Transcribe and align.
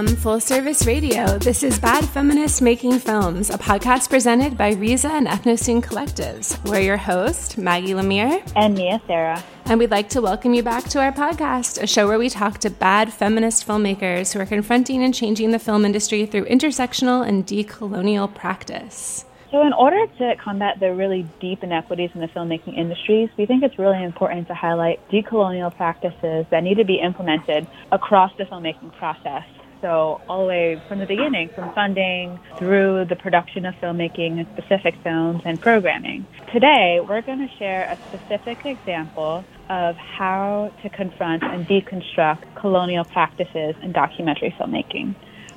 From 0.00 0.16
Full 0.16 0.40
Service 0.40 0.86
Radio, 0.86 1.36
this 1.36 1.62
is 1.62 1.78
Bad 1.78 2.08
Feminist 2.08 2.62
Making 2.62 2.98
Films, 2.98 3.50
a 3.50 3.58
podcast 3.58 4.08
presented 4.08 4.56
by 4.56 4.72
Riza 4.72 5.08
and 5.08 5.26
Ethnocine 5.26 5.82
Collectives. 5.82 6.56
We're 6.66 6.80
your 6.80 6.96
host, 6.96 7.58
Maggie 7.58 7.92
Lemire. 7.92 8.42
And 8.56 8.72
Mia 8.72 8.98
Sarah. 9.06 9.44
And 9.66 9.78
we'd 9.78 9.90
like 9.90 10.08
to 10.08 10.22
welcome 10.22 10.54
you 10.54 10.62
back 10.62 10.84
to 10.84 11.02
our 11.02 11.12
podcast, 11.12 11.82
a 11.82 11.86
show 11.86 12.08
where 12.08 12.18
we 12.18 12.30
talk 12.30 12.60
to 12.60 12.70
bad 12.70 13.12
feminist 13.12 13.68
filmmakers 13.68 14.32
who 14.32 14.40
are 14.40 14.46
confronting 14.46 15.02
and 15.02 15.14
changing 15.14 15.50
the 15.50 15.58
film 15.58 15.84
industry 15.84 16.24
through 16.24 16.46
intersectional 16.46 17.28
and 17.28 17.46
decolonial 17.46 18.34
practice. 18.34 19.26
So, 19.50 19.60
in 19.66 19.74
order 19.74 20.06
to 20.06 20.34
combat 20.42 20.80
the 20.80 20.94
really 20.94 21.26
deep 21.40 21.62
inequities 21.62 22.08
in 22.14 22.22
the 22.22 22.28
filmmaking 22.28 22.78
industries, 22.78 23.28
we 23.36 23.44
think 23.44 23.62
it's 23.62 23.78
really 23.78 24.02
important 24.02 24.48
to 24.48 24.54
highlight 24.54 25.06
decolonial 25.10 25.76
practices 25.76 26.46
that 26.50 26.62
need 26.62 26.78
to 26.78 26.84
be 26.86 27.00
implemented 27.00 27.66
across 27.92 28.32
the 28.38 28.44
filmmaking 28.44 28.96
process. 28.96 29.44
So, 29.80 30.20
all 30.28 30.42
the 30.42 30.48
way 30.48 30.82
from 30.88 30.98
the 30.98 31.06
beginning, 31.06 31.50
from 31.54 31.72
funding 31.74 32.38
through 32.58 33.06
the 33.08 33.16
production 33.16 33.64
of 33.64 33.74
filmmaking 33.76 34.38
and 34.38 34.46
specific 34.52 34.94
films 35.02 35.40
and 35.46 35.58
programming. 35.58 36.26
Today, 36.52 36.98
we're 37.00 37.22
going 37.22 37.38
to 37.38 37.48
share 37.58 37.84
a 37.84 37.98
specific 38.08 38.58
example 38.66 39.42
of 39.70 39.96
how 39.96 40.70
to 40.82 40.90
confront 40.90 41.42
and 41.42 41.66
deconstruct 41.66 42.60
colonial 42.60 43.04
practices 43.04 43.74
in 43.82 43.92
documentary 43.92 44.54
filmmaking. 44.60 45.14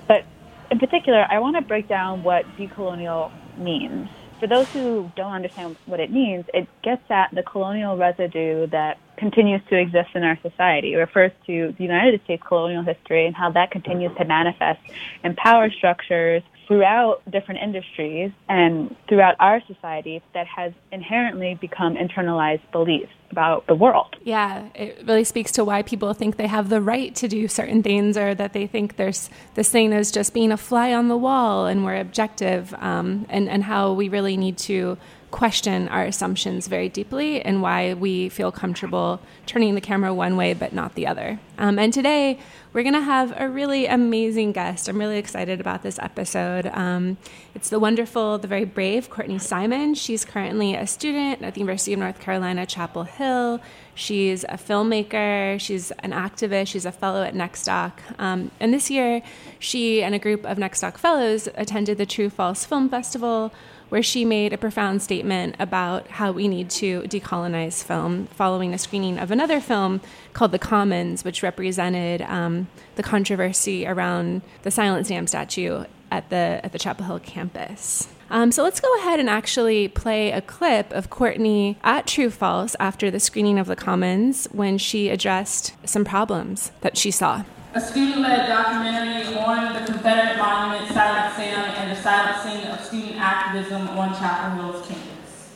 But 0.08 0.24
in 0.72 0.80
particular, 0.80 1.26
I 1.30 1.40
want 1.40 1.58
to 1.58 1.62
break 1.62 1.90
down 1.90 2.24
what 2.24 2.46
decolonial 2.58 3.32
means. 3.58 4.08
For 4.40 4.48
those 4.48 4.68
who 4.72 5.12
don't 5.18 5.34
understand 5.34 5.76
what 5.86 6.00
it 6.00 6.12
means, 6.12 6.46
it 6.54 6.68
gets 6.82 7.04
at 7.10 7.30
the 7.34 7.44
colonial 7.44 7.98
residue 7.98 8.68
that 8.68 8.98
continues 9.18 9.62
to 9.70 9.78
exist 9.78 10.10
in 10.16 10.24
our 10.24 10.38
society. 10.42 10.94
It 10.94 10.98
refers 10.98 11.32
to 11.48 11.74
the 11.78 11.84
United 11.84 12.24
States 12.24 12.44
colonial 12.46 12.84
history 12.84 13.26
and 13.26 13.36
how 13.36 13.52
that 13.52 13.72
continues 13.72 14.16
to 14.18 14.26
manifest 14.26 14.80
in 15.24 15.36
power 15.36 15.70
structures 15.70 16.44
throughout 16.68 17.22
different 17.30 17.62
industries 17.62 18.32
and 18.48 18.96
throughout 19.08 19.36
our 19.40 19.62
society 19.68 20.22
that 20.34 20.48
has 20.48 20.74
inherently 20.92 21.58
become 21.60 21.96
internalized 21.96 22.62
beliefs 22.72 23.12
about 23.32 23.66
the 23.68 23.76
world. 23.76 24.16
Yeah, 24.24 24.68
it 24.76 25.04
really 25.06 25.24
speaks 25.24 25.52
to 25.54 25.66
why 25.66 25.82
people 25.82 26.14
think 26.14 26.38
they 26.38 26.48
have 26.48 26.70
the 26.70 26.82
right 26.82 27.14
to 27.16 27.28
do 27.28 27.48
certain 27.48 27.82
things 27.82 28.18
or 28.18 28.36
that 28.36 28.54
they 28.54 28.68
think 28.68 28.96
there's 28.96 29.30
this 29.56 29.70
thing 29.70 29.92
as 29.92 30.12
just 30.12 30.34
being 30.34 30.52
a 30.52 30.58
fly 30.58 30.94
on 30.94 31.08
the 31.08 31.18
wall 31.18 31.66
and 31.66 31.84
we're 31.84 32.00
objective 32.00 32.74
um, 32.76 33.26
and, 33.30 33.50
and 33.50 33.64
how 33.64 33.92
we 33.92 34.08
really 34.08 34.38
need 34.38 34.58
to 34.60 34.98
question 35.34 35.88
our 35.88 36.04
assumptions 36.04 36.68
very 36.68 36.88
deeply 36.88 37.42
and 37.42 37.60
why 37.60 37.96
we 37.96 38.30
feel 38.30 38.52
comfortable 38.52 39.20
turning 39.48 39.74
the 39.74 39.82
camera 39.82 40.14
one 40.14 40.38
way 40.38 40.54
but 40.54 40.72
not 40.74 40.94
the 40.94 41.08
other. 41.08 41.40
Um, 41.58 41.80
and 41.80 41.92
today 41.92 42.38
we're 42.72 42.84
going 42.84 42.94
to 42.94 43.02
have 43.02 43.34
a 43.36 43.50
really 43.50 43.88
amazing 43.88 44.52
guest. 44.52 44.88
I'm 44.88 45.00
really 45.00 45.18
excited 45.18 45.60
about 45.60 45.82
this 45.82 45.98
episode. 45.98 46.68
Um, 46.68 47.18
it's 47.56 47.70
the 47.70 47.80
wonderful, 47.80 48.38
the 48.38 48.48
very 48.48 48.64
brave 48.64 49.10
Courtney 49.10 49.40
Simon. 49.40 49.96
She's 49.96 50.24
currently 50.24 50.76
a 50.76 50.86
student 50.86 51.42
at 51.42 51.56
the 51.56 51.62
University 51.62 51.94
of 51.94 52.00
North 52.00 52.20
Carolina, 52.20 52.68
Chapel 52.68 53.04
Hill. 53.04 53.60
She's 53.96 54.44
a 54.46 54.58
filmmaker, 54.58 55.60
she's 55.60 55.90
an 56.00 56.12
activist, 56.12 56.68
she's 56.68 56.86
a 56.86 56.92
fellow 56.92 57.24
at 57.24 57.34
Nextdoc. 57.34 57.94
Um, 58.20 58.52
and 58.60 58.72
this 58.72 58.92
year, 58.92 59.24
she 59.58 60.04
and 60.04 60.14
a 60.14 60.20
group 60.20 60.46
of 60.46 60.58
Nextdoc 60.58 60.98
fellows 60.98 61.48
attended 61.56 61.98
the 61.98 62.06
True 62.06 62.30
False 62.30 62.66
Film 62.66 62.88
Festival 62.88 63.52
where 63.94 64.02
she 64.02 64.26
made 64.26 64.52
a 64.52 64.58
profound 64.58 65.04
statement 65.04 65.56
about 65.60 66.08
how 66.08 66.32
we 66.32 66.48
need 66.48 66.68
to 66.68 67.04
decolonize 67.04 67.84
film 67.84 68.26
following 68.26 68.74
a 68.74 68.78
screening 68.80 69.20
of 69.20 69.30
another 69.30 69.62
film 69.62 70.02
called 70.34 70.52
The 70.52 70.58
Commons, 70.58 71.24
which 71.24 71.44
represented 71.44 72.24
um, 72.24 72.66
the 72.96 73.04
controversy 73.04 73.86
around 73.86 74.42
the 74.64 74.72
Silent 74.72 75.06
Sam 75.06 75.28
statue 75.28 75.84
at 76.10 76.28
the, 76.32 76.60
at 76.64 76.72
the 76.72 76.80
Chapel 76.80 77.06
Hill 77.06 77.20
campus. 77.20 78.08
Um, 78.32 78.52
so 78.52 78.64
let's 78.64 78.80
go 78.80 78.98
ahead 78.98 79.20
and 79.20 79.30
actually 79.30 79.88
play 79.90 80.32
a 80.32 80.42
clip 80.42 80.92
of 80.92 81.12
Courtney 81.12 81.78
at 81.84 82.08
True 82.08 82.32
False 82.32 82.76
after 82.80 83.12
the 83.12 83.20
screening 83.20 83.60
of 83.60 83.68
The 83.68 83.76
Commons 83.76 84.48
when 84.52 84.80
she 84.80 85.10
addressed 85.10 85.76
some 85.88 86.04
problems 86.04 86.72
that 86.82 86.98
she 86.98 87.12
saw 87.12 87.44
a 87.76 87.82
student-led 87.82 88.48
documentary 88.48 89.36
on 89.36 89.74
the 89.74 89.80
Confederate 89.92 90.38
monument 90.38 90.92
Silent 90.94 91.36
Sam 91.36 91.72
and 91.72 91.92
the 91.92 92.00
silencing 92.00 92.70
of 92.70 92.80
student 92.86 93.16
activism 93.18 93.88
on 93.90 94.14
Chapel 94.14 94.62
Hill's 94.62 94.88
campus. 94.88 95.50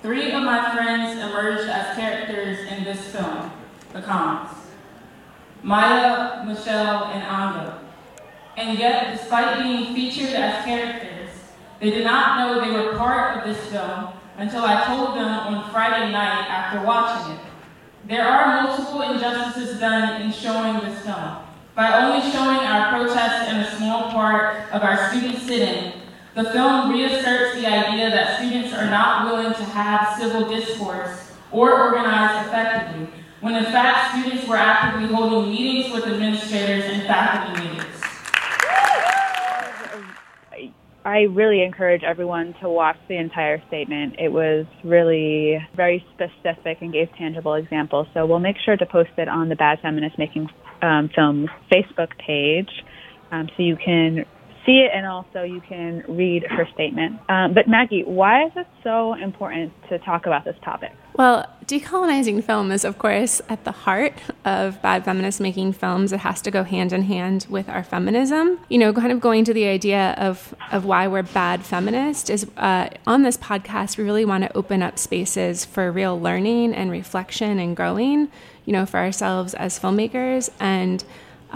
Three 0.00 0.32
of 0.32 0.42
my 0.42 0.74
friends 0.74 1.20
emerged 1.20 1.68
as 1.68 1.94
characters 1.96 2.60
in 2.72 2.84
this 2.84 3.04
film, 3.08 3.52
The 3.92 4.00
Commons. 4.00 4.56
Maya, 5.62 6.44
Michelle, 6.46 7.04
and 7.04 7.22
Anga. 7.22 7.78
And 8.56 8.78
yet, 8.78 9.18
despite 9.18 9.62
being 9.62 9.94
featured 9.94 10.34
as 10.34 10.64
characters, 10.64 11.28
they 11.78 11.90
did 11.90 12.04
not 12.04 12.38
know 12.38 12.64
they 12.64 12.70
were 12.70 12.96
part 12.96 13.36
of 13.36 13.44
this 13.44 13.62
film 13.66 14.14
until 14.38 14.64
I 14.64 14.84
told 14.86 15.16
them 15.16 15.28
on 15.28 15.70
Friday 15.70 16.10
night 16.10 16.48
after 16.48 16.86
watching 16.86 17.34
it. 17.34 17.45
There 18.08 18.24
are 18.24 18.62
multiple 18.62 19.02
injustices 19.02 19.80
done 19.80 20.22
in 20.22 20.30
showing 20.30 20.78
this 20.78 21.02
film. 21.02 21.38
By 21.74 22.04
only 22.04 22.20
showing 22.30 22.58
our 22.58 22.90
protests 22.90 23.48
and 23.48 23.62
a 23.62 23.76
small 23.76 24.12
part 24.12 24.70
of 24.70 24.82
our 24.84 25.10
student 25.10 25.38
sit-in, 25.40 25.92
the 26.36 26.44
film 26.52 26.92
reasserts 26.92 27.56
the 27.56 27.66
idea 27.66 28.10
that 28.10 28.38
students 28.38 28.72
are 28.74 28.88
not 28.88 29.26
willing 29.26 29.52
to 29.52 29.64
have 29.64 30.16
civil 30.20 30.48
discourse 30.48 31.32
or 31.50 31.82
organize 31.82 32.46
effectively, 32.46 33.08
when 33.40 33.56
in 33.56 33.64
fact 33.64 34.16
students 34.16 34.46
were 34.46 34.56
actively 34.56 35.08
holding 35.12 35.50
meetings 35.50 35.92
with 35.92 36.06
administrators 36.06 36.84
and 36.84 37.02
faculty 37.08 37.60
meetings. 37.60 37.75
I 41.06 41.20
really 41.30 41.62
encourage 41.62 42.02
everyone 42.02 42.52
to 42.60 42.68
watch 42.68 42.96
the 43.08 43.16
entire 43.16 43.62
statement. 43.68 44.16
It 44.18 44.32
was 44.32 44.66
really 44.82 45.56
very 45.76 46.04
specific 46.12 46.78
and 46.80 46.92
gave 46.92 47.06
tangible 47.16 47.54
examples. 47.54 48.08
So 48.12 48.26
we'll 48.26 48.40
make 48.40 48.56
sure 48.64 48.76
to 48.76 48.86
post 48.86 49.10
it 49.16 49.28
on 49.28 49.48
the 49.48 49.54
Bad 49.54 49.78
Feminist 49.80 50.18
Making 50.18 50.48
um, 50.82 51.08
Films 51.14 51.48
Facebook 51.72 52.10
page 52.18 52.70
um, 53.30 53.48
so 53.56 53.62
you 53.62 53.76
can 53.76 54.24
see 54.66 54.78
it 54.78 54.90
and 54.92 55.06
also 55.06 55.42
you 55.42 55.60
can 55.60 56.04
read 56.08 56.44
her 56.44 56.68
statement. 56.74 57.18
Um, 57.28 57.54
but 57.54 57.68
Maggie, 57.68 58.02
why 58.02 58.46
is 58.46 58.52
it 58.56 58.66
so 58.82 59.14
important 59.14 59.72
to 59.88 59.98
talk 60.00 60.26
about 60.26 60.44
this 60.44 60.56
topic? 60.62 60.92
Well, 61.14 61.46
decolonizing 61.64 62.44
film 62.44 62.70
is, 62.70 62.84
of 62.84 62.98
course, 62.98 63.40
at 63.48 63.64
the 63.64 63.72
heart 63.72 64.12
of 64.44 64.82
bad 64.82 65.04
feminists 65.04 65.40
making 65.40 65.72
films. 65.72 66.12
It 66.12 66.20
has 66.20 66.42
to 66.42 66.50
go 66.50 66.62
hand 66.62 66.92
in 66.92 67.02
hand 67.02 67.46
with 67.48 67.70
our 67.70 67.82
feminism. 67.82 68.58
You 68.68 68.78
know, 68.78 68.92
kind 68.92 69.12
of 69.12 69.20
going 69.20 69.44
to 69.46 69.54
the 69.54 69.64
idea 69.64 70.14
of, 70.18 70.54
of 70.72 70.84
why 70.84 71.08
we're 71.08 71.22
bad 71.22 71.64
feminists 71.64 72.28
is 72.28 72.46
uh, 72.58 72.90
on 73.06 73.22
this 73.22 73.38
podcast, 73.38 73.96
we 73.96 74.04
really 74.04 74.26
want 74.26 74.44
to 74.44 74.54
open 74.54 74.82
up 74.82 74.98
spaces 74.98 75.64
for 75.64 75.90
real 75.90 76.20
learning 76.20 76.74
and 76.74 76.90
reflection 76.90 77.58
and 77.58 77.74
growing, 77.74 78.28
you 78.66 78.72
know, 78.72 78.84
for 78.84 78.98
ourselves 78.98 79.54
as 79.54 79.78
filmmakers 79.78 80.50
and 80.60 81.02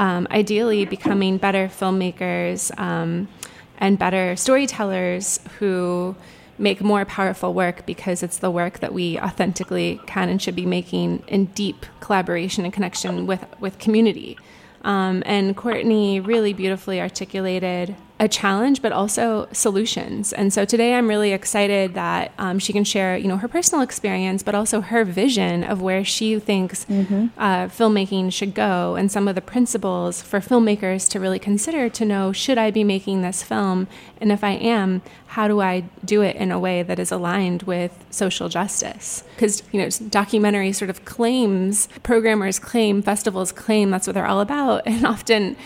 um, 0.00 0.26
ideally 0.31 0.87
becoming 0.87 1.37
better 1.37 1.69
filmmakers 1.69 2.76
um, 2.81 3.29
and 3.76 3.99
better 3.99 4.35
storytellers 4.35 5.38
who 5.58 6.17
make 6.56 6.81
more 6.81 7.05
powerful 7.05 7.52
work 7.52 7.85
because 7.85 8.23
it's 8.23 8.38
the 8.38 8.50
work 8.50 8.81
that 8.81 8.94
we 8.94 9.19
authentically 9.19 10.00
can 10.06 10.31
and 10.31 10.41
should 10.41 10.56
be 10.56 10.64
making 10.64 11.23
in 11.29 11.44
deep 11.47 11.85
collaboration 12.00 12.64
and 12.64 12.73
connection 12.73 13.26
with 13.26 13.44
with 13.61 13.79
community. 13.79 14.38
Um, 14.82 15.23
and 15.26 15.55
Courtney 15.55 16.19
really 16.19 16.55
beautifully 16.55 16.99
articulated 16.99 17.94
a 18.20 18.28
challenge, 18.28 18.82
but 18.82 18.93
also 18.93 19.49
solutions. 19.50 20.34
And 20.34 20.52
so 20.52 20.67
today 20.67 20.93
I'm 20.94 21.08
really 21.08 21.32
excited 21.32 21.94
that 21.94 22.32
um, 22.38 22.58
she 22.58 22.70
can 22.70 22.84
share, 22.84 23.17
you 23.17 23.26
know, 23.26 23.38
her 23.38 23.49
personal 23.49 23.82
experience, 23.82 24.43
but 24.43 24.55
also 24.55 24.82
her 24.82 25.06
vision 25.06 25.64
of 25.64 25.81
where 25.81 26.05
she 26.05 26.38
thinks 26.38 26.84
mm-hmm. 26.84 27.28
uh, 27.38 27.69
filmmaking 27.69 28.31
should 28.31 28.55
go 28.55 28.94
and 28.94 29.11
some 29.11 29.26
of 29.26 29.37
the 29.37 29.40
principles 29.40 30.20
for 30.20 30.38
filmmakers 30.38 31.08
to 31.08 31.19
really 31.19 31.38
consider 31.38 31.88
to 31.88 32.05
know 32.05 32.31
should 32.31 32.58
I 32.58 32.70
be 32.70 32.84
making 32.84 33.22
this 33.22 33.43
film? 33.43 33.88
And 34.20 34.31
if 34.31 34.44
I 34.44 34.50
am, 34.50 35.00
how 35.28 35.49
do 35.49 35.62
I 35.62 35.84
do 36.05 36.20
it 36.20 36.37
in 36.37 36.50
a 36.50 36.58
way 36.58 36.82
that 36.82 36.99
is 36.99 37.11
aligned 37.11 37.62
with 37.62 38.05
social 38.11 38.50
justice? 38.50 39.25
Because, 39.34 39.62
you 39.72 39.81
know, 39.81 39.88
documentary 40.11 40.72
sort 40.72 40.90
of 40.90 41.06
claims, 41.06 41.88
programmers 42.02 42.58
claim, 42.58 43.00
festivals 43.00 43.50
claim 43.50 43.90
that's 43.90 44.06
what 44.06 44.12
they're 44.12 44.26
all 44.26 44.40
about. 44.40 44.82
And 44.90 45.06
often, 45.06 45.56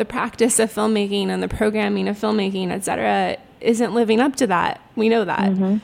the 0.00 0.04
practice 0.06 0.58
of 0.58 0.72
filmmaking 0.72 1.28
and 1.28 1.42
the 1.42 1.48
programming 1.48 2.08
of 2.08 2.18
filmmaking, 2.18 2.70
et 2.70 2.82
cetera, 2.82 3.36
isn't 3.60 3.92
living 3.92 4.18
up 4.18 4.34
to 4.34 4.46
that. 4.46 4.80
We 4.96 5.10
know 5.10 5.26
that. 5.26 5.50
Mm-hmm. 5.50 5.64
Um, 5.64 5.80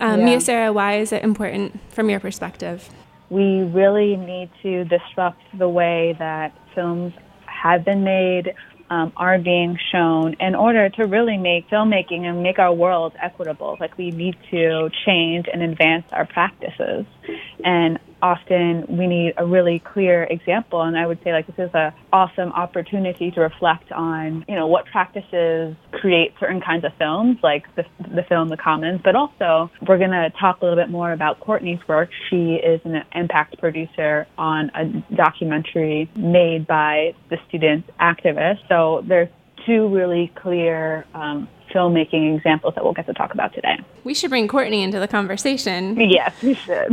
yeah. 0.00 0.16
Mia 0.16 0.40
Sarah, 0.40 0.72
why 0.72 0.98
is 0.98 1.12
it 1.12 1.22
important 1.22 1.78
from 1.92 2.10
your 2.10 2.18
perspective? 2.18 2.90
We 3.28 3.62
really 3.62 4.16
need 4.16 4.50
to 4.64 4.84
disrupt 4.86 5.40
the 5.56 5.68
way 5.68 6.16
that 6.18 6.52
films 6.74 7.12
have 7.46 7.84
been 7.84 8.02
made, 8.02 8.54
um, 8.90 9.12
are 9.16 9.38
being 9.38 9.78
shown 9.92 10.34
in 10.40 10.56
order 10.56 10.88
to 10.88 11.06
really 11.06 11.38
make 11.38 11.70
filmmaking 11.70 12.22
and 12.22 12.42
make 12.42 12.58
our 12.58 12.74
world 12.74 13.12
equitable. 13.22 13.76
Like 13.78 13.96
we 13.96 14.10
need 14.10 14.36
to 14.50 14.90
change 15.06 15.46
and 15.52 15.62
advance 15.62 16.06
our 16.10 16.26
practices. 16.26 17.06
And 17.64 18.00
often 18.22 18.84
we 18.88 19.06
need 19.06 19.34
a 19.36 19.46
really 19.46 19.78
clear 19.78 20.24
example. 20.24 20.82
And 20.82 20.96
i 20.96 21.06
would 21.06 21.22
say 21.22 21.32
like 21.32 21.46
this 21.46 21.58
is 21.58 21.74
a 21.74 21.94
awesome 22.12 22.52
opportunity 22.52 23.30
to 23.30 23.40
reflect 23.40 23.90
on 23.92 24.44
you 24.48 24.56
know 24.56 24.66
what 24.66 24.86
practices 24.86 25.76
create 25.92 26.34
certain 26.40 26.60
kinds 26.60 26.84
of 26.84 26.92
films 26.98 27.38
like 27.42 27.64
the, 27.76 27.84
the 28.14 28.22
film 28.28 28.48
the 28.48 28.56
commons. 28.56 29.00
But 29.02 29.16
also 29.16 29.70
we're 29.86 29.98
going 29.98 30.10
to 30.10 30.30
talk 30.40 30.60
a 30.60 30.64
little 30.64 30.82
bit 30.82 30.90
more 30.90 31.12
about 31.12 31.40
courtney's 31.40 31.80
work. 31.88 32.10
She 32.28 32.54
is 32.54 32.80
an 32.84 33.02
impact 33.14 33.58
producer 33.58 34.26
on 34.38 34.70
a 34.74 34.84
documentary 35.14 36.10
made 36.16 36.66
by 36.66 37.14
the 37.28 37.38
student 37.48 37.84
activists 37.98 38.60
so 38.68 39.04
there's 39.06 39.28
two 39.66 39.88
really 39.88 40.32
clear 40.34 41.04
um, 41.14 41.48
filmmaking 41.70 42.36
examples 42.36 42.74
that 42.74 42.84
we'll 42.84 42.92
get 42.92 43.06
to 43.06 43.14
talk 43.14 43.32
about 43.32 43.52
today. 43.54 43.78
We 44.04 44.14
should 44.14 44.30
bring 44.30 44.48
Courtney 44.48 44.82
into 44.82 44.98
the 44.98 45.08
conversation. 45.08 45.98
Yes, 46.00 46.34
we 46.42 46.54
should. 46.54 46.88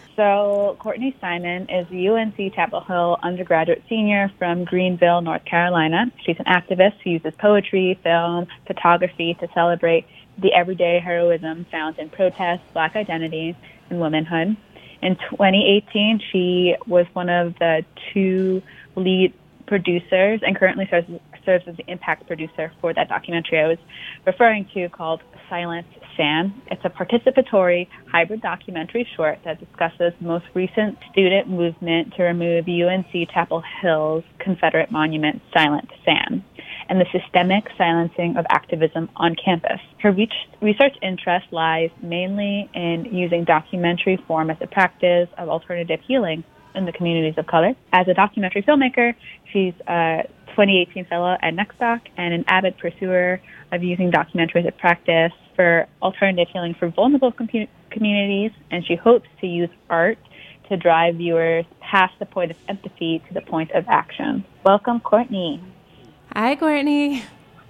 so, 0.16 0.76
Courtney 0.78 1.16
Simon 1.20 1.68
is 1.68 1.86
a 1.92 2.08
UNC 2.08 2.54
Chapel 2.54 2.80
Hill 2.80 3.18
undergraduate 3.22 3.82
senior 3.88 4.30
from 4.38 4.64
Greenville, 4.64 5.20
North 5.20 5.44
Carolina. 5.44 6.10
She's 6.24 6.36
an 6.38 6.46
activist 6.46 6.94
who 7.02 7.10
uses 7.10 7.34
poetry, 7.38 7.98
film, 8.02 8.46
photography 8.66 9.34
to 9.40 9.48
celebrate 9.54 10.06
the 10.38 10.52
everyday 10.52 11.00
heroism 11.00 11.66
found 11.70 11.98
in 11.98 12.08
protest, 12.08 12.62
black 12.72 12.96
identity, 12.96 13.56
and 13.90 14.00
womanhood. 14.00 14.56
In 15.02 15.16
2018, 15.16 16.20
she 16.30 16.76
was 16.86 17.06
one 17.12 17.28
of 17.28 17.58
the 17.58 17.84
two 18.12 18.62
lead 18.96 19.32
producers 19.66 20.40
and 20.42 20.56
currently 20.56 20.86
serves 20.90 21.08
serves 21.44 21.64
as 21.66 21.76
the 21.76 21.84
impact 21.88 22.26
producer 22.26 22.72
for 22.80 22.92
that 22.94 23.08
documentary 23.08 23.60
I 23.60 23.68
was 23.68 23.78
referring 24.26 24.68
to 24.74 24.88
called 24.88 25.20
Silent 25.48 25.86
Sam. 26.16 26.62
It's 26.70 26.82
a 26.84 26.90
participatory 26.90 27.88
hybrid 28.10 28.42
documentary 28.42 29.06
short 29.16 29.38
that 29.44 29.58
discusses 29.58 30.12
the 30.20 30.26
most 30.26 30.44
recent 30.54 30.98
student 31.10 31.48
movement 31.48 32.14
to 32.16 32.22
remove 32.24 32.66
UNC 32.68 33.30
Chapel 33.32 33.62
Hill's 33.80 34.24
Confederate 34.38 34.90
monument, 34.90 35.40
Silent 35.54 35.88
Sam, 36.04 36.44
and 36.88 37.00
the 37.00 37.06
systemic 37.12 37.64
silencing 37.78 38.36
of 38.36 38.44
activism 38.50 39.08
on 39.16 39.34
campus. 39.42 39.80
Her 40.02 40.12
research 40.12 40.96
interest 41.02 41.46
lies 41.52 41.90
mainly 42.02 42.68
in 42.74 43.06
using 43.10 43.44
documentary 43.44 44.22
form 44.26 44.50
as 44.50 44.56
a 44.60 44.66
practice 44.66 45.28
of 45.38 45.48
alternative 45.48 46.00
healing 46.06 46.44
in 46.74 46.86
the 46.86 46.92
communities 46.92 47.34
of 47.36 47.46
color. 47.48 47.74
As 47.92 48.06
a 48.06 48.14
documentary 48.14 48.62
filmmaker, 48.62 49.14
she's 49.52 49.74
a 49.88 50.22
2018 50.50 51.06
fellow 51.06 51.36
at 51.40 51.54
NextDoc 51.54 52.00
and 52.16 52.34
an 52.34 52.44
avid 52.48 52.78
pursuer 52.78 53.40
of 53.72 53.82
using 53.82 54.10
documentary 54.10 54.62
as 54.62 54.66
a 54.66 54.72
practice 54.72 55.32
for 55.56 55.86
alternative 56.02 56.48
healing 56.52 56.74
for 56.74 56.88
vulnerable 56.88 57.32
com- 57.32 57.48
communities. 57.90 58.52
And 58.70 58.84
she 58.86 58.96
hopes 58.96 59.28
to 59.40 59.46
use 59.46 59.70
art 59.88 60.18
to 60.68 60.76
drive 60.76 61.16
viewers 61.16 61.64
past 61.80 62.14
the 62.18 62.26
point 62.26 62.50
of 62.50 62.56
empathy 62.68 63.22
to 63.28 63.34
the 63.34 63.40
point 63.40 63.72
of 63.72 63.84
action. 63.88 64.44
Welcome, 64.64 65.00
Courtney. 65.00 65.62
Hi, 66.34 66.54
Courtney. 66.56 67.24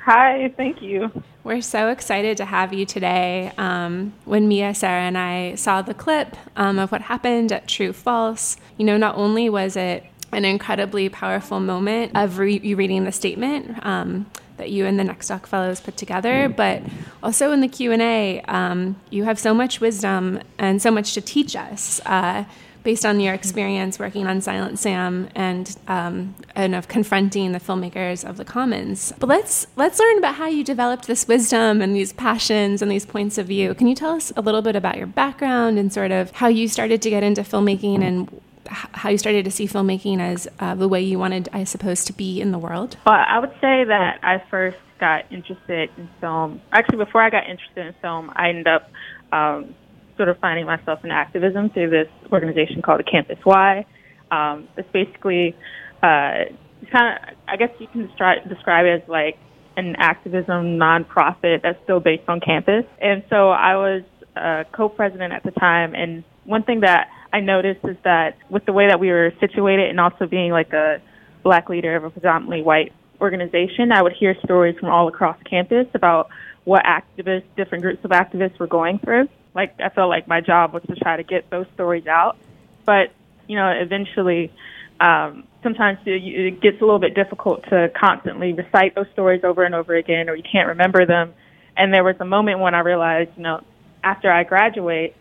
Hi, 0.05 0.53
thank 0.57 0.83
you. 0.83 1.11
We're 1.43 1.63
so 1.63 1.89
excited 1.89 2.37
to 2.37 2.45
have 2.45 2.75
you 2.75 2.85
today. 2.85 3.53
Um, 3.57 4.13
when 4.25 4.49
Mia, 4.49 4.75
Sarah, 4.75 5.03
and 5.03 5.17
I 5.17 5.55
saw 5.55 5.81
the 5.81 5.95
clip 5.95 6.37
um, 6.57 6.79
of 6.79 6.93
what 6.93 7.03
happened 7.03 7.53
at 7.53 7.67
True 7.67 7.95
False, 7.95 8.59
you 8.77 8.85
know, 8.85 8.99
not 8.99 9.17
only 9.17 9.49
was 9.49 9.77
it 9.77 10.05
an 10.33 10.45
incredibly 10.45 11.09
powerful 11.09 11.61
moment 11.61 12.13
of 12.15 12.39
re- 12.39 12.61
you 12.63 12.77
reading 12.77 13.05
the 13.05 13.13
statement 13.13 13.85
um, 13.85 14.27
that 14.57 14.71
you 14.71 14.87
and 14.87 14.99
the 14.99 15.05
Next 15.05 15.29
Doc 15.29 15.47
Fellows 15.47 15.81
put 15.81 15.97
together, 15.97 16.49
but 16.49 16.83
also 17.23 17.51
in 17.53 17.61
the 17.61 17.69
Q 17.69 17.93
and 17.93 18.03
A, 18.03 18.41
um, 18.43 18.97
you 19.11 19.25
have 19.25 19.39
so 19.39 19.55
much 19.55 19.81
wisdom 19.81 20.41
and 20.59 20.81
so 20.81 20.91
much 20.91 21.15
to 21.15 21.21
teach 21.21 21.57
us. 21.57 22.01
Uh, 22.05 22.45
based 22.83 23.05
on 23.05 23.21
your 23.21 23.35
experience 23.35 23.99
working 23.99 24.27
on 24.27 24.41
Silent 24.41 24.79
Sam 24.79 25.29
and 25.35 25.77
um, 25.89 26.35
and 26.55 26.75
of 26.75 26.89
confronting 26.89 27.53
the 27.53 27.61
filmmakers 27.61 28.27
of 28.27 28.37
the 28.37 28.45
Commons. 28.45 29.13
But 29.19 29.29
let's 29.29 29.67
let's 29.77 29.99
learn 29.99 30.19
about 30.19 30.37
how 30.37 30.47
you 30.47 30.65
developed 30.65 31.07
this 31.07 31.29
wisdom 31.29 31.83
and 31.83 31.95
these 31.95 32.13
passions 32.13 32.83
and 32.83 32.91
these 32.91 33.05
points 33.05 33.39
of 33.39 33.47
view. 33.47 33.75
Can 33.75 33.87
you 33.87 33.95
tell 33.95 34.13
us 34.13 34.33
a 34.37 34.41
little 34.41 34.63
bit 34.63 34.77
about 34.77 34.97
your 34.97 35.07
background 35.07 35.79
and 35.79 35.93
sort 35.93 36.11
of 36.11 36.31
how 36.33 36.49
you 36.49 36.69
started 36.69 37.03
to 37.03 37.11
get 37.11 37.23
into 37.23 37.43
filmmaking 37.43 38.03
and 38.03 38.41
how 38.71 39.11
you 39.11 39.19
started 39.19 39.45
to 39.45 39.51
see 39.51 39.67
filmmaking 39.67 40.21
as 40.21 40.49
uh, 40.61 40.75
the 40.75 40.89
way 40.89 41.01
you 41.01 41.19
wanted, 41.19 41.49
I 41.53 41.65
suppose, 41.65 42.05
to 42.05 42.13
be 42.13 42.41
in 42.41 42.53
the 42.53 42.59
world? 42.59 42.97
Well, 43.05 43.15
I 43.15 43.39
would 43.39 43.53
say 43.61 43.85
that 43.85 44.21
I 44.23 44.43
first 44.51 44.79
got 44.99 45.31
interested 45.33 45.91
in 45.97 46.09
film. 46.21 46.61
Actually, 46.73 46.99
before 47.05 47.23
I 47.23 47.31
got 47.31 47.49
interested 47.49 47.87
in 47.87 47.95
film, 48.01 48.31
I 48.35 48.51
ended 48.51 48.69
up 48.69 48.91
um, 49.33 49.75
sort 50.17 50.29
of 50.29 50.39
finding 50.39 50.67
myself 50.67 51.05
in 51.05 51.11
activism 51.11 51.71
through 51.71 51.91
this 51.91 52.09
organization 52.31 52.83
called 52.83 53.01
the 53.01 53.11
Campus 53.11 53.39
Y. 53.45 53.87
Um, 54.31 54.69
it's 54.77 54.89
basically 54.93 55.57
uh, 56.03 56.45
kind 56.93 57.17
of, 57.17 57.37
I 57.49 57.57
guess 57.57 57.71
you 57.79 57.87
can 57.89 58.07
describe, 58.07 58.49
describe 58.49 58.87
it 58.87 59.03
as 59.03 59.09
like 59.09 59.39
an 59.77 59.97
activism 59.99 60.79
nonprofit 60.79 61.63
that's 61.63 61.79
still 61.85 62.01
based 62.01 62.29
on 62.29 62.41
campus. 62.41 62.85
And 63.01 63.25
so 63.31 63.51
I 63.51 63.77
was 63.77 64.03
a 64.37 64.65
co-president 64.73 65.33
at 65.33 65.43
the 65.43 65.53
time, 65.53 65.95
and 65.95 66.23
one 66.45 66.63
thing 66.63 66.81
that 66.81 67.09
I 67.33 67.41
noticed 67.41 67.85
is 67.85 67.97
that 68.05 68.37
with 68.49 68.65
the 68.67 68.73
way 68.73 68.89
that 68.89 68.99
we 69.01 69.11
were 69.11 69.33
situated 69.41 69.91
and 69.91 70.01
also 70.01 70.27
being 70.27 70.51
like 70.51 70.73
a 70.73 71.01
black 71.43 71.69
leader 71.69 71.97
of 71.97 72.05
a 72.05 72.11
predominantly 72.11 72.63
white 72.63 72.93
organization, 73.21 73.93
I 73.93 74.03
would 74.03 74.13
hear 74.13 74.35
stories 74.45 74.77
from 74.79 74.91
all 74.91 75.09
across 75.09 75.37
campus 75.45 75.87
about 75.95 76.31
what 76.65 76.83
activists, 76.85 77.45
different 77.57 77.83
groups 77.83 78.05
of 78.05 78.11
activists 78.11 78.59
were 78.59 78.67
going 78.67 78.99
through. 78.99 79.29
Like 79.55 79.75
I 79.81 79.89
felt 79.89 80.09
like 80.09 80.29
my 80.29 80.41
job 80.41 80.73
was 80.73 80.83
to 80.85 80.97
try 80.97 81.17
to 81.17 81.23
get 81.23 81.51
those 81.51 81.67
stories 81.75 82.07
out, 82.07 82.37
but 82.85 83.13
you 83.47 83.57
know, 83.57 83.69
eventually, 83.69 84.53
um, 85.01 85.45
sometimes 85.63 85.99
it 86.07 86.61
gets 86.61 86.81
a 86.81 86.85
little 86.85 87.01
bit 87.01 87.15
difficult 87.15 87.65
to 87.65 87.91
constantly 87.99 88.53
recite 88.53 88.95
those 88.95 89.07
stories 89.13 89.43
over 89.43 89.65
and 89.65 89.75
over 89.75 89.97
again, 89.97 90.29
or 90.29 90.37
you 90.37 90.43
can't 90.43 90.69
remember 90.69 91.05
them. 91.05 91.35
And 91.77 91.93
there 91.93 92.05
was 92.05 92.17
a 92.21 92.25
moment 92.25 92.61
when 92.61 92.75
I 92.75 92.81
realized, 92.81 93.31
you 93.37 93.43
know, 93.43 93.65
after 94.05 94.31
I 94.31 94.45
graduate, 94.45 95.17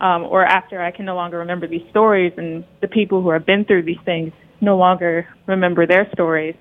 um, 0.00 0.24
or 0.24 0.44
after 0.44 0.82
I 0.82 0.90
can 0.90 1.04
no 1.04 1.14
longer 1.14 1.38
remember 1.38 1.66
these 1.66 1.88
stories 1.90 2.32
and 2.36 2.64
the 2.80 2.88
people 2.88 3.22
who 3.22 3.30
have 3.30 3.46
been 3.46 3.64
through 3.64 3.82
these 3.82 4.00
things 4.04 4.32
no 4.60 4.76
longer 4.76 5.28
remember 5.46 5.86
their 5.86 6.08
stories 6.12 6.54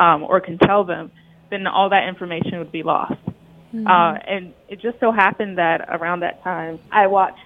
um, 0.00 0.22
or 0.22 0.40
can 0.40 0.58
tell 0.58 0.84
them, 0.84 1.10
then 1.50 1.66
all 1.66 1.90
that 1.90 2.08
information 2.08 2.58
would 2.58 2.72
be 2.72 2.82
lost. 2.82 3.14
Mm-hmm. 3.74 3.86
Uh, 3.86 4.14
and 4.14 4.54
it 4.68 4.80
just 4.80 5.00
so 5.00 5.12
happened 5.12 5.58
that 5.58 5.88
around 5.88 6.20
that 6.20 6.42
time, 6.42 6.78
I 6.92 7.06
watched 7.06 7.38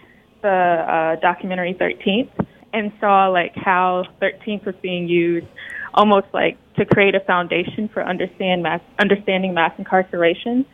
the 0.42 0.48
uh, 0.48 1.20
documentary 1.20 1.74
13th 1.74 2.30
and 2.72 2.92
saw 3.00 3.28
like 3.28 3.54
how 3.54 4.04
13th 4.20 4.66
was 4.66 4.74
being 4.82 5.08
used 5.08 5.46
almost 5.94 6.26
like 6.32 6.58
to 6.76 6.84
create 6.84 7.14
a 7.14 7.20
foundation 7.20 7.88
for 7.88 8.02
understand 8.02 8.62
mass, 8.62 8.80
understanding 8.98 9.54
mass 9.54 9.72
incarceration. 9.78 10.66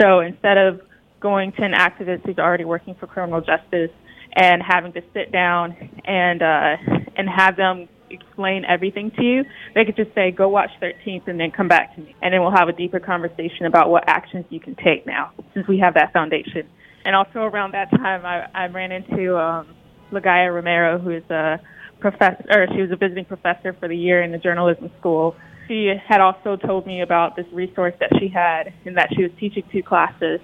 So 0.00 0.20
instead 0.20 0.58
of 0.58 0.80
going 1.20 1.52
to 1.52 1.62
an 1.62 1.72
activist 1.72 2.26
who's 2.26 2.38
already 2.38 2.64
working 2.64 2.94
for 2.94 3.06
criminal 3.06 3.40
justice 3.40 3.90
and 4.34 4.62
having 4.62 4.92
to 4.92 5.02
sit 5.12 5.32
down 5.32 5.76
and 6.04 6.42
uh, 6.42 6.76
and 7.16 7.28
have 7.28 7.56
them 7.56 7.88
explain 8.10 8.64
everything 8.64 9.10
to 9.16 9.22
you. 9.22 9.44
They 9.74 9.84
could 9.84 9.96
just 9.96 10.14
say, 10.14 10.30
"Go 10.30 10.48
watch 10.48 10.70
13th," 10.80 11.28
and 11.28 11.38
then 11.38 11.50
come 11.50 11.68
back 11.68 11.94
to 11.96 12.00
me, 12.00 12.14
and 12.22 12.32
then 12.32 12.40
we'll 12.40 12.56
have 12.56 12.68
a 12.68 12.72
deeper 12.72 13.00
conversation 13.00 13.66
about 13.66 13.90
what 13.90 14.04
actions 14.06 14.44
you 14.50 14.60
can 14.60 14.74
take 14.76 15.06
now, 15.06 15.32
since 15.54 15.66
we 15.68 15.78
have 15.78 15.94
that 15.94 16.12
foundation. 16.12 16.68
And 17.04 17.16
also 17.16 17.40
around 17.40 17.72
that 17.72 17.90
time, 17.90 18.24
I, 18.24 18.46
I 18.54 18.66
ran 18.66 18.92
into 18.92 19.36
um, 19.36 19.74
Lagaya 20.12 20.54
Romero, 20.54 20.98
who 20.98 21.10
is 21.10 21.28
a 21.30 21.60
professor, 21.98 22.44
or 22.48 22.66
she 22.74 22.80
was 22.80 22.90
a 22.92 22.96
visiting 22.96 23.24
professor 23.24 23.72
for 23.78 23.88
the 23.88 23.96
year 23.96 24.22
in 24.22 24.30
the 24.30 24.38
journalism 24.38 24.90
school 24.98 25.34
she 25.68 25.92
had 26.08 26.20
also 26.20 26.56
told 26.56 26.86
me 26.86 27.02
about 27.02 27.36
this 27.36 27.46
resource 27.52 27.94
that 28.00 28.10
she 28.18 28.28
had 28.28 28.72
and 28.84 28.96
that 28.96 29.08
she 29.14 29.22
was 29.22 29.32
teaching 29.38 29.62
two 29.72 29.82
classes, 29.82 30.40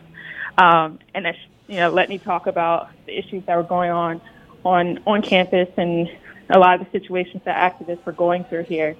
um, 0.56 0.98
and 1.14 1.24
that 1.24 1.34
she, 1.34 1.50
you 1.68 1.76
know 1.76 1.90
let 1.90 2.08
me 2.08 2.18
talk 2.18 2.46
about 2.46 2.90
the 3.06 3.16
issues 3.16 3.44
that 3.46 3.56
were 3.56 3.62
going 3.62 3.90
on 3.90 4.20
on 4.64 4.98
on 5.06 5.22
campus 5.22 5.68
and 5.76 6.08
a 6.50 6.58
lot 6.58 6.80
of 6.80 6.86
the 6.86 6.98
situations 6.98 7.42
that 7.44 7.56
activists 7.56 8.04
were 8.04 8.12
going 8.12 8.44
through 8.44 8.64
here. 8.64 8.96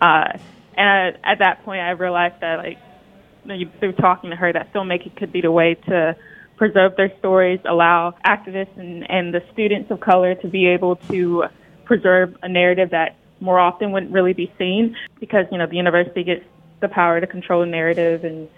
Uh, 0.00 0.38
and 0.76 0.88
I, 0.88 1.32
at 1.32 1.38
that 1.40 1.64
point, 1.64 1.80
I 1.80 1.90
realized 1.90 2.40
that 2.40 2.58
like 2.58 2.78
through 3.80 3.92
talking 3.92 4.30
to 4.30 4.36
her, 4.36 4.52
that 4.52 4.72
filmmaking 4.72 5.16
could 5.16 5.32
be 5.32 5.40
the 5.40 5.50
way 5.50 5.74
to 5.74 6.16
preserve 6.56 6.96
their 6.96 7.12
stories, 7.18 7.60
allow 7.64 8.14
activists 8.24 8.76
and, 8.76 9.10
and 9.10 9.34
the 9.34 9.42
students 9.52 9.90
of 9.90 10.00
color 10.00 10.34
to 10.36 10.48
be 10.48 10.66
able 10.66 10.96
to 10.96 11.44
preserve 11.84 12.36
a 12.42 12.48
narrative 12.48 12.90
that 12.90 13.16
more 13.40 13.58
often 13.58 13.90
wouldn't 13.90 14.12
really 14.12 14.32
be 14.32 14.52
seen 14.56 14.96
because 15.18 15.46
you 15.50 15.58
know 15.58 15.66
the 15.66 15.74
university 15.74 16.22
gets 16.22 16.44
the 16.80 16.88
power 16.88 17.20
to 17.20 17.26
control 17.26 17.66
narrative 17.66 18.24
and 18.24 18.48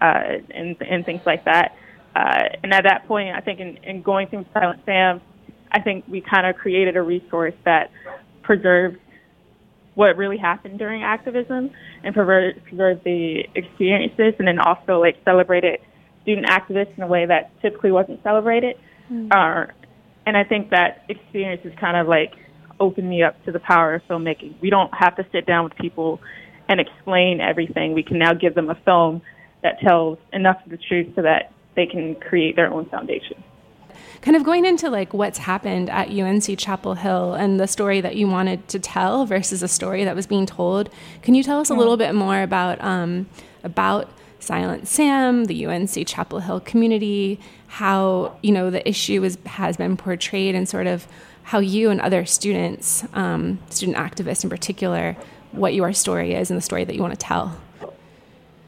uh, 0.00 0.38
and 0.50 0.76
and 0.82 1.06
things 1.06 1.22
like 1.24 1.44
that. 1.44 1.76
Uh, 2.14 2.42
and 2.62 2.72
at 2.72 2.84
that 2.84 3.06
point, 3.08 3.34
I 3.34 3.40
think 3.40 3.60
in, 3.60 3.78
in 3.84 4.02
going 4.02 4.28
through 4.28 4.44
Silent 4.52 4.80
Sam, 4.84 5.20
I 5.70 5.80
think 5.80 6.04
we 6.06 6.20
kind 6.20 6.46
of 6.46 6.56
created 6.56 6.96
a 6.96 7.02
resource 7.02 7.54
that 7.64 7.90
preserved 8.42 8.98
what 9.94 10.16
really 10.16 10.38
happened 10.38 10.78
during 10.78 11.02
activism 11.02 11.70
and 12.02 12.14
preserved, 12.14 12.64
preserve 12.64 13.00
the 13.04 13.44
experiences 13.54 14.34
and 14.38 14.48
then 14.48 14.58
also 14.58 15.00
like 15.00 15.16
celebrated 15.24 15.80
student 16.22 16.46
activists 16.46 16.96
in 16.96 17.02
a 17.02 17.06
way 17.06 17.26
that 17.26 17.50
typically 17.60 17.92
wasn't 17.92 18.22
celebrated. 18.22 18.76
Mm-hmm. 19.10 19.28
Uh, 19.32 19.72
and 20.26 20.36
I 20.36 20.44
think 20.44 20.70
that 20.70 21.04
experience 21.08 21.62
is 21.64 21.72
kind 21.80 21.96
of 21.96 22.06
like 22.06 22.32
opened 22.80 23.08
me 23.08 23.22
up 23.22 23.42
to 23.44 23.52
the 23.52 23.60
power 23.60 23.94
of 23.94 24.02
filmmaking. 24.08 24.60
We 24.60 24.70
don't 24.70 24.92
have 24.94 25.16
to 25.16 25.26
sit 25.32 25.46
down 25.46 25.64
with 25.64 25.74
people 25.76 26.20
and 26.68 26.80
explain 26.80 27.40
everything. 27.40 27.92
We 27.94 28.02
can 28.02 28.18
now 28.18 28.32
give 28.34 28.54
them 28.54 28.70
a 28.70 28.76
film 28.84 29.22
that 29.62 29.80
tells 29.80 30.18
enough 30.32 30.56
of 30.64 30.70
the 30.70 30.78
truth 30.78 31.08
so 31.14 31.22
that 31.22 31.52
they 31.74 31.86
can 31.86 32.14
create 32.16 32.56
their 32.56 32.72
own 32.72 32.86
foundation 32.86 33.42
kind 34.22 34.36
of 34.36 34.44
going 34.44 34.64
into 34.64 34.88
like 34.88 35.12
what's 35.12 35.38
happened 35.38 35.90
at 35.90 36.08
UNC 36.08 36.56
Chapel 36.56 36.94
Hill 36.94 37.34
and 37.34 37.58
the 37.58 37.66
story 37.66 38.00
that 38.00 38.16
you 38.16 38.28
wanted 38.28 38.66
to 38.68 38.78
tell 38.78 39.26
versus 39.26 39.62
a 39.62 39.68
story 39.68 40.04
that 40.04 40.14
was 40.16 40.26
being 40.26 40.46
told. 40.46 40.88
Can 41.22 41.34
you 41.34 41.42
tell 41.42 41.58
us 41.58 41.70
a 41.70 41.74
little 41.74 41.96
bit 41.96 42.14
more 42.14 42.40
about 42.40 42.80
um, 42.82 43.28
about 43.64 44.10
Silent 44.38 44.88
Sam, 44.88 45.44
the 45.44 45.66
UNC 45.66 46.06
Chapel 46.06 46.40
Hill 46.40 46.60
community, 46.60 47.38
how 47.66 48.36
you 48.42 48.52
know 48.52 48.70
the 48.70 48.86
issue 48.88 49.22
is, 49.24 49.38
has 49.44 49.76
been 49.76 49.96
portrayed, 49.96 50.54
and 50.54 50.68
sort 50.68 50.86
of 50.86 51.06
how 51.44 51.58
you 51.58 51.90
and 51.90 52.00
other 52.00 52.24
students, 52.24 53.04
um, 53.14 53.58
student 53.70 53.98
activists 53.98 54.44
in 54.44 54.50
particular, 54.50 55.16
what 55.50 55.74
your 55.74 55.92
story 55.92 56.34
is 56.34 56.50
and 56.50 56.56
the 56.56 56.62
story 56.62 56.84
that 56.84 56.94
you 56.94 57.02
want 57.02 57.12
to 57.12 57.18
tell. 57.18 57.60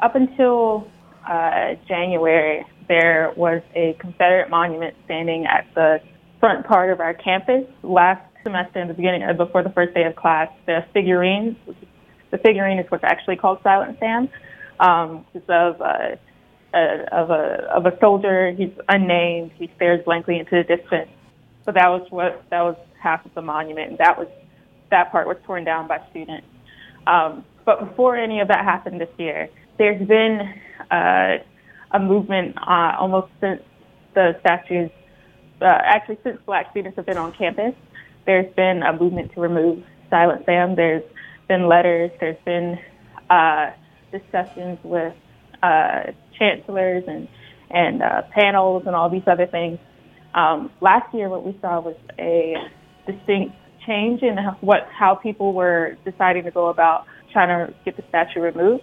Up 0.01 0.17
until 0.17 0.89
uh, 1.27 1.77
January, 1.87 2.67
there 2.89 3.33
was 3.37 3.63
a 3.75 3.97
Confederate 3.99 4.51
monument 4.51 4.95
standing 5.05 5.47
at 5.47 5.67
the 5.75 6.01
front 6.41 6.67
part 6.67 6.91
of 6.91 7.01
our 7.01 7.15
campus. 7.15 7.65
Last 7.83 8.23
semester, 8.43 8.81
in 8.81 8.89
the 8.89 8.95
beginning, 8.95 9.23
or 9.23 9.35
before 9.35 9.63
the 9.63 9.71
first 9.71 9.95
day 9.95 10.05
of 10.05 10.15
class, 10.17 10.51
the 10.67 10.85
figurine, 10.93 11.57
the 12.31 12.39
figurine 12.39 12.79
is 12.79 12.91
what's 12.91 13.05
actually 13.05 13.37
called 13.37 13.59
Silent 13.63 13.99
Sam. 13.99 14.29
Um, 14.81 15.25
it's 15.35 15.45
of 15.49 15.81
a, 15.81 16.19
a, 16.75 17.07
of 17.13 17.31
a 17.31 17.69
of 17.75 17.87
a 17.87 17.99
soldier. 18.01 18.53
He's 18.53 18.73
unnamed. 18.89 19.53
He 19.57 19.71
stares 19.77 20.05
blankly 20.05 20.39
into 20.39 20.51
the 20.57 20.77
distance. 20.77 21.11
So 21.65 21.73
that 21.73 21.89
was 21.89 22.07
what 22.11 22.45
that 22.51 22.63
was 22.63 22.77
half 23.01 23.25
of 23.25 23.35
the 23.35 23.43
monument, 23.43 23.91
and 23.91 23.99
that 23.99 24.19
was 24.19 24.29
that 24.91 25.11
part 25.11 25.27
was 25.27 25.37
torn 25.47 25.65
down 25.65 25.89
by 25.89 26.01
students. 26.11 26.47
Um, 27.07 27.45
but 27.65 27.81
before 27.89 28.17
any 28.17 28.41
of 28.41 28.49
that 28.49 28.65
happened 28.65 29.01
this 29.01 29.09
year, 29.17 29.49
there's 29.79 30.07
been 30.07 30.41
uh, 30.91 31.39
a 31.93 31.99
movement 31.99 32.57
uh, 32.57 32.93
almost 32.99 33.29
since 33.41 33.61
the 34.15 34.33
statues, 34.41 34.91
uh, 35.61 35.65
actually 35.65 36.19
since 36.23 36.39
black 36.47 36.71
students 36.71 36.97
have 36.97 37.07
been 37.07 37.17
on 37.17 37.33
campus. 37.33 37.75
There's 38.27 38.53
been 38.55 38.83
a 38.83 38.99
movement 38.99 39.33
to 39.35 39.41
remove 39.41 39.85
Silent 40.11 40.45
Sam. 40.47 40.77
There's 40.77 41.03
been 41.49 41.69
letters. 41.69 42.11
There's 42.21 42.43
been 42.45 42.79
uh, 43.31 43.71
discussions 44.11 44.79
with 44.83 45.15
uh, 45.63 46.13
chancellors 46.39 47.05
and 47.07 47.29
and 47.71 48.03
uh, 48.03 48.23
panels 48.31 48.85
and 48.87 48.95
all 48.95 49.11
these 49.11 49.27
other 49.27 49.47
things. 49.47 49.79
Um, 50.35 50.71
last 50.81 51.13
year, 51.15 51.29
what 51.29 51.45
we 51.45 51.59
saw 51.61 51.81
was 51.81 51.97
a 52.19 52.55
distinct 53.07 53.55
change 53.87 54.23
in 54.23 54.37
what 54.61 54.89
how 54.91 55.15
people 55.15 55.53
were 55.53 55.97
deciding 56.05 56.45
to 56.45 56.51
go 56.51 56.69
about 56.69 57.07
trying 57.33 57.49
to 57.67 57.75
get 57.85 57.97
the 57.97 58.05
statue 58.09 58.41
removed. 58.41 58.83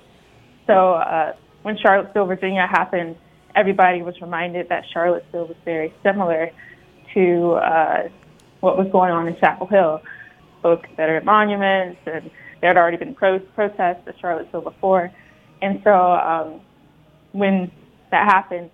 So 0.67 0.93
uh, 0.93 1.33
when 1.63 1.77
Charlottesville, 1.77 2.25
Virginia 2.25 2.67
happened, 2.67 3.15
everybody 3.55 4.01
was 4.01 4.19
reminded 4.21 4.69
that 4.69 4.85
Charlottesville 4.93 5.47
was 5.47 5.57
very 5.65 5.93
similar 6.03 6.51
to 7.13 7.51
uh, 7.53 8.09
what 8.61 8.77
was 8.77 8.87
going 8.91 9.11
on 9.11 9.27
in 9.27 9.37
Chapel 9.39 9.67
Hill, 9.67 10.01
both 10.61 10.81
Confederate 10.83 11.25
monuments, 11.25 11.99
and 12.05 12.31
there 12.61 12.69
had 12.69 12.77
already 12.77 12.97
been 12.97 13.15
pro- 13.15 13.39
protests 13.39 14.07
at 14.07 14.19
Charlottesville 14.19 14.61
before. 14.61 15.11
And 15.61 15.81
so 15.83 15.91
um, 15.91 16.61
when 17.33 17.71
that 18.11 18.27
happened, 18.27 18.69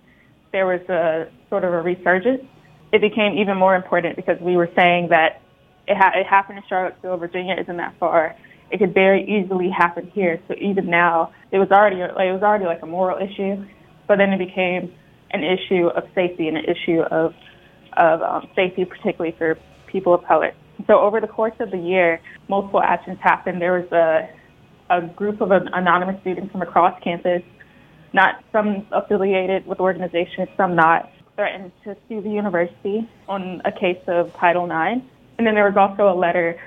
there 0.52 0.66
was 0.66 0.80
a 0.88 1.28
sort 1.50 1.64
of 1.64 1.72
a 1.72 1.82
resurgence. 1.82 2.44
It 2.92 3.00
became 3.00 3.36
even 3.38 3.56
more 3.56 3.74
important 3.74 4.16
because 4.16 4.40
we 4.40 4.56
were 4.56 4.70
saying 4.76 5.08
that 5.08 5.42
it, 5.86 5.96
ha- 5.96 6.12
it 6.14 6.26
happened 6.26 6.58
in 6.58 6.64
Charlottesville, 6.68 7.16
Virginia 7.18 7.56
isn't 7.58 7.76
that 7.76 7.94
far 7.98 8.36
it 8.70 8.78
could 8.78 8.94
very 8.94 9.24
easily 9.24 9.70
happen 9.70 10.10
here. 10.14 10.40
So 10.48 10.54
even 10.60 10.86
now, 10.90 11.32
it 11.50 11.58
was 11.58 11.70
already 11.70 11.96
like 11.96 12.28
it 12.28 12.32
was 12.32 12.42
already 12.42 12.66
like 12.66 12.82
a 12.82 12.86
moral 12.86 13.18
issue, 13.18 13.64
but 14.06 14.16
then 14.18 14.30
it 14.30 14.38
became 14.38 14.92
an 15.30 15.42
issue 15.44 15.88
of 15.88 16.04
safety 16.14 16.48
and 16.48 16.56
an 16.56 16.64
issue 16.64 17.00
of 17.02 17.34
of 17.96 18.22
um, 18.22 18.48
safety, 18.54 18.84
particularly 18.84 19.34
for 19.36 19.58
people 19.86 20.14
of 20.14 20.24
color. 20.24 20.52
So 20.86 21.00
over 21.00 21.20
the 21.20 21.26
course 21.26 21.54
of 21.60 21.70
the 21.70 21.78
year, 21.78 22.20
multiple 22.48 22.80
actions 22.80 23.18
happened. 23.20 23.60
There 23.60 23.72
was 23.72 23.90
a 23.92 24.28
a 24.90 25.02
group 25.02 25.40
of 25.40 25.50
anonymous 25.50 26.20
students 26.22 26.52
from 26.52 26.62
across 26.62 26.98
campus, 27.02 27.42
not 28.12 28.42
some 28.52 28.86
affiliated 28.92 29.66
with 29.66 29.80
organizations, 29.80 30.48
some 30.56 30.74
not, 30.74 31.10
threatened 31.36 31.70
to 31.84 31.96
sue 32.08 32.20
the 32.20 32.30
university 32.30 33.08
on 33.28 33.62
a 33.64 33.72
case 33.72 34.02
of 34.06 34.32
Title 34.34 34.64
IX. 34.64 35.04
And 35.36 35.46
then 35.46 35.54
there 35.54 35.70
was 35.70 35.76
also 35.76 36.12
a 36.12 36.16
letter 36.16 36.58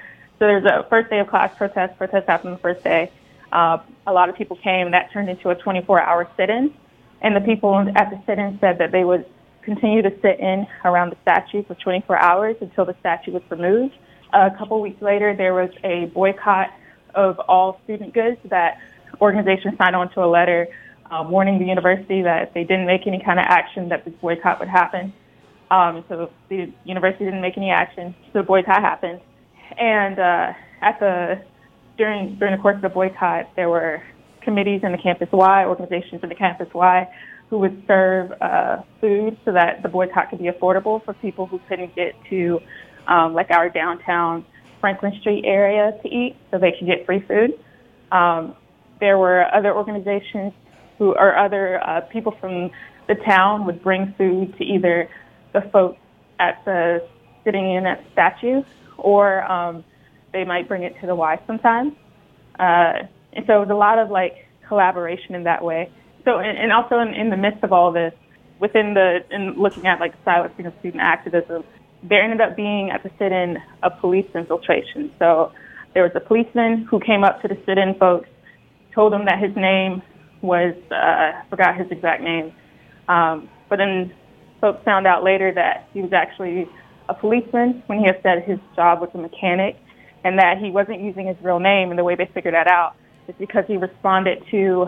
so 0.41 0.47
there's 0.47 0.65
a 0.65 0.87
first 0.89 1.11
day 1.11 1.19
of 1.19 1.27
class 1.27 1.55
protest. 1.55 1.95
Protest 1.99 2.27
happened 2.27 2.55
the 2.55 2.59
first 2.61 2.83
day. 2.83 3.11
Uh, 3.51 3.77
a 4.07 4.11
lot 4.11 4.27
of 4.27 4.35
people 4.35 4.55
came. 4.55 4.89
That 4.89 5.11
turned 5.13 5.29
into 5.29 5.51
a 5.51 5.55
24-hour 5.55 6.31
sit-in, 6.35 6.73
and 7.21 7.35
the 7.35 7.41
people 7.41 7.77
at 7.95 8.09
the 8.09 8.19
sit-in 8.25 8.57
said 8.59 8.79
that 8.79 8.91
they 8.91 9.03
would 9.03 9.27
continue 9.61 10.01
to 10.01 10.09
sit 10.23 10.39
in 10.39 10.65
around 10.83 11.11
the 11.11 11.17
statue 11.21 11.63
for 11.63 11.75
24 11.75 12.17
hours 12.17 12.55
until 12.59 12.85
the 12.85 12.95
statue 13.01 13.33
was 13.33 13.43
removed. 13.51 13.93
A 14.33 14.49
couple 14.57 14.81
weeks 14.81 14.99
later, 14.99 15.35
there 15.35 15.53
was 15.53 15.69
a 15.83 16.05
boycott 16.05 16.73
of 17.13 17.37
all 17.41 17.79
student 17.83 18.15
goods 18.15 18.37
that 18.45 18.79
organizations 19.21 19.77
signed 19.77 19.95
on 19.95 20.11
to 20.13 20.23
a 20.23 20.25
letter 20.25 20.67
uh, 21.11 21.23
warning 21.29 21.59
the 21.59 21.65
university 21.65 22.23
that 22.23 22.47
if 22.47 22.53
they 22.55 22.63
didn't 22.63 22.87
make 22.87 23.05
any 23.05 23.21
kind 23.23 23.39
of 23.39 23.45
action, 23.47 23.89
that 23.89 24.05
this 24.05 24.13
boycott 24.15 24.59
would 24.59 24.69
happen. 24.69 25.13
Um, 25.69 26.03
so 26.09 26.31
the 26.49 26.73
university 26.83 27.25
didn't 27.25 27.41
make 27.41 27.57
any 27.57 27.69
action, 27.69 28.15
so 28.33 28.39
the 28.39 28.43
boycott 28.43 28.81
happened. 28.81 29.21
And 29.77 30.19
uh, 30.19 30.53
at 30.81 30.99
the 30.99 31.41
during 31.97 32.35
during 32.35 32.55
the 32.55 32.61
course 32.61 32.75
of 32.75 32.81
the 32.81 32.89
boycott, 32.89 33.49
there 33.55 33.69
were 33.69 34.01
committees 34.41 34.81
in 34.83 34.91
the 34.91 34.97
campus 34.97 35.29
Y, 35.31 35.65
organizations 35.65 36.21
in 36.23 36.29
the 36.29 36.35
campus 36.35 36.67
Y, 36.73 37.07
who 37.49 37.59
would 37.59 37.83
serve 37.87 38.31
uh, 38.41 38.81
food 38.99 39.37
so 39.45 39.51
that 39.51 39.83
the 39.83 39.89
boycott 39.89 40.29
could 40.29 40.39
be 40.39 40.49
affordable 40.49 41.03
for 41.03 41.13
people 41.15 41.45
who 41.45 41.59
couldn't 41.67 41.95
get 41.95 42.15
to 42.29 42.59
um, 43.07 43.33
like 43.33 43.51
our 43.51 43.69
downtown 43.69 44.45
Franklin 44.79 45.13
Street 45.19 45.43
area 45.45 45.97
to 46.01 46.09
eat, 46.09 46.35
so 46.49 46.57
they 46.57 46.71
could 46.71 46.87
get 46.87 47.05
free 47.05 47.23
food. 47.27 47.51
Um, 48.11 48.55
there 48.99 49.17
were 49.17 49.53
other 49.53 49.75
organizations 49.75 50.53
who 50.97 51.13
or 51.13 51.37
other 51.37 51.81
uh, 51.87 52.01
people 52.01 52.35
from 52.39 52.71
the 53.07 53.15
town 53.15 53.65
would 53.65 53.81
bring 53.83 54.13
food 54.17 54.57
to 54.57 54.63
either 54.63 55.09
the 55.53 55.61
folks 55.73 55.99
at 56.39 56.63
the 56.65 57.07
sitting 57.43 57.73
in 57.73 57.85
at 57.85 58.03
statue 58.13 58.63
or 59.01 59.43
um, 59.51 59.83
they 60.31 60.43
might 60.45 60.67
bring 60.67 60.83
it 60.83 60.95
to 61.01 61.07
the 61.07 61.15
Y 61.15 61.39
sometimes. 61.45 61.93
Uh, 62.57 63.03
and 63.33 63.45
so 63.47 63.57
it 63.57 63.59
was 63.59 63.69
a 63.69 63.75
lot 63.75 63.99
of 63.99 64.09
like 64.09 64.35
collaboration 64.67 65.35
in 65.35 65.43
that 65.43 65.63
way. 65.63 65.91
So, 66.25 66.37
and, 66.39 66.57
and 66.57 66.71
also 66.71 66.99
in, 66.99 67.13
in 67.13 67.29
the 67.29 67.37
midst 67.37 67.63
of 67.63 67.73
all 67.73 67.91
this, 67.91 68.13
within 68.59 68.93
the, 68.93 69.19
in 69.31 69.55
looking 69.59 69.87
at 69.87 69.99
like 69.99 70.13
silencing 70.23 70.67
of 70.67 70.73
student 70.79 71.01
activism, 71.01 71.63
there 72.03 72.23
ended 72.23 72.41
up 72.41 72.55
being 72.55 72.91
at 72.91 73.03
the 73.03 73.09
sit-in 73.17 73.57
a 73.83 73.89
police 73.89 74.27
infiltration. 74.35 75.11
So 75.19 75.51
there 75.93 76.03
was 76.03 76.11
a 76.15 76.19
policeman 76.19 76.87
who 76.89 76.99
came 76.99 77.23
up 77.23 77.41
to 77.41 77.47
the 77.47 77.57
sit-in 77.65 77.95
folks, 77.99 78.29
told 78.93 79.13
them 79.13 79.25
that 79.25 79.39
his 79.39 79.55
name 79.55 80.01
was, 80.41 80.75
uh, 80.91 80.95
I 80.95 81.43
forgot 81.49 81.77
his 81.77 81.91
exact 81.91 82.21
name, 82.21 82.53
um, 83.07 83.49
but 83.69 83.77
then 83.77 84.13
folks 84.59 84.83
found 84.83 85.07
out 85.07 85.23
later 85.23 85.51
that 85.53 85.87
he 85.93 86.01
was 86.01 86.13
actually 86.13 86.67
a 87.11 87.13
policeman 87.13 87.83
when 87.87 87.99
he 87.99 88.05
had 88.05 88.21
said 88.23 88.43
his 88.43 88.59
job 88.75 89.01
was 89.01 89.09
a 89.13 89.17
mechanic 89.17 89.75
and 90.23 90.39
that 90.39 90.57
he 90.57 90.71
wasn't 90.71 91.01
using 91.01 91.27
his 91.27 91.35
real 91.43 91.59
name. 91.59 91.89
And 91.89 91.99
the 91.99 92.03
way 92.03 92.15
they 92.15 92.29
figured 92.33 92.53
that 92.53 92.67
out 92.67 92.95
is 93.27 93.35
because 93.37 93.65
he 93.67 93.75
responded 93.75 94.43
to 94.51 94.87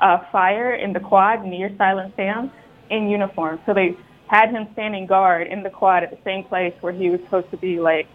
a 0.00 0.26
fire 0.32 0.74
in 0.74 0.92
the 0.92 1.00
quad 1.00 1.44
near 1.44 1.70
Silent 1.76 2.14
Sam 2.16 2.50
in 2.90 3.10
uniform. 3.10 3.60
So 3.66 3.74
they 3.74 3.96
had 4.28 4.50
him 4.50 4.66
standing 4.72 5.06
guard 5.06 5.46
in 5.46 5.62
the 5.62 5.70
quad 5.70 6.04
at 6.04 6.10
the 6.10 6.18
same 6.24 6.44
place 6.44 6.74
where 6.80 6.92
he 6.92 7.10
was 7.10 7.20
supposed 7.24 7.50
to 7.50 7.58
be 7.58 7.80
like 7.80 8.06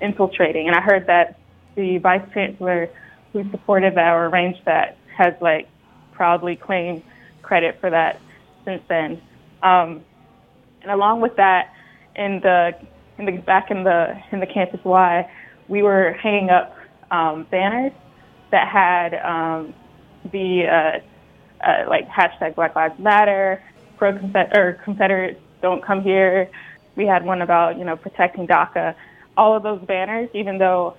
infiltrating. 0.00 0.66
And 0.66 0.74
I 0.74 0.80
heard 0.80 1.06
that 1.08 1.38
the 1.76 1.98
vice 1.98 2.26
chancellor 2.32 2.88
who 3.32 3.48
supported 3.50 3.94
that 3.96 4.12
or 4.12 4.26
arranged 4.26 4.60
that 4.64 4.96
has 5.16 5.34
like 5.40 5.68
proudly 6.12 6.56
claimed 6.56 7.02
credit 7.42 7.76
for 7.80 7.90
that 7.90 8.20
since 8.64 8.82
then. 8.88 9.20
Um, 9.62 10.02
and 10.80 10.90
along 10.90 11.20
with 11.20 11.36
that, 11.36 11.72
in 12.14 12.40
the 12.42 12.72
in 13.18 13.26
the 13.26 13.32
back 13.32 13.70
in 13.70 13.84
the 13.84 14.14
in 14.30 14.40
the 14.40 14.46
campus 14.46 14.80
Y, 14.84 15.30
we 15.68 15.82
were 15.82 16.12
hanging 16.12 16.50
up 16.50 16.76
um, 17.10 17.46
banners 17.50 17.92
that 18.50 18.68
had 18.68 19.14
um, 19.14 19.74
the 20.30 20.64
uh, 20.66 21.66
uh, 21.66 21.88
like 21.88 22.08
hashtag 22.08 22.54
Black 22.54 22.74
Lives 22.74 22.98
Matter, 22.98 23.62
pro 23.96 24.10
or 24.54 24.80
Confederate 24.84 25.40
don't 25.62 25.84
come 25.84 26.02
here. 26.02 26.50
We 26.96 27.06
had 27.06 27.24
one 27.24 27.40
about 27.40 27.78
you 27.78 27.84
know 27.84 27.96
protecting 27.96 28.46
DACA. 28.46 28.94
All 29.36 29.56
of 29.56 29.62
those 29.62 29.80
banners, 29.86 30.28
even 30.34 30.58
though 30.58 30.96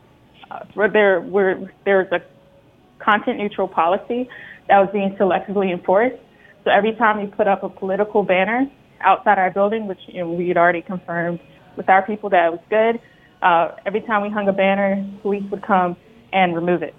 uh, 0.50 0.66
there 0.76 1.22
were 1.22 1.70
there 1.86 2.00
was 2.00 2.08
a 2.12 3.04
content 3.04 3.38
neutral 3.38 3.68
policy 3.68 4.30
that 4.68 4.80
was 4.80 4.90
being 4.92 5.16
selectively 5.20 5.72
enforced. 5.72 6.16
So 6.64 6.72
every 6.72 6.94
time 6.96 7.20
we 7.20 7.28
put 7.28 7.48
up 7.48 7.64
a 7.64 7.70
political 7.70 8.24
banner 8.24 8.66
outside 9.02 9.38
our 9.38 9.52
building, 9.52 9.88
which 9.88 10.00
you 10.08 10.22
know, 10.22 10.32
we 10.32 10.48
had 10.48 10.58
already 10.58 10.82
confirmed 10.82 11.40
with 11.76 11.90
our 11.90 12.06
people 12.06 12.30
that 12.30 12.52
was 12.52 12.62
good, 12.70 13.00
uh, 13.42 13.76
every 13.86 14.02
time 14.02 14.22
we 14.22 14.30
hung 14.30 14.48
a 14.48 14.54
banner, 14.54 15.06
police 15.22 15.44
would 15.52 15.64
come 15.64 15.98
and 16.32 16.56
remove 16.56 16.82
it. 16.82 16.96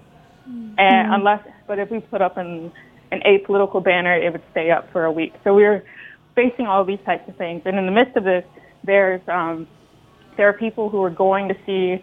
Mm-hmm. 0.49 0.75
And 0.78 1.14
unless, 1.14 1.40
but 1.66 1.78
if 1.78 1.90
we 1.90 2.00
put 2.00 2.21
up 2.21 2.37
an 2.37 2.73
an 3.12 3.21
apolitical 3.26 3.83
banner, 3.83 4.14
it 4.14 4.33
would 4.33 4.43
stay 4.50 4.71
up 4.71 4.90
for 4.93 5.04
a 5.04 5.12
week. 5.12 5.33
So 5.45 5.54
we 5.54 5.62
were 5.62 5.85
facing 6.35 6.66
all 6.66 6.85
these 6.85 6.99
types 7.07 7.28
of 7.28 7.37
things. 7.37 7.62
And 7.64 7.78
in 7.78 7.87
the 7.87 7.93
midst 7.93 8.16
of 8.16 8.25
this, 8.25 8.45
there's 8.83 9.21
um, 9.28 9.66
there 10.37 10.49
are 10.49 10.52
people 10.52 10.90
who 10.90 11.02
are 11.02 11.11
going 11.11 11.49
to 11.49 11.54
see 11.64 12.02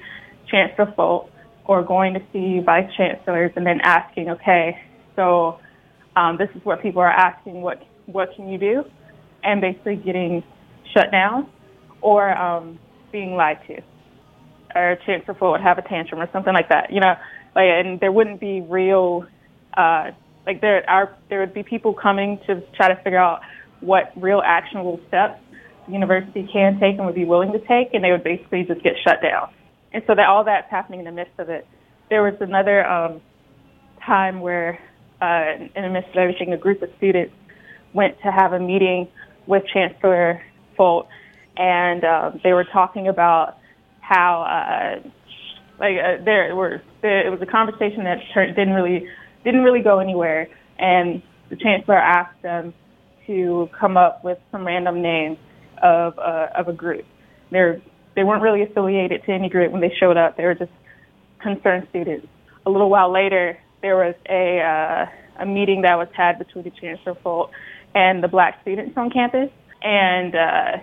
Chancellor 0.50 0.94
Folt 0.98 1.30
or 1.66 1.84
going 1.84 2.14
to 2.14 2.22
see 2.32 2.60
vice 2.60 2.90
chancellors 2.96 3.52
and 3.56 3.66
then 3.66 3.80
asking, 3.82 4.30
okay, 4.30 4.82
so 5.16 5.60
um, 6.16 6.38
this 6.38 6.50
is 6.56 6.64
what 6.66 6.82
people 6.82 7.02
are 7.02 7.12
asking, 7.12 7.62
what 7.62 7.84
what 8.06 8.30
can 8.36 8.50
you 8.50 8.58
do, 8.58 8.84
and 9.44 9.62
basically 9.62 9.98
getting 9.98 10.44
shut 10.94 11.12
down 11.12 11.48
or 12.02 12.36
um, 12.38 12.80
being 13.12 13.36
lied 13.36 13.60
to, 13.68 13.82
or 14.76 14.98
Chancellor 15.06 15.36
would 15.52 15.62
have 15.62 15.78
a 15.78 15.82
tantrum 15.84 16.22
or 16.22 16.30
something 16.32 16.54
like 16.54 16.70
that, 16.70 16.92
you 16.92 17.00
know, 17.00 17.16
like 17.56 17.66
and 17.66 18.00
there 18.00 18.12
wouldn't 18.12 18.40
be 18.40 18.62
real. 18.62 19.26
Uh, 19.76 20.12
like 20.46 20.62
there 20.62 20.90
are 20.90 21.16
there 21.30 21.40
would 21.40 21.54
be 21.54 21.64
people 21.64 21.94
coming 21.94 22.40
to 22.48 22.62
try 22.76 22.88
to 22.88 22.96
figure 23.04 23.20
out 23.20 23.42
what 23.80 24.12
real 24.16 24.42
actionable 24.46 25.00
steps 25.08 25.40
the 25.88 25.94
university 25.94 26.48
can 26.52 26.80
take 26.80 26.98
and 26.98 27.06
would 27.06 27.16
be 27.16 27.26
willing 27.26 27.52
to 27.52 27.60
take, 27.60 27.94
and 27.94 28.04
they 28.04 28.12
would 28.12 28.24
basically 28.24 28.64
just 28.64 28.82
get 28.84 28.94
shut 29.04 29.22
down. 29.22 29.52
And 29.94 30.04
so 30.08 30.16
that 30.16 30.28
all 30.28 30.44
that's 30.44 30.70
happening 30.70 31.00
in 31.00 31.06
the 31.06 31.12
midst 31.12 31.38
of 31.38 31.50
it. 31.50 31.68
There 32.10 32.24
was 32.24 32.36
another 32.40 32.86
um, 32.86 33.22
time 34.06 34.42
where, 34.42 34.80
uh, 35.22 35.68
in 35.76 35.84
the 35.84 35.90
midst 35.90 36.10
of 36.12 36.18
everything, 36.18 36.54
a 36.54 36.58
group 36.58 36.82
of 36.82 36.90
students 36.98 37.34
went 37.94 38.18
to 38.24 38.32
have 38.32 38.54
a 38.54 38.60
meeting 38.60 39.08
with 39.48 39.64
Chancellor 39.74 40.42
Folt, 40.78 41.08
and 41.58 42.04
um, 42.04 42.40
they 42.44 42.54
were 42.54 42.66
talking 42.66 43.08
about 43.08 43.58
how, 44.00 44.42
uh, 44.44 45.10
like, 45.80 45.96
uh, 45.98 46.24
there 46.24 46.56
were 46.56 46.82
there, 47.02 47.26
it 47.26 47.30
was 47.30 47.42
a 47.42 47.46
conversation 47.46 48.04
that 48.04 48.20
didn't 48.56 48.74
really 48.74 49.08
didn't 49.44 49.64
really 49.64 49.82
go 49.82 50.00
anywhere, 50.00 50.48
and 50.78 51.22
the 51.50 51.56
chancellor 51.56 51.98
asked 51.98 52.42
them 52.42 52.74
to 53.28 53.70
come 53.80 53.98
up 53.98 54.24
with 54.24 54.38
some 54.52 54.66
random 54.66 55.02
name 55.02 55.38
of 55.82 56.18
uh, 56.20 56.48
of 56.56 56.68
a 56.68 56.74
group. 56.74 57.06
They're 57.52 57.82
they 58.16 58.24
weren't 58.24 58.44
really 58.44 58.64
affiliated 58.64 59.24
to 59.26 59.32
any 59.32 59.50
group 59.50 59.72
when 59.72 59.82
they 59.82 59.94
showed 60.00 60.18
up. 60.18 60.38
They 60.38 60.44
were 60.44 60.56
just 60.56 60.72
concerned 61.42 61.88
students. 61.90 62.28
A 62.66 62.70
little 62.70 62.90
while 62.90 63.12
later, 63.12 63.58
there 63.82 63.96
was 63.96 64.16
a 64.30 64.60
uh, 64.60 65.44
a 65.44 65.46
meeting 65.46 65.82
that 65.82 65.98
was 65.98 66.08
had 66.16 66.38
between 66.40 66.64
the 66.64 66.72
Chancellor 66.72 67.16
Folt 67.24 67.50
and 67.96 68.24
the 68.24 68.28
black 68.28 68.60
students 68.62 68.94
on 68.98 69.10
campus. 69.10 69.50
And 69.82 70.36
uh, 70.36 70.78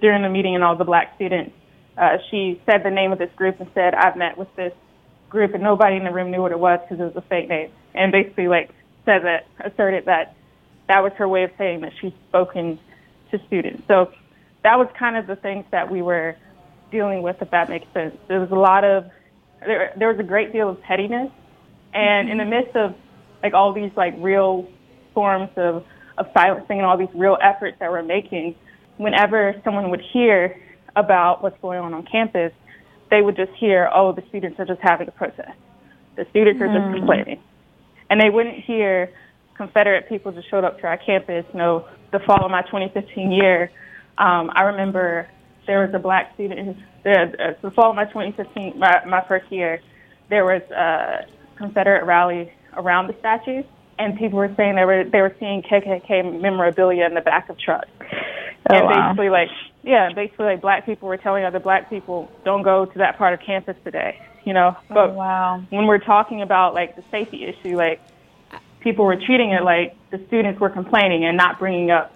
during 0.00 0.22
the 0.22 0.28
meeting, 0.28 0.54
and 0.54 0.64
all 0.64 0.76
the 0.76 0.84
black 0.84 1.14
students, 1.16 1.52
uh, 1.98 2.18
she 2.30 2.60
said 2.66 2.82
the 2.84 2.90
name 2.90 3.12
of 3.12 3.18
this 3.18 3.30
group 3.36 3.60
and 3.60 3.68
said, 3.74 3.94
"I've 3.94 4.16
met 4.16 4.38
with 4.38 4.54
this 4.56 4.72
group," 5.28 5.54
and 5.54 5.62
nobody 5.62 5.96
in 5.96 6.04
the 6.04 6.12
room 6.12 6.30
knew 6.30 6.42
what 6.42 6.52
it 6.52 6.58
was 6.58 6.80
because 6.82 7.00
it 7.00 7.04
was 7.04 7.16
a 7.16 7.28
fake 7.28 7.48
name. 7.48 7.70
And 7.94 8.12
basically, 8.12 8.48
like 8.48 8.70
said 9.04 9.22
that 9.24 9.46
asserted 9.60 10.04
that 10.06 10.34
that 10.88 11.02
was 11.02 11.12
her 11.14 11.28
way 11.28 11.44
of 11.44 11.50
saying 11.58 11.80
that 11.80 11.92
she's 12.00 12.12
spoken 12.28 12.78
to 13.30 13.38
students. 13.46 13.82
So 13.88 14.12
that 14.62 14.78
was 14.78 14.88
kind 14.98 15.16
of 15.16 15.26
the 15.26 15.36
things 15.36 15.64
that 15.70 15.90
we 15.90 16.02
were 16.02 16.36
dealing 16.90 17.22
with, 17.22 17.36
if 17.40 17.50
that 17.50 17.68
makes 17.68 17.86
sense. 17.92 18.16
There 18.28 18.40
was 18.40 18.50
a 18.50 18.56
lot 18.56 18.84
of, 18.84 19.06
there, 19.60 19.92
there 19.96 20.08
was 20.08 20.18
a 20.20 20.24
great 20.24 20.52
deal 20.52 20.68
of 20.68 20.80
pettiness. 20.82 21.30
And 21.94 22.28
in 22.28 22.38
the 22.38 22.44
midst 22.44 22.76
of 22.76 22.94
like 23.42 23.54
all 23.54 23.72
these 23.72 23.90
like 23.96 24.14
real 24.18 24.68
forms 25.14 25.50
of, 25.56 25.84
of 26.18 26.26
silencing 26.34 26.78
and 26.78 26.86
all 26.86 26.96
these 26.96 27.14
real 27.14 27.38
efforts 27.42 27.78
that 27.80 27.90
we're 27.90 28.02
making, 28.02 28.54
whenever 28.96 29.60
someone 29.64 29.90
would 29.90 30.02
hear 30.12 30.60
about 30.96 31.42
what's 31.42 31.60
going 31.60 31.78
on 31.78 31.94
on 31.94 32.04
campus, 32.04 32.52
they 33.10 33.20
would 33.20 33.36
just 33.36 33.52
hear, 33.52 33.90
oh, 33.94 34.12
the 34.12 34.22
students 34.28 34.58
are 34.58 34.64
just 34.64 34.80
having 34.80 35.08
a 35.08 35.10
protest. 35.10 35.58
The 36.16 36.26
students 36.30 36.60
are 36.60 36.66
just 36.66 36.78
mm. 36.78 36.96
complaining. 36.96 37.40
And 38.10 38.20
they 38.20 38.30
wouldn't 38.30 38.64
hear 38.64 39.10
Confederate 39.54 40.08
people 40.08 40.32
just 40.32 40.50
showed 40.50 40.64
up 40.64 40.80
to 40.80 40.86
our 40.86 40.98
campus. 40.98 41.44
You 41.52 41.58
know, 41.58 41.88
the 42.10 42.20
fall 42.20 42.44
of 42.44 42.50
my 42.50 42.62
2015 42.62 43.30
year, 43.30 43.70
um, 44.18 44.50
I 44.54 44.62
remember 44.62 45.28
there 45.66 45.80
was 45.80 45.94
a 45.94 45.98
black 45.98 46.34
student. 46.34 46.78
The, 47.04 47.56
the 47.62 47.70
fall 47.70 47.90
of 47.90 47.96
my 47.96 48.04
2015, 48.04 48.78
my, 48.78 49.04
my 49.06 49.24
first 49.26 49.50
year, 49.50 49.80
there 50.28 50.44
was 50.44 50.62
a 50.70 51.26
Confederate 51.56 52.04
rally 52.04 52.52
around 52.76 53.08
the 53.08 53.14
statue, 53.20 53.62
and 53.98 54.18
people 54.18 54.38
were 54.38 54.52
saying 54.56 54.76
they 54.76 54.84
were 54.84 55.04
they 55.04 55.20
were 55.20 55.34
seeing 55.38 55.62
KKK 55.62 56.40
memorabilia 56.40 57.06
in 57.06 57.14
the 57.14 57.20
back 57.20 57.48
of 57.48 57.58
trucks. 57.58 57.88
Oh, 58.70 58.74
and 58.76 58.84
wow. 58.86 59.08
basically, 59.08 59.30
like, 59.30 59.48
yeah, 59.82 60.12
basically, 60.14 60.46
like, 60.46 60.60
black 60.60 60.86
people 60.86 61.08
were 61.08 61.16
telling 61.16 61.44
other 61.44 61.60
black 61.60 61.90
people, 61.90 62.30
don't 62.44 62.62
go 62.62 62.86
to 62.86 62.98
that 62.98 63.18
part 63.18 63.34
of 63.34 63.40
campus 63.40 63.76
today, 63.84 64.20
you 64.44 64.52
know. 64.52 64.76
Oh, 64.76 64.94
but 64.94 65.14
wow. 65.14 65.62
when 65.70 65.86
we're 65.86 65.98
talking 65.98 66.42
about 66.42 66.74
like 66.74 66.94
the 66.96 67.02
safety 67.10 67.44
issue, 67.44 67.76
like, 67.76 68.00
people 68.80 69.04
were 69.04 69.16
treating 69.16 69.50
it 69.50 69.62
like 69.62 69.96
the 70.10 70.20
students 70.26 70.60
were 70.60 70.70
complaining 70.70 71.24
and 71.24 71.36
not 71.36 71.58
bringing 71.58 71.90
up 71.90 72.12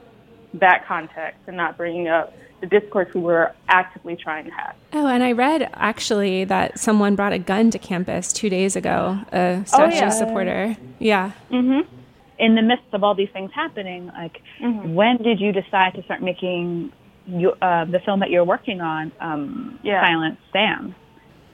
that 0.54 0.86
context 0.86 1.40
and 1.46 1.56
not 1.56 1.76
bringing 1.76 2.08
up 2.08 2.32
the 2.60 2.66
discourse 2.66 3.12
we 3.14 3.20
were 3.20 3.52
actively 3.68 4.16
trying 4.16 4.44
to 4.44 4.50
have. 4.50 4.74
Oh, 4.92 5.06
and 5.06 5.22
I 5.22 5.32
read 5.32 5.68
actually 5.74 6.44
that 6.44 6.78
someone 6.78 7.14
brought 7.14 7.32
a 7.32 7.38
gun 7.38 7.70
to 7.70 7.78
campus 7.78 8.32
two 8.32 8.48
days 8.48 8.76
ago, 8.76 9.18
a 9.32 9.62
statue 9.66 9.96
oh, 9.96 9.98
yeah. 9.98 10.10
supporter. 10.10 10.76
Yeah. 10.98 11.32
Mm-hmm. 11.50 11.95
In 12.38 12.54
the 12.54 12.62
midst 12.62 12.92
of 12.92 13.02
all 13.02 13.14
these 13.14 13.30
things 13.32 13.50
happening, 13.54 14.06
like, 14.08 14.42
mm-hmm. 14.62 14.94
when 14.94 15.16
did 15.18 15.40
you 15.40 15.52
decide 15.52 15.94
to 15.94 16.02
start 16.04 16.22
making 16.22 16.92
you, 17.26 17.52
uh, 17.62 17.84
the 17.86 18.00
film 18.04 18.20
that 18.20 18.30
you're 18.30 18.44
working 18.44 18.80
on, 18.80 19.12
um, 19.20 19.78
yeah. 19.82 20.04
Silent 20.04 20.38
Sam? 20.52 20.94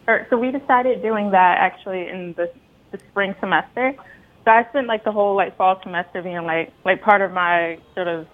Or, 0.08 0.26
so 0.28 0.36
we 0.36 0.50
decided 0.50 1.02
doing 1.02 1.30
that 1.30 1.58
actually 1.60 2.08
in 2.08 2.34
the, 2.36 2.52
the 2.90 2.98
spring 3.10 3.34
semester. 3.40 3.94
So 4.44 4.50
I 4.50 4.66
spent 4.70 4.88
like 4.88 5.04
the 5.04 5.12
whole 5.12 5.36
like 5.36 5.56
fall 5.56 5.78
semester 5.82 6.20
being 6.22 6.42
like 6.44 6.72
like 6.84 7.00
part 7.02 7.22
of 7.22 7.30
my 7.30 7.78
sort 7.94 8.08
of 8.08 8.26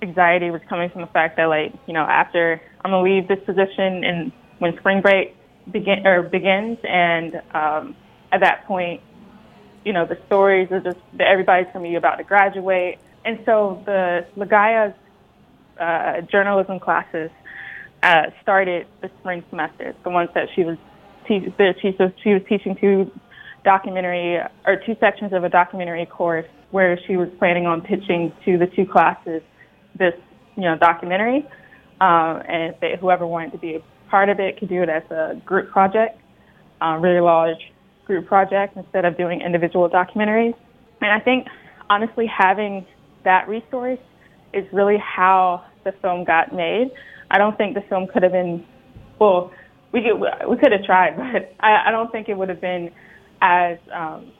anxiety 0.00 0.50
was 0.50 0.62
coming 0.68 0.90
from 0.90 1.02
the 1.02 1.06
fact 1.08 1.36
that 1.36 1.46
like 1.46 1.72
you 1.86 1.92
know 1.92 2.00
after 2.02 2.60
I'm 2.82 2.90
gonna 2.90 3.02
leave 3.02 3.28
this 3.28 3.40
position 3.44 4.04
and 4.04 4.32
when 4.58 4.76
spring 4.78 5.02
break 5.02 5.36
begin 5.70 6.06
or 6.06 6.22
begins 6.22 6.78
and 6.82 7.34
um, 7.52 7.96
at 8.32 8.40
that 8.40 8.66
point 8.66 9.00
you 9.84 9.92
know 9.92 10.06
the 10.06 10.18
stories 10.26 10.70
are 10.70 10.80
just 10.80 10.98
that 11.14 11.26
everybody's 11.28 11.66
gonna 11.72 11.88
be 11.88 11.94
about 11.94 12.16
to 12.16 12.24
graduate. 12.24 12.98
And 13.24 13.38
so 13.44 13.82
the 13.86 14.26
Lagaya's 14.36 14.94
uh, 15.80 16.20
journalism 16.22 16.78
classes 16.78 17.30
uh, 18.02 18.30
started 18.42 18.86
the 19.00 19.10
spring 19.20 19.42
semester. 19.50 19.94
The 20.04 20.10
ones 20.10 20.30
that 20.34 20.48
she 20.54 20.64
was 20.64 20.76
te- 21.26 21.52
that 21.58 21.76
she, 21.80 21.94
so 21.96 22.12
she 22.22 22.34
was 22.34 22.42
teaching 22.48 22.76
two 22.76 23.10
documentary 23.64 24.36
or 24.66 24.76
two 24.84 24.96
sections 25.00 25.32
of 25.32 25.42
a 25.42 25.48
documentary 25.48 26.06
course 26.06 26.46
where 26.70 26.98
she 27.06 27.16
was 27.16 27.28
planning 27.38 27.66
on 27.66 27.80
pitching 27.80 28.32
to 28.44 28.58
the 28.58 28.66
two 28.66 28.84
classes 28.84 29.42
this, 29.96 30.14
you 30.56 30.62
know, 30.62 30.76
documentary. 30.76 31.46
Um, 32.00 32.42
and 32.46 32.74
they, 32.80 32.96
whoever 33.00 33.26
wanted 33.26 33.52
to 33.52 33.58
be 33.58 33.76
a 33.76 33.82
part 34.10 34.28
of 34.28 34.40
it 34.40 34.58
could 34.58 34.68
do 34.68 34.82
it 34.82 34.88
as 34.88 35.02
a 35.10 35.40
group 35.46 35.70
project, 35.70 36.20
um, 36.80 37.00
really 37.00 37.20
large 37.20 37.72
group 38.06 38.26
project 38.26 38.76
instead 38.76 39.04
of 39.04 39.16
doing 39.16 39.40
individual 39.40 39.88
documentaries. 39.88 40.54
And 41.00 41.10
I 41.10 41.20
think 41.20 41.46
honestly 41.90 42.26
having 42.26 42.86
that 43.24 43.48
resource 43.48 43.98
is 44.52 44.64
really 44.72 44.98
how 44.98 45.64
the 45.84 45.92
film 45.92 46.24
got 46.24 46.54
made. 46.54 46.90
I 47.30 47.38
don't 47.38 47.56
think 47.56 47.74
the 47.74 47.82
film 47.82 48.06
could 48.06 48.22
have 48.22 48.32
been 48.32 48.64
well, 49.18 49.52
we 49.92 50.02
could 50.02 50.20
we 50.48 50.56
could 50.56 50.72
have 50.72 50.84
tried, 50.84 51.16
but 51.32 51.54
I, 51.60 51.88
I 51.88 51.90
don't 51.90 52.10
think 52.10 52.28
it 52.28 52.36
would 52.36 52.48
have 52.48 52.60
been 52.60 52.90
as 53.40 53.78
um, 53.92 54.32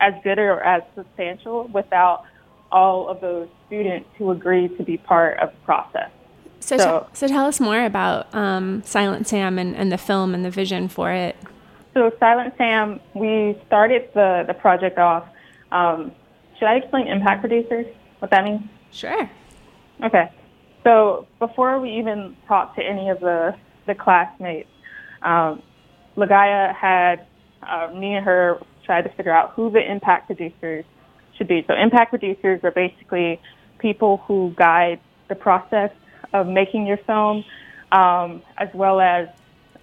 as 0.00 0.14
good 0.24 0.38
or 0.38 0.60
as 0.60 0.82
substantial 0.94 1.68
without 1.68 2.24
all 2.70 3.08
of 3.08 3.20
those 3.20 3.48
students 3.66 4.08
who 4.16 4.30
agreed 4.30 4.76
to 4.78 4.82
be 4.82 4.96
part 4.96 5.38
of 5.38 5.50
the 5.50 5.64
process. 5.64 6.10
So, 6.60 6.78
so, 6.78 7.06
so 7.12 7.28
tell 7.28 7.46
us 7.46 7.60
more 7.60 7.84
about 7.84 8.32
um, 8.34 8.82
Silent 8.84 9.26
Sam 9.26 9.58
and, 9.58 9.76
and 9.76 9.90
the 9.90 9.98
film 9.98 10.34
and 10.34 10.44
the 10.44 10.50
vision 10.50 10.88
for 10.88 11.10
it. 11.10 11.36
So 11.94 12.10
Silent 12.18 12.54
Sam, 12.56 13.00
we 13.14 13.60
started 13.66 14.08
the, 14.14 14.44
the 14.46 14.54
project 14.54 14.98
off. 14.98 15.28
Um, 15.70 16.12
should 16.58 16.68
I 16.68 16.76
explain 16.76 17.06
impact 17.06 17.40
producers? 17.40 17.86
What 18.18 18.30
that 18.30 18.44
means? 18.44 18.62
Sure. 18.92 19.28
Okay. 20.02 20.30
So 20.84 21.26
before 21.38 21.80
we 21.80 21.90
even 21.98 22.36
talked 22.48 22.76
to 22.76 22.82
any 22.82 23.10
of 23.10 23.20
the, 23.20 23.54
the 23.86 23.94
classmates, 23.94 24.68
um, 25.22 25.62
Lagaya 26.16 26.74
had 26.74 27.26
uh, 27.62 27.92
me 27.94 28.14
and 28.14 28.24
her 28.24 28.58
tried 28.84 29.02
to 29.02 29.10
figure 29.10 29.32
out 29.32 29.52
who 29.52 29.70
the 29.70 29.90
impact 29.90 30.26
producers 30.26 30.84
should 31.36 31.48
be. 31.48 31.64
So 31.68 31.74
impact 31.74 32.10
producers 32.10 32.60
are 32.64 32.70
basically 32.70 33.40
people 33.78 34.18
who 34.26 34.54
guide 34.56 35.00
the 35.28 35.34
process 35.34 35.90
of 36.32 36.46
making 36.46 36.86
your 36.86 36.98
film, 36.98 37.44
um, 37.92 38.42
as 38.58 38.68
well 38.74 39.00
as 39.00 39.28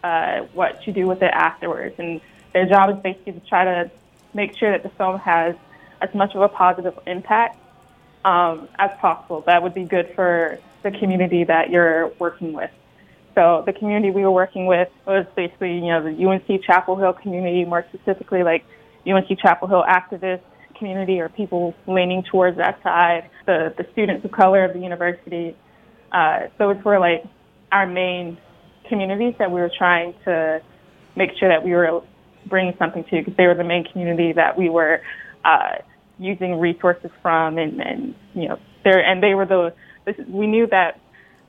uh, 0.04 0.42
what 0.54 0.82
to 0.84 0.92
do 0.92 1.08
with 1.08 1.22
it 1.22 1.32
afterwards. 1.34 1.96
And 1.98 2.22
their 2.54 2.66
job 2.66 2.90
is 2.96 3.02
basically 3.02 3.34
to 3.34 3.42
try 3.42 3.66
to 3.66 3.92
make 4.34 4.58
sure 4.58 4.72
that 4.72 4.84
the 4.84 4.90
film 4.90 5.20
has 5.20 5.56
as 6.02 6.14
much 6.14 6.36
of 6.36 6.42
a 6.42 6.48
positive 6.48 6.98
impact 7.06 7.58
um, 8.26 8.68
as 8.78 8.92
possible. 9.00 9.44
That 9.46 9.64
would 9.64 9.74
be 9.74 9.84
good 9.84 10.12
for 10.16 10.60
the 10.84 10.92
community 10.92 11.44
that 11.44 11.70
you're 11.70 12.08
working 12.20 12.54
with. 12.54 12.72
So 13.36 13.64
the 13.66 13.74
community 13.74 14.12
we 14.12 14.24
were 14.24 14.32
working 14.32 14.66
with 14.66 14.90
was 15.06 15.26
basically, 15.36 15.76
you 15.76 15.88
know, 15.88 16.04
the 16.04 16.26
UNC 16.26 16.64
Chapel 16.64 16.96
Hill 16.96 17.14
community, 17.14 17.64
more 17.66 17.86
specifically 17.94 18.44
like 18.44 18.66
UNC 19.08 19.40
Chapel 19.40 19.68
Hill 19.68 19.84
activists 19.88 20.42
community 20.80 21.20
or 21.20 21.30
people 21.30 21.76
leaning 21.86 22.24
towards 22.24 22.58
that 22.58 22.82
side, 22.82 23.30
the, 23.46 23.74
the 23.78 23.86
students 23.92 24.26
of 24.26 24.32
color 24.32 24.64
of 24.64 24.74
the 24.74 24.80
university. 24.80 25.56
Uh, 26.12 26.48
those 26.58 26.84
were 26.84 26.98
like 26.98 27.24
our 27.72 27.86
main 27.86 28.38
communities 28.90 29.36
that 29.40 29.52
we 29.52 29.62
were 29.62 29.72
trying 29.76 30.14
to 30.26 30.62
make 31.16 31.32
sure 31.40 31.50
that 31.50 31.64
we 31.64 31.72
were 31.72 32.02
bringing 32.46 32.74
something 32.78 33.04
to 33.06 33.20
because 33.20 33.36
they 33.38 33.46
were 33.46 33.56
the 33.56 33.64
main 33.64 33.84
community 33.84 34.34
that 34.34 34.58
we 34.58 34.70
were 34.70 35.02
uh, 35.46 35.76
using 36.18 36.60
resources 36.60 37.12
from 37.22 37.58
and, 37.58 37.82
and 37.82 38.16
you 38.34 38.48
know 38.48 38.60
there 38.84 39.04
and 39.04 39.24
they 39.24 39.34
were 39.34 39.46
the 39.46 39.74
we 40.28 40.48
knew 40.48 40.68
that 40.68 41.00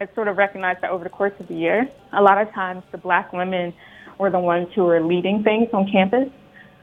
it's 0.00 0.14
sort 0.14 0.28
of 0.28 0.36
recognized 0.36 0.80
that 0.82 0.90
over 0.90 1.04
the 1.04 1.10
course 1.10 1.32
of 1.40 1.48
the 1.48 1.54
year 1.54 1.88
a 2.12 2.22
lot 2.22 2.40
of 2.40 2.52
times 2.52 2.82
the 2.92 2.98
black 2.98 3.32
women 3.32 3.72
were 4.20 4.30
the 4.30 4.38
ones 4.38 4.68
who 4.74 4.84
were 4.84 5.00
leading 5.00 5.42
things 5.42 5.68
on 5.72 5.90
campus. 5.90 6.28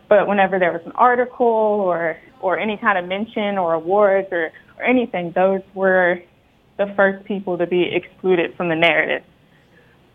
But 0.09 0.27
whenever 0.27 0.57
there 0.59 0.71
was 0.71 0.81
an 0.85 0.93
article 0.93 1.45
or 1.45 2.17
or 2.41 2.57
any 2.57 2.77
kind 2.77 2.97
of 2.97 3.05
mention 3.05 3.57
or 3.57 3.73
awards 3.73 4.27
or, 4.31 4.51
or 4.77 4.83
anything 4.83 5.31
those 5.33 5.61
were 5.73 6.21
the 6.77 6.93
first 6.95 7.25
people 7.25 7.57
to 7.57 7.65
be 7.65 7.83
excluded 7.83 8.55
from 8.55 8.69
the 8.69 8.75
narrative 8.75 9.23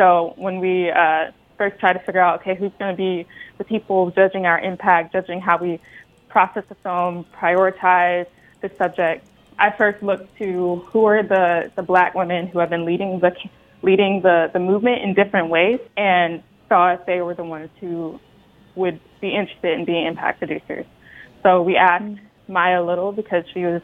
so 0.03 0.35
when 0.37 0.59
we 0.59 0.91
uh, 0.91 1.31
first 1.57 1.79
tried 1.79 1.93
to 1.93 1.99
figure 2.01 2.21
out 2.21 2.41
okay 2.41 2.57
who's 2.57 2.73
going 2.79 2.91
to 2.91 2.97
be 2.97 3.27
the 3.59 3.65
people 3.65 4.11
judging 4.11 4.47
our 4.47 4.59
impact 4.59 5.13
judging 5.13 5.41
how 5.41 5.57
we 5.59 5.81
process 6.33 6.65
the 6.69 6.75
film, 6.77 7.25
prioritize 7.39 8.27
the 8.63 8.71
subject, 8.79 9.27
I 9.59 9.71
first 9.71 10.03
looked 10.03 10.37
to 10.39 10.77
who 10.87 11.05
are 11.05 11.23
the, 11.23 11.71
the 11.77 11.83
black 11.83 12.15
women 12.15 12.49
who 12.49 12.59
have 12.59 12.71
been 12.71 12.85
leading 12.85 13.21
the 13.21 13.33
leading 13.83 14.23
the, 14.23 14.49
the 14.53 14.59
movement 14.59 15.03
in 15.03 15.13
different 15.13 15.51
ways 15.51 15.81
and 15.97 16.43
saw 16.69 16.93
if 16.93 17.05
they 17.05 17.21
were 17.21 17.35
the 17.35 17.45
ones 17.45 17.69
who 17.81 18.19
would 18.77 19.01
be 19.21 19.35
interested 19.35 19.79
in 19.79 19.85
being 19.85 20.07
impact 20.07 20.39
producers. 20.39 20.87
So 21.43 21.63
we 21.63 21.77
asked 21.77 22.05
mm-hmm. 22.05 22.53
Maya 22.53 22.83
Little 22.83 23.13
because 23.13 23.45
she 23.53 23.65
was 23.65 23.83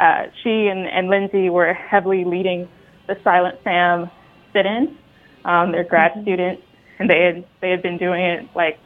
uh, 0.00 0.24
she 0.42 0.68
and, 0.68 0.86
and 0.86 1.08
Lindsay 1.08 1.50
were 1.50 1.74
heavily 1.74 2.24
leading 2.24 2.68
the 3.06 3.16
Silent 3.22 3.58
Sam 3.62 4.10
sit-in. 4.52 4.96
Um, 5.44 5.72
they're 5.72 5.84
grad 5.84 6.12
mm-hmm. 6.12 6.22
students, 6.22 6.62
and 6.98 7.08
they 7.08 7.20
had 7.22 7.44
they 7.60 7.70
had 7.70 7.82
been 7.82 7.98
doing 7.98 8.24
it 8.24 8.48
like 8.54 8.78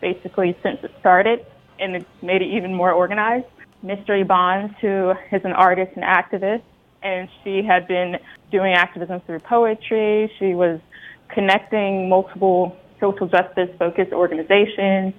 basically 0.00 0.56
since 0.62 0.78
it 0.82 0.92
started 1.00 1.44
and 1.80 1.96
it 1.96 2.06
made 2.22 2.42
it 2.42 2.46
even 2.46 2.74
more 2.74 2.92
organized. 2.92 3.46
Mystery 3.82 4.22
Bonds, 4.22 4.74
who 4.80 5.12
is 5.32 5.42
an 5.44 5.52
artist 5.52 5.92
and 5.96 6.04
activist, 6.04 6.62
and 7.02 7.28
she 7.42 7.62
had 7.62 7.88
been 7.88 8.18
doing 8.50 8.74
activism 8.74 9.20
through 9.22 9.40
poetry. 9.40 10.30
She 10.38 10.54
was 10.54 10.80
connecting 11.28 12.08
multiple 12.08 12.76
social 13.00 13.26
justice 13.26 13.70
focused 13.78 14.12
organizations. 14.12 15.14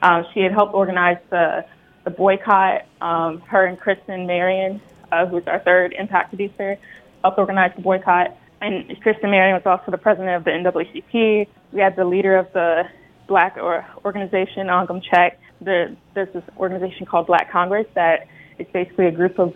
Um, 0.00 0.24
she 0.32 0.40
had 0.40 0.52
helped 0.52 0.72
organize 0.72 1.18
the, 1.28 1.66
the 2.04 2.10
boycott. 2.10 2.86
Um, 3.02 3.40
her 3.42 3.66
and 3.66 3.78
Kristen 3.78 4.26
Marion, 4.26 4.80
uh, 5.12 5.26
who's 5.26 5.46
our 5.46 5.60
third 5.60 5.94
impact 5.98 6.30
producer, 6.30 6.78
helped 7.22 7.38
organize 7.38 7.72
the 7.76 7.82
boycott. 7.82 8.34
And 8.60 9.00
Kristen 9.02 9.30
Marion 9.30 9.54
was 9.54 9.66
also 9.66 9.90
the 9.90 9.98
president 9.98 10.36
of 10.36 10.44
the 10.44 10.50
NAACP. 10.50 11.48
We 11.72 11.80
had 11.80 11.96
the 11.96 12.04
leader 12.04 12.36
of 12.36 12.52
the 12.52 12.84
Black 13.26 13.56
or 13.56 13.84
organization, 14.04 14.68
Angam 14.68 15.02
Chek, 15.02 15.32
the, 15.60 15.96
there's 16.14 16.32
this 16.32 16.44
organization 16.56 17.06
called 17.06 17.26
Black 17.26 17.50
Congress 17.50 17.86
that 17.94 18.28
is 18.58 18.66
basically 18.72 19.06
a 19.06 19.10
group 19.10 19.38
of 19.38 19.54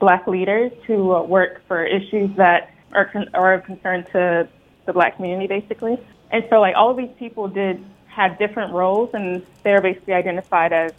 black 0.00 0.26
leaders 0.26 0.72
who 0.86 1.12
uh, 1.12 1.22
work 1.22 1.62
for 1.68 1.84
issues 1.84 2.36
that 2.36 2.70
are, 2.92 3.06
con- 3.06 3.30
are 3.34 3.54
of 3.54 3.64
concern 3.64 4.04
to 4.12 4.48
the 4.86 4.92
black 4.92 5.16
community, 5.16 5.46
basically. 5.46 5.98
And 6.30 6.44
so, 6.50 6.60
like, 6.60 6.74
all 6.76 6.90
of 6.90 6.96
these 6.96 7.14
people 7.18 7.48
did 7.48 7.84
had 8.06 8.38
different 8.38 8.72
roles, 8.72 9.10
and 9.14 9.46
they're 9.62 9.80
basically 9.80 10.14
identified 10.14 10.72
as 10.72 10.92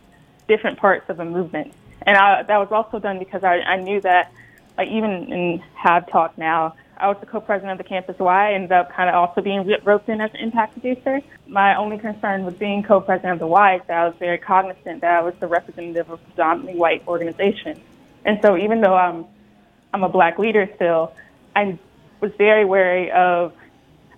different 0.48 0.80
parts 0.80 1.10
of 1.10 1.20
a 1.20 1.26
movement. 1.26 1.74
And 2.04 2.18
I, 2.18 2.44
that 2.44 2.58
was 2.58 2.70
also 2.72 3.00
done 3.00 3.20
because 3.20 3.44
I, 3.44 3.60
I 3.60 3.78
knew 3.78 4.02
that, 4.02 4.32
like, 4.78 4.88
even 4.90 5.12
in 5.32 5.64
Have 5.76 6.10
Talk 6.10 6.38
now, 6.38 6.76
I 6.98 7.08
was 7.08 7.18
the 7.20 7.26
co-president 7.26 7.72
of 7.72 7.78
the 7.78 7.90
Campus 7.90 8.18
Y. 8.20 8.50
I 8.50 8.54
ended 8.54 8.72
up 8.72 8.94
kind 8.94 9.10
of 9.10 9.16
also 9.16 9.42
being 9.42 9.70
roped 9.84 10.10
in 10.10 10.22
as 10.22 10.32
an 10.34 10.40
impact 10.40 10.74
producer. 10.74 11.22
My 11.48 11.76
only 11.76 11.98
concern 11.98 12.46
with 12.46 12.60
being 12.60 12.84
co-president 12.84 13.34
of 13.34 13.40
the 13.40 13.48
Y 13.48 13.76
is 13.76 13.82
that 13.88 13.98
I 13.98 14.06
was 14.08 14.16
very 14.20 14.38
cognizant 14.38 15.02
that 15.02 15.20
I 15.20 15.22
was 15.22 15.34
the 15.40 15.48
representative 15.48 16.10
of 16.10 16.20
a 16.20 16.24
predominantly 16.24 16.80
white 16.80 17.08
organization. 17.08 17.82
And 18.26 18.40
so 18.42 18.58
even 18.58 18.82
though 18.82 18.96
I'm, 18.96 19.26
I'm 19.94 20.04
a 20.04 20.10
black 20.10 20.40
leader 20.40 20.70
still, 20.76 21.14
I 21.56 21.78
was 22.22 22.32
very 22.38 22.66
wary 22.66 23.12
of 23.12 23.54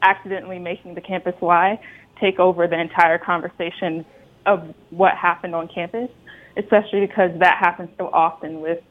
accidentally 0.01 0.59
making 0.59 0.93
the 0.95 1.01
Campus 1.01 1.35
Y 1.41 1.79
take 2.19 2.39
over 2.39 2.67
the 2.67 2.79
entire 2.79 3.17
conversation 3.17 4.05
of 4.45 4.73
what 4.91 5.15
happened 5.15 5.55
on 5.55 5.67
campus, 5.67 6.09
especially 6.55 7.01
because 7.01 7.31
that 7.39 7.57
happens 7.57 7.89
so 7.97 8.09
often 8.13 8.61
with 8.61 8.83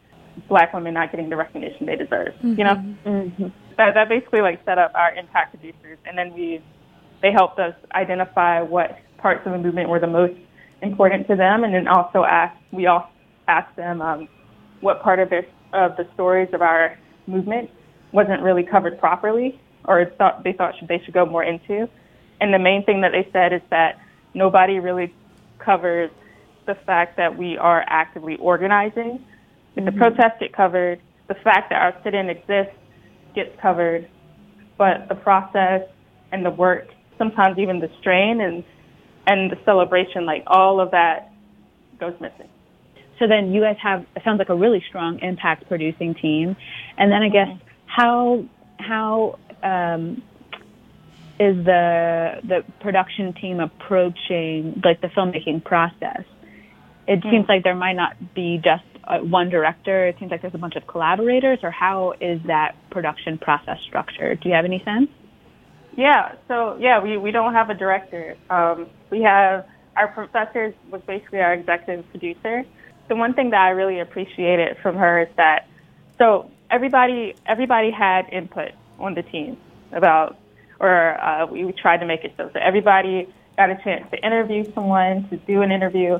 black 0.49 0.73
women 0.75 0.95
not 0.95 1.11
getting 1.11 1.29
the 1.29 1.37
recognition 1.37 1.87
they 1.87 1.97
deserve. 1.97 2.35
Mm-hmm. 2.35 2.55
You 2.59 2.65
know, 2.65 2.75
mm-hmm. 3.07 3.47
That 3.77 3.95
that 3.95 4.09
basically 4.09 4.41
like 4.41 4.65
set 4.65 4.79
up 4.79 4.93
our 4.95 5.15
impact 5.15 5.55
producers, 5.55 5.99
and 6.07 6.17
then 6.17 6.33
we 6.35 6.63
they 7.23 7.33
helped 7.33 7.59
us 7.59 7.75
identify 7.95 8.61
what 8.61 8.99
parts 9.19 9.41
of 9.47 9.53
the 9.53 9.59
movement 9.59 9.89
were 9.89 10.01
the 10.01 10.07
most 10.07 10.35
important 10.83 11.27
to 11.29 11.37
them, 11.37 11.65
and 11.65 11.75
then 11.75 11.89
also 11.89 12.25
asked 12.25 12.59
we 12.73 12.87
all 12.87 13.11
asked 13.49 13.75
them 13.77 14.03
um, 14.03 14.29
what 14.81 15.03
part 15.03 15.19
of 15.19 15.31
their 15.31 15.47
of 15.73 15.97
the 15.97 16.07
stories 16.15 16.49
of 16.53 16.63
our 16.63 16.97
movement 17.27 17.71
wasn't 18.13 18.41
really 18.43 18.63
covered 18.63 18.99
properly, 18.99 19.61
or 19.87 20.05
thought 20.19 20.45
they 20.45 20.53
thought 20.53 20.75
should, 20.79 20.89
they 20.89 21.01
should 21.05 21.15
go 21.15 21.27
more 21.27 21.43
into. 21.43 21.89
And 22.41 22.53
the 22.53 22.59
main 22.59 22.85
thing 22.85 23.01
that 23.01 23.13
they 23.13 23.29
said 23.33 23.53
is 23.53 23.63
that 23.71 23.99
nobody 24.35 24.79
really 24.79 25.13
covers 25.59 26.11
the 26.67 26.75
fact 26.87 27.17
that 27.17 27.37
we 27.37 27.57
are 27.59 27.85
actively 27.89 28.37
organizing. 28.37 29.25
If 29.77 29.85
the 29.85 29.93
protest 29.93 30.41
get 30.41 30.53
covered, 30.53 31.01
the 31.29 31.35
fact 31.35 31.71
that 31.71 31.81
our 31.81 31.95
sit-in 32.05 32.29
exists 32.29 32.79
gets 33.35 33.51
covered, 33.61 34.09
but 34.79 35.09
the 35.09 35.15
process 35.15 35.83
and 36.33 36.45
the 36.45 36.51
work, 36.51 36.89
sometimes 37.19 37.59
even 37.59 37.81
the 37.81 37.91
strain 38.01 38.41
and 38.41 38.65
and 39.27 39.51
the 39.51 39.57
celebration, 39.65 40.27
like 40.27 40.45
all 40.47 40.81
of 40.81 40.91
that 40.91 41.33
goes 41.99 42.15
missing. 42.21 42.49
So 43.19 43.27
then 43.27 43.53
you 43.53 43.61
guys 43.61 43.77
have 43.83 44.05
it 44.17 44.23
sounds 44.25 44.39
like 44.39 44.49
a 44.49 44.55
really 44.55 44.83
strong 44.89 45.21
impact 45.21 45.69
producing 45.69 46.15
team, 46.15 46.57
and 46.99 47.11
then 47.13 47.23
I 47.23 47.29
guess 47.29 47.49
how 47.87 48.45
how 48.79 49.39
um, 49.63 50.23
is 51.39 51.65
the 51.65 52.41
the 52.43 52.65
production 52.81 53.33
team 53.35 53.61
approaching 53.61 54.81
like 54.85 55.01
the 55.01 55.09
filmmaking 55.09 55.65
process? 55.65 56.25
It 57.07 57.21
mm-hmm. 57.21 57.31
seems 57.31 57.49
like 57.49 57.63
there 57.63 57.75
might 57.75 57.97
not 57.97 58.35
be 58.35 58.61
just 58.63 58.85
uh, 59.07 59.19
one 59.19 59.51
director? 59.51 60.07
It 60.07 60.17
seems 60.19 60.31
like 60.31 60.43
there's 60.43 60.55
a 60.55 60.59
bunch 60.59 60.77
of 60.77 60.87
collaborators, 60.87 61.61
or 61.63 61.71
how 61.71 62.15
is 62.21 62.41
that 62.47 62.75
production 62.91 63.39
process 63.39 63.79
structured? 63.87 64.41
Do 64.41 64.49
you 64.49 64.55
have 64.55 64.65
any 64.65 64.83
sense? 64.85 65.11
Yeah, 65.97 66.35
so 66.49 66.77
yeah, 66.81 67.03
we, 67.03 67.17
we 67.17 67.31
don't 67.31 67.55
have 67.55 67.71
a 67.71 67.75
director. 67.75 68.37
Um, 68.51 68.89
we 69.11 69.23
have 69.23 69.67
our 69.97 70.09
professor 70.09 70.75
was 70.91 71.03
basically 71.07 71.41
our 71.41 71.55
executive 71.55 72.09
producer. 72.11 72.65
The 73.09 73.17
one 73.17 73.35
thing 73.35 73.51
that 73.51 73.61
I 73.61 73.71
really 73.71 74.01
appreciated 74.01 74.77
from 74.83 74.97
her 74.97 75.23
is 75.23 75.29
that 75.37 75.69
so 76.19 76.51
everybody 76.71 77.35
everybody 77.47 77.91
had 77.91 78.29
input 78.33 78.73
on 78.99 79.15
the 79.15 79.23
team 79.23 79.57
about, 79.93 80.37
or 80.81 81.21
uh, 81.21 81.47
we, 81.47 81.65
we 81.65 81.73
tried 81.73 81.99
to 81.99 82.07
make 82.07 82.25
it 82.25 82.35
so 82.37 82.51
so 82.53 82.59
everybody 82.59 83.33
got 83.57 83.71
a 83.71 83.77
chance 83.85 84.11
to 84.11 84.17
interview 84.25 84.65
someone, 84.75 85.29
to 85.29 85.37
do 85.37 85.63
an 85.63 85.71
interview, 85.71 86.19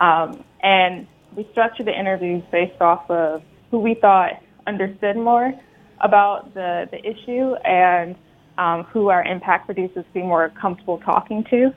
um, 0.00 0.44
and 0.62 1.06
we 1.36 1.48
structured 1.52 1.86
the 1.86 1.98
interviews 1.98 2.42
based 2.50 2.80
off 2.80 3.08
of 3.10 3.42
who 3.70 3.78
we 3.78 3.94
thought 3.94 4.32
understood 4.66 5.16
more 5.16 5.52
about 6.00 6.52
the, 6.54 6.88
the 6.90 6.98
issue 6.98 7.54
and 7.64 8.16
um, 8.58 8.84
who 8.84 9.08
our 9.08 9.24
impact 9.24 9.66
producers 9.66 10.04
be 10.12 10.22
more 10.22 10.52
comfortable 10.60 10.98
talking 10.98 11.44
to. 11.50 11.74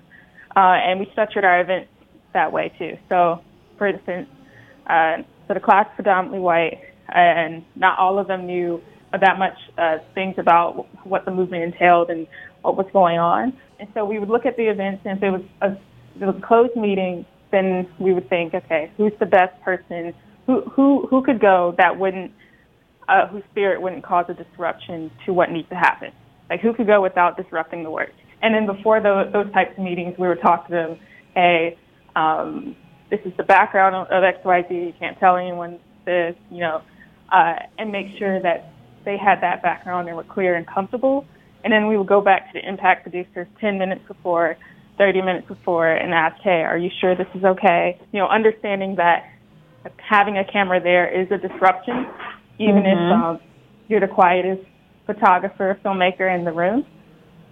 Uh, 0.55 0.59
and 0.59 0.99
we 0.99 1.07
structured 1.11 1.43
our 1.43 1.61
events 1.61 1.89
that 2.33 2.51
way 2.51 2.71
too. 2.77 2.97
So, 3.09 3.41
for 3.77 3.87
instance, 3.87 4.27
uh, 4.87 5.17
so 5.47 5.53
the 5.53 5.59
class 5.59 5.87
predominantly 5.95 6.39
white, 6.39 6.79
and 7.09 7.63
not 7.75 7.97
all 7.99 8.19
of 8.19 8.27
them 8.27 8.45
knew 8.45 8.81
that 9.11 9.39
much 9.39 9.57
uh, 9.77 9.97
things 10.13 10.35
about 10.37 10.87
what 11.05 11.25
the 11.25 11.31
movement 11.31 11.63
entailed 11.63 12.09
and 12.09 12.27
what 12.61 12.75
was 12.75 12.87
going 12.91 13.17
on. 13.17 13.57
And 13.79 13.87
so 13.93 14.03
we 14.03 14.19
would 14.19 14.29
look 14.29 14.45
at 14.45 14.57
the 14.57 14.63
events, 14.63 15.03
and 15.05 15.17
if 15.17 15.23
it 15.23 15.31
was 15.31 15.41
a, 15.61 15.71
it 16.21 16.25
was 16.25 16.35
a 16.37 16.45
closed 16.45 16.75
meeting, 16.75 17.25
then 17.51 17.87
we 17.99 18.13
would 18.13 18.29
think, 18.29 18.53
okay, 18.53 18.91
who's 18.97 19.13
the 19.19 19.25
best 19.25 19.59
person? 19.63 20.13
Who 20.45 20.61
who 20.61 21.07
who 21.09 21.23
could 21.23 21.39
go 21.39 21.75
that 21.77 21.97
wouldn't, 21.99 22.31
uh, 23.07 23.27
whose 23.27 23.43
spirit 23.51 23.81
wouldn't 23.81 24.03
cause 24.03 24.25
a 24.29 24.33
disruption 24.33 25.11
to 25.25 25.33
what 25.33 25.51
needs 25.51 25.69
to 25.69 25.75
happen? 25.75 26.11
Like 26.49 26.61
who 26.61 26.73
could 26.73 26.87
go 26.87 27.01
without 27.01 27.37
disrupting 27.37 27.83
the 27.83 27.91
work? 27.91 28.11
And 28.41 28.53
then 28.53 28.65
before 28.65 29.01
those, 29.01 29.31
those 29.33 29.51
types 29.53 29.71
of 29.77 29.83
meetings, 29.83 30.15
we 30.17 30.27
would 30.27 30.41
talk 30.41 30.67
to 30.67 30.71
them, 30.71 30.99
hey, 31.33 31.77
um, 32.15 32.75
this 33.09 33.19
is 33.25 33.33
the 33.37 33.43
background 33.43 33.95
of 33.95 34.23
X 34.23 34.39
Y 34.43 34.65
Z. 34.67 34.73
You 34.73 34.93
can't 34.99 35.19
tell 35.19 35.37
anyone 35.37 35.79
this, 36.05 36.35
you 36.51 36.59
know, 36.59 36.81
uh, 37.31 37.55
and 37.77 37.91
make 37.91 38.07
sure 38.17 38.41
that 38.41 38.73
they 39.05 39.17
had 39.17 39.41
that 39.41 39.61
background 39.61 40.07
and 40.07 40.17
were 40.17 40.23
clear 40.23 40.55
and 40.55 40.67
comfortable. 40.67 41.25
And 41.63 41.71
then 41.73 41.87
we 41.87 41.97
would 41.97 42.07
go 42.07 42.21
back 42.21 42.51
to 42.53 42.59
the 42.59 42.67
impact 42.67 43.03
producers 43.03 43.47
10 43.59 43.77
minutes 43.77 44.01
before, 44.07 44.57
30 44.97 45.21
minutes 45.21 45.47
before, 45.47 45.91
and 45.91 46.13
ask, 46.13 46.41
hey, 46.43 46.63
are 46.63 46.77
you 46.77 46.89
sure 46.99 47.15
this 47.15 47.27
is 47.35 47.43
okay? 47.43 47.99
You 48.11 48.19
know, 48.19 48.27
understanding 48.27 48.95
that 48.97 49.29
having 49.97 50.37
a 50.37 50.43
camera 50.51 50.81
there 50.81 51.07
is 51.09 51.27
a 51.31 51.37
disruption, 51.37 52.07
even 52.59 52.83
mm-hmm. 52.83 52.87
if 52.87 53.23
um, 53.23 53.39
you're 53.87 53.99
the 53.99 54.07
quietest 54.07 54.63
photographer, 55.05 55.79
filmmaker 55.83 56.33
in 56.33 56.45
the 56.45 56.51
room, 56.51 56.85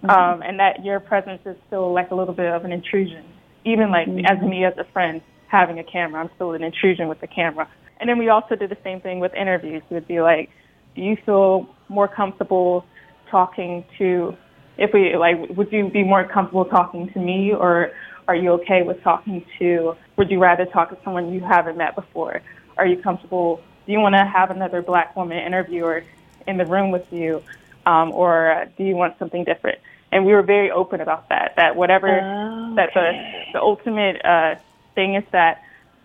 mm-hmm. 0.04 0.10
um, 0.10 0.42
and 0.42 0.60
that 0.60 0.84
your 0.84 1.00
presence 1.00 1.42
is 1.46 1.56
still 1.68 1.94
like 1.94 2.12
a 2.12 2.16
little 2.16 2.34
bit 2.34 2.52
of 2.52 2.66
an 2.66 2.72
intrusion. 2.72 3.24
Even 3.66 3.92
like 3.92 4.08
mm-hmm. 4.08 4.26
as 4.26 4.42
me 4.48 4.66
as 4.66 4.74
a 4.78 4.92
friend 4.92 5.22
having 5.48 5.80
a 5.80 5.84
camera, 5.84 6.22
I'm 6.22 6.30
still 6.36 6.54
an 6.54 6.64
intrusion 6.64 7.08
with 7.08 7.22
the 7.22 7.28
camera. 7.28 7.70
And 8.00 8.10
then 8.10 8.18
we 8.20 8.30
also 8.30 8.56
did 8.56 8.70
the 8.70 8.78
same 8.84 9.00
thing 9.02 9.20
with 9.20 9.34
interviews. 9.34 9.82
It 9.90 9.94
would 9.94 10.08
be 10.08 10.20
like, 10.20 10.50
do 10.96 11.02
you 11.02 11.16
feel 11.26 11.68
more 11.88 12.08
comfortable 12.08 12.86
talking 13.32 13.86
to, 13.98 14.36
if 14.78 14.94
we 14.94 15.16
like, 15.16 15.50
would 15.50 15.72
you 15.72 15.90
be 15.90 16.04
more 16.04 16.28
comfortable 16.28 16.66
talking 16.66 17.10
to 17.14 17.20
me 17.20 17.54
or 17.54 17.92
are 18.28 18.36
you 18.36 18.52
okay 18.54 18.82
with 18.82 19.02
talking 19.04 19.46
to, 19.60 19.96
would 20.18 20.32
you 20.32 20.40
rather 20.40 20.66
talk 20.66 20.90
to 20.90 20.98
someone 21.04 21.32
you 21.32 21.42
haven't 21.42 21.78
met 21.78 21.96
before? 21.96 22.42
Are 22.78 22.86
you 22.86 22.98
comfortable? 23.02 23.62
Do 23.86 23.92
you 23.92 24.00
want 24.00 24.16
to 24.16 24.26
have 24.26 24.52
another 24.52 24.82
black 24.82 25.16
woman 25.16 25.38
interviewer 25.38 26.04
in 26.48 26.58
the 26.58 26.66
room 26.66 26.92
with 26.92 27.12
you? 27.14 27.44
Um, 27.86 28.12
or 28.12 28.66
do 28.78 28.84
you 28.84 28.96
want 28.96 29.20
something 29.20 29.44
different? 29.44 29.80
And 30.12 30.26
we 30.26 30.34
were 30.34 30.42
very 30.42 30.72
open 30.72 31.02
about 31.02 31.30
that, 31.30 31.54
that 31.58 31.76
whatever, 31.76 32.08
okay. 32.08 32.76
that 32.76 32.90
the, 32.94 33.52
the 33.54 33.62
ultimate, 33.62 34.26
uh, 34.26 34.56
thing 34.96 35.16
is 35.16 35.24
that 35.32 35.62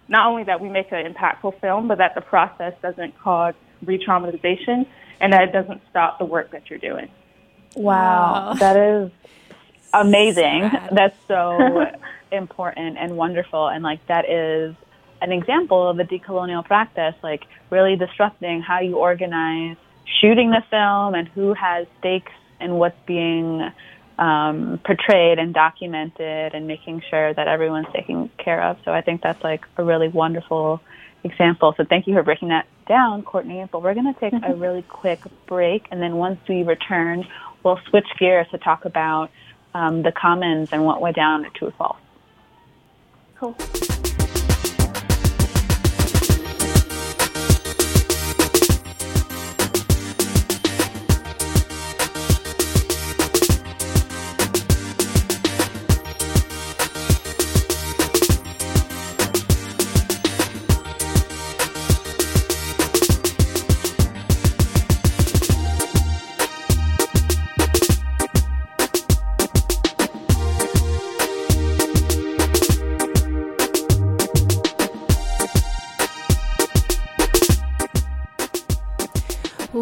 not 0.08 0.26
only 0.26 0.44
that 0.44 0.60
we 0.60 0.68
make 0.68 0.92
an 0.92 1.10
impactful 1.10 1.58
film, 1.60 1.88
but 1.88 1.98
that 1.98 2.14
the 2.14 2.20
process 2.20 2.74
doesn't 2.82 3.16
cause 3.18 3.54
re-traumatization 3.82 4.86
and 5.20 5.32
that 5.32 5.42
it 5.42 5.52
doesn't 5.52 5.80
stop 5.88 6.18
the 6.18 6.24
work 6.24 6.50
that 6.50 6.68
you're 6.68 6.78
doing. 6.78 7.08
Wow, 7.74 8.50
wow. 8.50 8.54
that 8.54 8.76
is 8.76 9.10
amazing. 9.92 10.70
That's 10.92 11.16
so 11.28 11.86
important 12.32 12.98
and 12.98 13.16
wonderful. 13.16 13.68
And 13.68 13.82
like 13.82 14.04
that 14.06 14.28
is 14.28 14.74
an 15.20 15.32
example 15.32 15.88
of 15.88 15.98
a 15.98 16.04
decolonial 16.04 16.64
practice, 16.64 17.14
like 17.22 17.44
really 17.70 17.96
disrupting 17.96 18.62
how 18.62 18.80
you 18.80 18.96
organize 18.96 19.76
shooting 20.20 20.50
the 20.50 20.62
film 20.70 21.14
and 21.14 21.28
who 21.28 21.54
has 21.54 21.86
stakes 21.98 22.32
in 22.60 22.74
what's 22.74 22.98
being 23.06 23.70
um, 24.18 24.80
portrayed 24.84 25.38
and 25.38 25.54
documented 25.54 26.54
and 26.54 26.66
making 26.66 27.02
sure 27.08 27.32
that 27.32 27.48
everyone's 27.48 27.92
taken 27.92 28.30
care 28.38 28.62
of. 28.62 28.78
So 28.84 28.92
I 28.92 29.00
think 29.00 29.22
that's 29.22 29.42
like 29.42 29.64
a 29.76 29.84
really 29.84 30.08
wonderful 30.08 30.80
example. 31.24 31.74
So 31.76 31.84
thank 31.84 32.06
you 32.06 32.14
for 32.14 32.22
breaking 32.22 32.48
that 32.48 32.66
down, 32.86 33.22
Courtney. 33.22 33.66
But 33.70 33.82
we're 33.82 33.94
going 33.94 34.12
to 34.12 34.20
take 34.20 34.32
a 34.32 34.36
mm-hmm. 34.36 34.60
really 34.60 34.82
quick 34.82 35.20
break. 35.46 35.86
And 35.90 36.02
then 36.02 36.16
once 36.16 36.38
we 36.48 36.62
return, 36.62 37.26
we'll 37.62 37.80
switch 37.88 38.06
gears 38.18 38.46
to 38.50 38.58
talk 38.58 38.84
about 38.84 39.30
um, 39.74 40.02
the 40.02 40.12
commons 40.12 40.70
and 40.72 40.84
what 40.84 41.00
went 41.00 41.16
down 41.16 41.44
at 41.44 41.54
True 41.54 41.72
False. 41.76 41.98
Cool. 43.36 43.56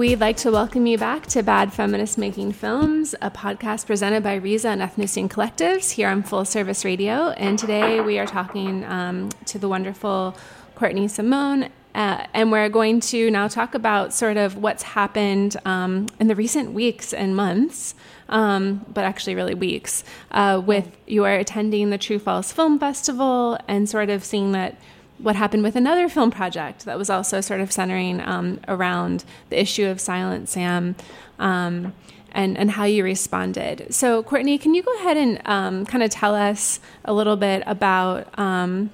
We'd 0.09 0.21
like 0.21 0.39
to 0.39 0.51
welcome 0.51 0.87
you 0.87 0.97
back 0.97 1.27
to 1.27 1.43
Bad 1.43 1.71
Feminist 1.71 2.17
Making 2.17 2.53
Films, 2.53 3.15
a 3.21 3.31
podcast 3.31 3.85
presented 3.85 4.23
by 4.23 4.37
Riza 4.37 4.71
and 4.71 4.81
Ethnocine 4.81 5.29
Collectives 5.29 5.91
here 5.91 6.09
on 6.09 6.23
Full 6.23 6.47
Service 6.47 6.83
Radio. 6.83 7.29
And 7.33 7.59
today 7.59 8.01
we 8.01 8.19
are 8.19 8.25
talking 8.25 8.87
um, 8.87 9.29
to 9.45 9.59
the 9.59 9.69
wonderful 9.69 10.35
Courtney 10.77 11.09
Simone. 11.09 11.69
Uh, 11.95 12.27
and 12.33 12.51
we're 12.51 12.71
going 12.71 13.01
to 13.01 13.31
now 13.31 13.49
talk 13.49 13.75
about 13.75 14.15
sort 14.15 14.39
of 14.39 14.57
what's 14.57 14.83
happened 14.83 15.59
um, 15.67 16.07
in 16.19 16.27
the 16.27 16.35
recent 16.35 16.73
weeks 16.73 17.13
and 17.13 17.37
months, 17.37 17.95
um, 18.31 18.87
but 18.89 19.05
actually, 19.05 19.35
really 19.35 19.55
weeks, 19.55 20.05
uh, 20.31 20.59
with 20.65 20.97
your 21.07 21.29
attending 21.29 21.91
the 21.91 21.99
True 21.99 22.19
False 22.19 22.51
Film 22.51 22.79
Festival 22.79 23.59
and 23.69 23.87
sort 23.87 24.09
of 24.09 24.25
seeing 24.25 24.53
that 24.53 24.81
what 25.19 25.37
happened 25.37 25.63
with 25.63 25.77
another 25.77 26.09
film 26.09 26.31
project 26.31 26.85
that 26.85 26.97
was 26.97 27.11
also 27.11 27.41
sort 27.41 27.61
of 27.61 27.73
centering 27.73 28.21
um, 28.21 28.61
around 28.69 29.25
the 29.51 29.61
issue 29.61 29.87
of 29.87 30.01
Silent 30.01 30.49
Sam 30.49 30.95
um, 31.39 31.93
and, 32.33 32.57
and 32.57 32.73
how 32.73 32.85
you 32.85 33.03
responded. 33.03 33.93
So, 33.93 34.23
Courtney, 34.23 34.59
can 34.59 34.75
you 34.75 34.83
go 34.83 34.95
ahead 34.97 35.17
and 35.17 35.41
um, 35.45 35.87
kind 35.87 36.05
of 36.05 36.11
tell 36.11 36.35
us 36.35 36.79
a 37.05 37.13
little 37.13 37.37
bit 37.37 37.63
about 37.67 38.39
um, 38.39 38.91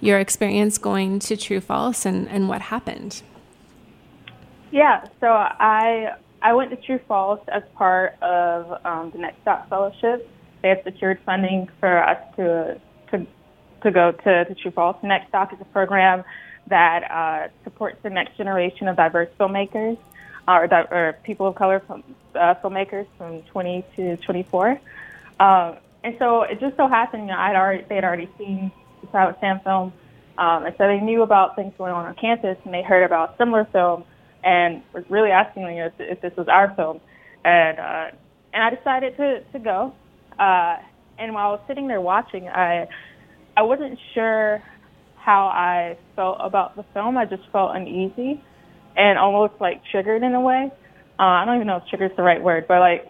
your 0.00 0.18
experience 0.18 0.78
going 0.78 1.18
to 1.20 1.36
True 1.36 1.60
False 1.60 2.04
and, 2.04 2.28
and 2.28 2.48
what 2.48 2.60
happened? 2.62 3.22
Yeah, 4.72 5.04
so 5.20 5.28
I 5.28 6.14
I 6.40 6.54
went 6.54 6.70
to 6.70 6.76
True 6.76 6.98
False 7.06 7.40
as 7.48 7.62
part 7.76 8.20
of 8.22 8.84
um, 8.84 9.10
the 9.10 9.18
Next 9.18 9.44
Doc 9.44 9.68
Fellowship. 9.68 10.28
They 10.62 10.70
had 10.70 10.82
secured 10.82 11.20
funding 11.24 11.68
for 11.78 12.02
us 12.02 12.18
to 12.36 12.80
to 13.82 13.90
go 13.90 14.12
to, 14.12 14.44
to 14.44 14.54
True 14.54 14.70
False. 14.70 14.96
Next 15.02 15.30
Doc 15.32 15.52
is 15.52 15.60
a 15.60 15.64
program 15.66 16.24
that 16.68 17.10
uh, 17.10 17.48
supports 17.64 17.98
the 18.02 18.10
next 18.10 18.36
generation 18.36 18.88
of 18.88 18.96
diverse 18.96 19.28
filmmakers 19.38 19.98
uh, 20.48 20.52
or, 20.52 20.66
di- 20.66 20.88
or 20.90 21.16
people 21.24 21.46
of 21.46 21.54
color 21.54 21.80
from, 21.80 22.02
uh, 22.34 22.54
filmmakers 22.62 23.06
from 23.18 23.42
20 23.42 23.84
to 23.96 24.16
24. 24.18 24.80
Um, 25.40 25.76
and 26.04 26.16
so 26.18 26.42
it 26.42 26.60
just 26.60 26.76
so 26.76 26.88
happened, 26.88 27.24
you 27.24 27.28
know, 27.28 27.38
I'd 27.38 27.56
already 27.56 27.84
they 27.88 27.94
had 27.94 28.04
already 28.04 28.28
seen 28.38 28.72
the 29.00 29.08
Silent 29.12 29.38
Sam 29.40 29.60
film, 29.60 29.92
um, 30.36 30.64
and 30.66 30.74
so 30.76 30.86
they 30.86 30.98
knew 31.00 31.22
about 31.22 31.56
things 31.56 31.72
going 31.78 31.92
on 31.92 32.06
on 32.06 32.14
campus, 32.14 32.58
and 32.64 32.74
they 32.74 32.82
heard 32.82 33.04
about 33.04 33.38
similar 33.38 33.64
film, 33.66 34.04
and 34.42 34.82
was 34.92 35.04
really 35.08 35.30
asking 35.30 35.64
me 35.64 35.80
if, 35.80 35.92
if 35.98 36.20
this 36.20 36.36
was 36.36 36.48
our 36.48 36.74
film, 36.74 37.00
and 37.44 37.78
uh, 37.78 38.10
and 38.52 38.62
I 38.62 38.70
decided 38.70 39.16
to 39.16 39.42
to 39.52 39.58
go. 39.58 39.94
Uh, 40.38 40.78
and 41.18 41.34
while 41.34 41.50
I 41.50 41.52
was 41.52 41.60
sitting 41.68 41.86
there 41.86 42.00
watching, 42.00 42.48
I 42.48 42.88
I 43.56 43.62
wasn't 43.62 43.98
sure 44.14 44.62
how 45.16 45.46
I 45.46 45.96
felt 46.16 46.38
about 46.40 46.76
the 46.76 46.84
film. 46.94 47.16
I 47.16 47.26
just 47.26 47.42
felt 47.52 47.76
uneasy 47.76 48.42
and 48.96 49.18
almost 49.18 49.54
like 49.60 49.82
triggered 49.90 50.22
in 50.22 50.34
a 50.34 50.40
way. 50.40 50.70
Uh, 51.18 51.22
I 51.22 51.44
don't 51.44 51.56
even 51.56 51.66
know 51.66 51.76
if 51.76 51.86
trigger 51.86 52.06
is 52.06 52.16
the 52.16 52.22
right 52.22 52.42
word, 52.42 52.66
but 52.66 52.80
like 52.80 53.06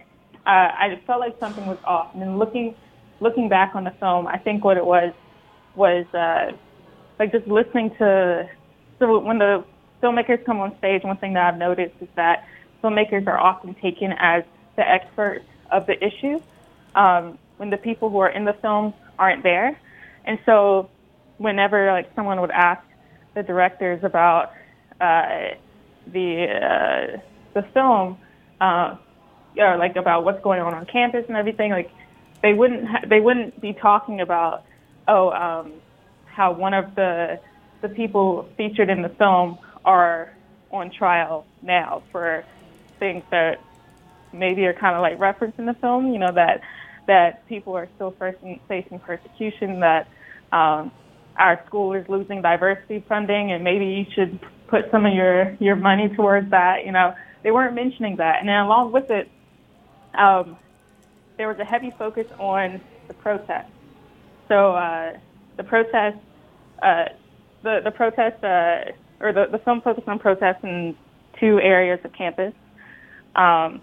uh, 0.47 0.51
I 0.51 1.01
felt 1.07 1.21
like 1.21 1.39
something 1.39 1.67
was 1.67 1.79
off. 1.85 2.13
And 2.13 2.23
then 2.23 2.39
looking 2.39 2.75
looking 3.21 3.49
back 3.49 3.75
on 3.75 3.85
the 3.85 3.93
film, 4.01 4.27
I 4.27 4.39
think 4.39 4.65
what 4.65 4.77
it 4.77 4.85
was 4.85 5.15
was 5.75 6.07
uh, 6.13 6.53
like 7.19 7.33
just 7.33 7.47
listening 7.47 7.91
to. 7.99 8.49
So 8.99 9.19
when 9.21 9.39
the 9.39 9.65
filmmakers 10.03 10.45
come 10.45 10.61
on 10.61 10.77
stage, 10.79 11.03
one 11.05 11.17
thing 11.17 11.35
that 11.35 11.55
I've 11.55 11.59
noticed 11.59 11.95
is 12.01 12.09
that 12.17 12.47
filmmakers 12.83 13.27
are 13.27 13.39
often 13.39 13.75
taken 13.77 14.13
as 14.19 14.43
the 14.77 14.89
experts 14.89 15.45
of 15.71 15.87
the 15.87 15.95
issue 16.05 16.41
um, 16.95 17.39
when 17.57 17.71
the 17.71 17.77
people 17.77 18.11
who 18.11 18.19
are 18.19 18.29
in 18.29 18.45
the 18.45 18.55
film 18.55 18.93
aren't 19.19 19.43
there. 19.43 19.79
And 20.25 20.39
so 20.47 20.89
whenever 21.39 21.93
like 21.93 22.11
someone 22.15 22.41
would 22.41 22.51
ask 22.51 22.83
the 23.35 23.43
directors 23.43 24.03
about 24.05 24.53
uh, 25.01 25.55
the 26.07 26.47
uh, 26.47 27.19
the 27.55 27.63
film, 27.75 28.19
uh, 28.61 28.97
or 29.57 29.77
like 29.77 29.97
about 29.97 30.25
what's 30.25 30.43
going 30.43 30.61
on 30.61 30.75
on 30.75 30.87
campus 30.87 31.25
and 31.29 31.37
everything, 31.37 31.71
like 31.71 31.91
they 32.43 32.55
wouldn't 32.55 32.87
ha- 32.87 33.05
they 33.07 33.21
wouldn't 33.21 33.61
be 33.61 33.73
talking 33.73 34.21
about 34.21 34.65
oh 35.09 35.31
um, 35.31 35.73
how 36.27 36.53
one 36.53 36.75
of 36.75 36.95
the 36.95 37.41
the 37.81 37.89
people 37.89 38.49
featured 38.57 38.89
in 38.89 39.03
the 39.03 39.09
film 39.09 39.59
are 39.85 40.33
on 40.71 40.91
trial 40.91 41.45
now 41.63 42.03
for 42.13 42.45
things 42.99 43.23
that 43.31 43.61
maybe 44.33 44.65
are 44.65 44.73
kind 44.73 44.95
of 44.95 45.03
like 45.03 45.19
referenced 45.19 45.59
in 45.59 45.67
the 45.67 45.75
film. 45.75 46.13
You 46.13 46.19
know 46.19 46.33
that 46.33 46.63
that 47.07 47.47
people 47.49 47.75
are 47.75 47.89
still 47.97 48.15
facing, 48.69 48.99
persecution. 49.01 49.81
That 49.81 50.09
um, 50.53 50.93
our 51.37 51.63
school 51.67 51.95
is 51.95 52.09
losing 52.09 52.43
diversity 52.43 53.05
funding, 53.09 53.53
and 53.53 53.65
maybe 53.65 53.87
you 53.87 54.07
should 54.15 54.39
put 54.69 54.91
some 54.91 55.07
of 55.07 55.15
your 55.15 55.57
your 55.61 55.77
money 55.77 56.09
towards 56.15 56.51
that. 56.51 56.85
You 56.85 56.93
know, 56.93 57.15
they 57.43 57.51
weren't 57.51 57.75
mentioning 57.75 58.17
that, 58.17 58.41
and 58.41 58.49
then 58.49 58.57
along 58.57 58.93
with 58.93 59.11
it, 59.11 59.29
um, 60.15 60.57
there 61.37 61.49
was 61.49 61.59
a 61.59 61.65
heavy 61.65 61.93
focus 61.99 62.27
on 62.39 62.81
the 63.09 63.15
protest. 63.15 63.71
So 64.49 64.73
uh, 64.73 65.19
the 65.57 65.65
protest, 65.65 66.19
uh, 66.83 67.05
the 67.63 67.81
the 67.85 67.91
protest, 67.91 68.43
uh, 68.45 68.93
or 69.21 69.33
the 69.33 69.47
the 69.51 69.59
film 69.59 69.81
focused 69.81 70.09
on 70.09 70.19
protests 70.19 70.63
in 70.63 70.97
two 71.41 71.61
areas 71.61 72.01
of 72.05 72.13
campus. 72.13 72.55
Um, 73.35 73.81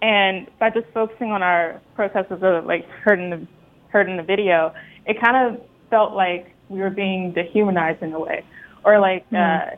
and 0.00 0.48
by 0.58 0.70
just 0.70 0.86
focusing 0.94 1.30
on 1.32 1.42
our 1.42 1.80
protests, 1.94 2.30
as 2.30 2.40
like 2.64 2.88
heard 2.88 3.18
in 3.18 3.30
the 3.30 3.46
heard 3.90 4.08
in 4.08 4.16
the 4.16 4.22
video, 4.22 4.72
it 5.06 5.20
kind 5.20 5.36
of 5.36 5.62
felt 5.90 6.12
like 6.12 6.54
we 6.68 6.80
were 6.80 6.90
being 6.90 7.32
dehumanized 7.32 8.02
in 8.02 8.12
a 8.12 8.20
way, 8.20 8.44
or 8.84 9.00
like 9.00 9.26
mm-hmm. 9.30 9.72
uh, 9.72 9.76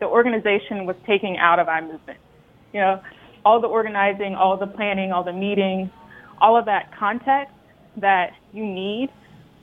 the 0.00 0.06
organization 0.06 0.86
was 0.86 0.96
taking 1.06 1.36
out 1.38 1.58
of 1.58 1.68
our 1.68 1.82
movement. 1.82 2.18
You 2.72 2.80
know, 2.80 3.02
all 3.44 3.60
the 3.60 3.68
organizing, 3.68 4.34
all 4.34 4.56
the 4.56 4.66
planning, 4.66 5.12
all 5.12 5.22
the 5.22 5.32
meetings, 5.32 5.90
all 6.40 6.56
of 6.56 6.64
that 6.64 6.96
context 6.98 7.54
that 7.96 8.32
you 8.52 8.64
need 8.64 9.10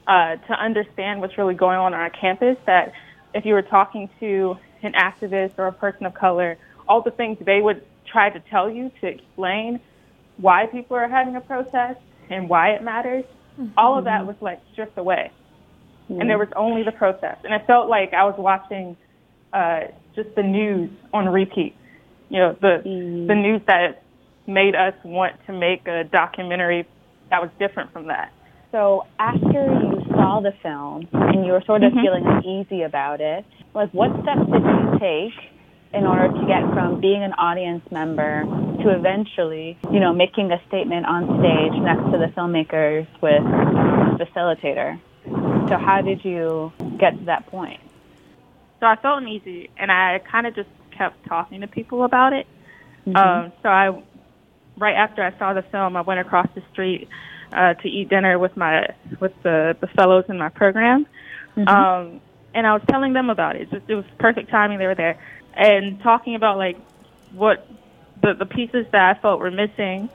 uh, 0.07 0.35
to 0.35 0.53
understand 0.53 1.21
what's 1.21 1.37
really 1.37 1.55
going 1.55 1.77
on 1.77 1.93
on 1.93 1.99
our 1.99 2.09
campus. 2.09 2.57
That 2.65 2.93
if 3.33 3.45
you 3.45 3.53
were 3.53 3.61
talking 3.61 4.09
to 4.19 4.57
an 4.83 4.93
activist 4.93 5.57
or 5.57 5.67
a 5.67 5.73
person 5.73 6.05
of 6.05 6.13
color, 6.13 6.57
all 6.87 7.01
the 7.01 7.11
things 7.11 7.37
they 7.45 7.59
would 7.59 7.83
try 8.05 8.29
to 8.29 8.39
tell 8.49 8.69
you 8.69 8.91
to 9.01 9.07
explain 9.07 9.79
why 10.37 10.65
people 10.71 10.95
are 10.95 11.07
having 11.07 11.35
a 11.35 11.41
protest 11.41 11.99
and 12.29 12.49
why 12.49 12.69
it 12.69 12.83
matters, 12.83 13.23
mm-hmm. 13.59 13.71
all 13.77 13.97
of 13.97 14.05
that 14.05 14.25
was 14.25 14.35
like 14.41 14.61
stripped 14.73 14.97
away. 14.97 15.31
Mm-hmm. 16.09 16.21
And 16.21 16.29
there 16.29 16.37
was 16.37 16.49
only 16.55 16.83
the 16.83 16.91
protest. 16.91 17.43
And 17.43 17.53
it 17.53 17.65
felt 17.67 17.89
like 17.89 18.13
I 18.13 18.23
was 18.23 18.35
watching 18.37 18.95
uh, 19.53 19.91
just 20.15 20.29
the 20.35 20.43
news 20.43 20.89
on 21.13 21.27
repeat. 21.27 21.75
You 22.29 22.39
know, 22.39 22.57
the 22.59 22.81
mm-hmm. 22.85 23.27
the 23.27 23.35
news 23.35 23.61
that 23.67 24.03
made 24.47 24.75
us 24.75 24.93
want 25.03 25.35
to 25.47 25.53
make 25.53 25.87
a 25.87 26.03
documentary 26.05 26.87
that 27.29 27.41
was 27.41 27.51
different 27.59 27.91
from 27.91 28.07
that. 28.07 28.31
So 28.71 29.05
after 29.19 29.63
you 29.63 30.03
saw 30.11 30.41
the 30.41 30.51
film 30.61 31.07
and 31.11 31.45
you 31.45 31.51
were 31.51 31.63
sort 31.65 31.83
of 31.83 31.91
mm-hmm. 31.91 32.01
feeling 32.01 32.23
uneasy 32.25 32.83
about 32.83 33.21
it, 33.21 33.45
like 33.73 33.91
what 33.93 34.11
steps 34.23 34.47
did 34.51 34.63
you 34.63 34.99
take 34.99 35.35
in 35.93 36.05
order 36.05 36.27
to 36.27 36.45
get 36.47 36.61
from 36.73 36.99
being 36.99 37.23
an 37.23 37.33
audience 37.33 37.83
member 37.91 38.43
to 38.83 38.89
eventually, 38.89 39.77
you 39.91 39.99
know, 39.99 40.13
making 40.13 40.51
a 40.51 40.61
statement 40.67 41.05
on 41.05 41.23
stage 41.39 41.79
next 41.81 42.03
to 42.11 42.17
the 42.17 42.31
filmmakers 42.35 43.07
with 43.21 43.43
a 43.43 44.17
facilitator. 44.19 44.99
So 45.69 45.77
how 45.77 46.01
did 46.01 46.23
you 46.23 46.71
get 46.99 47.17
to 47.19 47.25
that 47.25 47.47
point? 47.47 47.81
So 48.79 48.85
I 48.85 48.95
felt 48.95 49.21
uneasy, 49.21 49.69
and 49.77 49.91
I 49.91 50.19
kind 50.19 50.47
of 50.47 50.55
just 50.55 50.69
kept 50.91 51.25
talking 51.25 51.61
to 51.61 51.67
people 51.67 52.03
about 52.03 52.33
it. 52.33 52.47
Mm-hmm. 53.05 53.17
Um, 53.17 53.51
so 53.63 53.69
I, 53.69 54.01
right 54.77 54.95
after 54.95 55.23
I 55.23 55.37
saw 55.37 55.53
the 55.53 55.63
film, 55.63 55.95
I 55.95 56.01
went 56.01 56.19
across 56.19 56.47
the 56.53 56.61
street 56.71 57.09
uh, 57.51 57.73
to 57.73 57.87
eat 57.87 58.09
dinner 58.09 58.37
with 58.37 58.55
my 58.55 58.87
with 59.19 59.33
the 59.43 59.75
the 59.79 59.87
fellows 59.87 60.25
in 60.29 60.37
my 60.37 60.49
program, 60.49 61.07
mm-hmm. 61.55 61.67
um, 61.67 62.21
and 62.53 62.67
I 62.67 62.73
was 62.73 62.81
telling 62.89 63.13
them 63.13 63.29
about 63.29 63.55
it. 63.55 63.63
It, 63.63 63.71
just, 63.71 63.89
it 63.89 63.95
was 63.95 64.05
perfect 64.19 64.49
timing; 64.51 64.77
they 64.77 64.85
were 64.85 64.95
there 64.95 65.19
and 65.57 65.99
talking 66.01 66.35
about 66.35 66.57
like 66.57 66.77
what 67.33 67.67
the 68.21 68.33
the 68.33 68.45
pieces 68.45 68.85
that 68.91 69.15
I 69.15 69.21
felt 69.21 69.39
were 69.39 69.51
missing. 69.51 70.09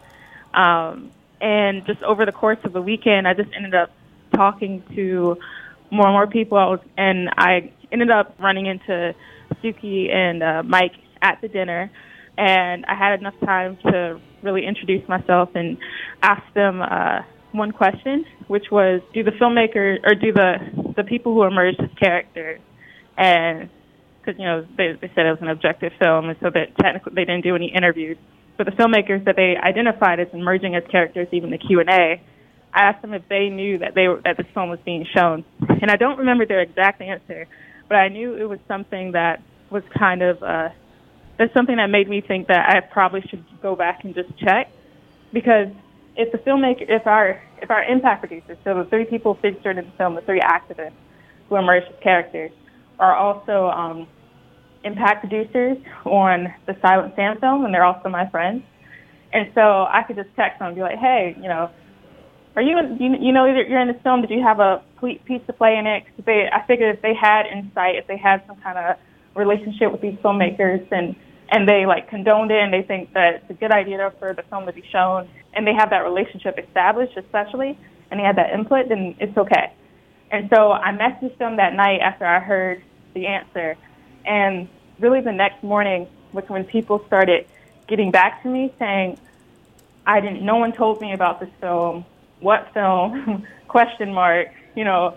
Um, 0.55 1.11
and 1.41 1.85
just 1.87 2.03
over 2.03 2.25
the 2.25 2.33
course 2.33 2.59
of 2.65 2.73
the 2.73 2.83
weekend, 2.83 3.27
I 3.27 3.35
just 3.35 3.51
ended 3.55 3.75
up 3.75 3.91
talking 4.35 4.83
to 4.95 5.39
more 5.91 6.07
and 6.07 6.15
more 6.15 6.27
people. 6.27 6.79
And 6.97 7.31
I 7.37 7.73
ended 7.91 8.11
up 8.11 8.35
running 8.39 8.67
into 8.67 9.15
Suki 9.63 10.11
and 10.11 10.43
uh, 10.43 10.63
Mike 10.63 10.95
at 11.21 11.41
the 11.41 11.49
dinner, 11.49 11.91
and 12.39 12.85
I 12.87 12.95
had 12.95 13.19
enough 13.19 13.39
time 13.45 13.77
to 13.85 14.21
really 14.43 14.67
introduce 14.67 15.07
myself 15.09 15.51
and 15.55 15.79
ask 16.23 16.43
them 16.55 16.83
uh, 16.83 17.21
one 17.53 17.71
question, 17.71 18.25
which 18.49 18.71
was, 18.71 19.03
do 19.13 19.23
the 19.23 19.31
filmmakers 19.33 19.99
or 20.05 20.15
do 20.15 20.33
the 20.33 20.93
the 20.97 21.05
people 21.05 21.35
who 21.35 21.43
emerged 21.45 21.81
as 21.81 21.91
characters 21.99 22.61
and 23.17 23.69
because 24.23 24.39
you 24.39 24.47
know 24.47 24.67
they, 24.77 24.93
they 25.01 25.11
said 25.15 25.27
it 25.27 25.31
was 25.31 25.43
an 25.43 25.49
objective 25.49 25.93
film, 25.99 26.29
and 26.29 26.39
so 26.41 26.51
that 26.51 26.77
technically 26.81 27.13
they 27.15 27.25
didn't 27.25 27.43
do 27.43 27.57
any 27.57 27.73
interviews. 27.75 28.17
But 28.57 28.67
the 28.67 28.73
filmmakers 28.73 29.25
that 29.25 29.37
they 29.37 29.57
identified 29.57 30.21
as 30.21 30.29
emerging 30.33 30.77
as 30.77 30.85
characters, 30.91 31.29
even 31.33 31.51
the 31.51 31.59
Q 31.59 31.81
and 31.81 31.89
A, 31.89 32.21
I 32.73 32.81
asked 32.81 33.03
them 33.03 33.15
if 33.15 33.23
they 33.29 33.49
knew 33.49 33.79
that 33.79 33.95
they 33.95 34.09
were 34.09 34.21
that 34.25 34.37
this 34.37 34.47
film 34.55 34.71
was 34.71 34.79
being 34.85 35.07
shown, 35.15 35.45
and 35.61 35.91
I 35.91 35.97
don't 35.97 36.19
remember 36.19 36.47
their 36.47 36.61
exact 36.61 37.01
answer, 37.01 37.47
but 37.89 37.97
I 37.97 38.09
knew 38.09 38.37
it 38.37 38.49
was 38.49 38.61
something 38.69 39.13
that 39.13 39.43
was 39.71 39.83
kind 39.99 40.23
of 40.23 40.43
uh, 40.43 40.69
that's 41.39 41.53
something 41.55 41.77
that 41.77 41.89
made 41.89 42.09
me 42.09 42.21
think 42.21 42.49
that 42.49 42.69
I 42.69 42.81
probably 42.81 43.23
should 43.23 43.45
go 43.61 43.75
back 43.75 44.05
and 44.05 44.15
just 44.15 44.37
check, 44.39 44.71
because 45.33 45.69
if 46.17 46.31
the 46.31 46.39
filmmaker, 46.39 46.85
if 46.89 47.07
our 47.07 47.43
if 47.61 47.71
our 47.71 47.83
impact 47.85 48.21
producers, 48.21 48.59
so 48.65 48.83
the 48.83 48.89
three 48.89 49.05
people 49.05 49.35
featured 49.35 49.79
in 49.79 49.87
the 49.87 49.93
film, 49.93 50.15
the 50.15 50.21
three 50.23 50.41
activists 50.41 50.93
who 51.49 51.57
emerged 51.57 51.87
as 51.89 52.01
characters, 52.03 52.51
are 53.03 53.17
also 53.17 53.67
um, 53.67 54.07
impact 54.85 55.27
producers 55.27 55.77
on 56.05 56.47
the 56.67 56.77
Silent 56.81 57.15
Sam 57.17 57.39
film, 57.41 57.65
and 57.65 57.75
they're 57.75 57.85
also 57.85 58.09
my 58.09 58.31
friends. 58.31 58.63
And 59.33 59.51
so 59.55 59.91
I 59.91 60.05
could 60.07 60.15
just 60.15 60.29
text 60.37 60.61
them 60.61 60.69
and 60.69 60.77
be 60.77 60.83
like, 60.83 60.99
hey, 60.99 61.35
you 61.37 61.49
know, 61.49 61.71
are 62.55 62.63
you, 62.63 62.79
you, 63.01 63.17
you 63.19 63.33
know, 63.33 63.47
you're 63.47 63.81
in 63.81 63.89
this 63.89 64.01
film, 64.03 64.21
did 64.21 64.31
you 64.31 64.43
have 64.43 64.61
a 64.61 64.85
piece 65.01 65.43
to 65.47 65.53
play 65.53 65.77
in 65.77 65.87
it? 65.87 66.05
Cause 66.05 66.25
they, 66.27 66.47
I 66.53 66.65
figured 66.67 66.95
if 66.95 67.03
they 67.03 67.15
had 67.19 67.47
insight, 67.47 67.97
if 67.97 68.07
they 68.07 68.19
had 68.19 68.45
some 68.47 68.57
kind 68.61 68.79
of 68.79 68.97
relationship 69.35 69.91
with 69.91 70.03
these 70.03 70.15
filmmakers 70.23 70.87
and, 70.93 71.17
and 71.51 71.67
they 71.67 71.87
like 71.87 72.09
condoned 72.11 72.51
it 72.51 72.61
and 72.63 72.73
they 72.73 72.87
think 72.87 73.15
that 73.15 73.41
it's 73.41 73.51
a 73.51 73.55
good 73.55 73.73
idea 73.73 74.13
for 74.19 74.35
the 74.35 74.43
film 74.51 74.67
to 74.67 74.73
be 74.73 74.85
shown 74.93 75.29
and 75.55 75.67
they 75.67 75.73
have 75.73 75.89
that 75.91 76.05
relationship 76.05 76.59
established 76.59 77.17
especially 77.17 77.79
and 78.11 78.21
they 78.21 78.25
had 78.25 78.37
that 78.37 78.53
input, 78.53 78.91
then 78.91 79.17
it's 79.19 79.37
okay. 79.37 79.73
And 80.31 80.51
so 80.55 80.73
I 80.73 80.93
messaged 80.93 81.39
them 81.39 81.57
that 81.57 81.73
night 81.73 82.01
after 82.01 82.27
I 82.27 82.41
heard 82.41 82.83
the 83.15 83.27
answer. 83.27 83.77
And 84.25 84.69
really 84.99 85.21
the 85.21 85.33
next 85.33 85.63
morning 85.63 86.09
was 86.33 86.45
when 86.49 86.65
people 86.65 87.05
started 87.07 87.47
getting 87.87 88.11
back 88.11 88.43
to 88.43 88.49
me 88.49 88.73
saying, 88.79 89.19
I 90.07 90.21
didn't, 90.21 90.45
no 90.45 90.57
one 90.57 90.73
told 90.73 91.01
me 91.01 91.13
about 91.13 91.41
this 91.41 91.51
film. 91.61 92.05
What 92.41 92.73
film? 92.73 93.47
Question 93.69 94.13
mark. 94.13 94.49
You 94.75 94.85
know, 94.85 95.17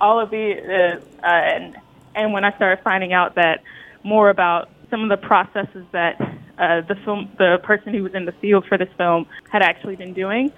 all 0.00 0.20
of 0.20 0.30
the, 0.30 1.00
uh, 1.22 1.26
and, 1.26 1.76
and 2.14 2.32
when 2.32 2.44
I 2.44 2.54
started 2.56 2.82
finding 2.82 3.12
out 3.12 3.34
that 3.36 3.62
more 4.02 4.30
about 4.30 4.70
some 4.90 5.02
of 5.02 5.08
the 5.08 5.26
processes 5.26 5.84
that 5.92 6.20
uh, 6.58 6.80
the 6.82 6.94
film, 7.04 7.30
the 7.38 7.58
person 7.62 7.92
who 7.92 8.02
was 8.02 8.14
in 8.14 8.24
the 8.24 8.32
field 8.32 8.64
for 8.66 8.78
this 8.78 8.88
film 8.96 9.26
had 9.50 9.62
actually 9.62 9.96
been 9.96 10.14
doing, 10.14 10.52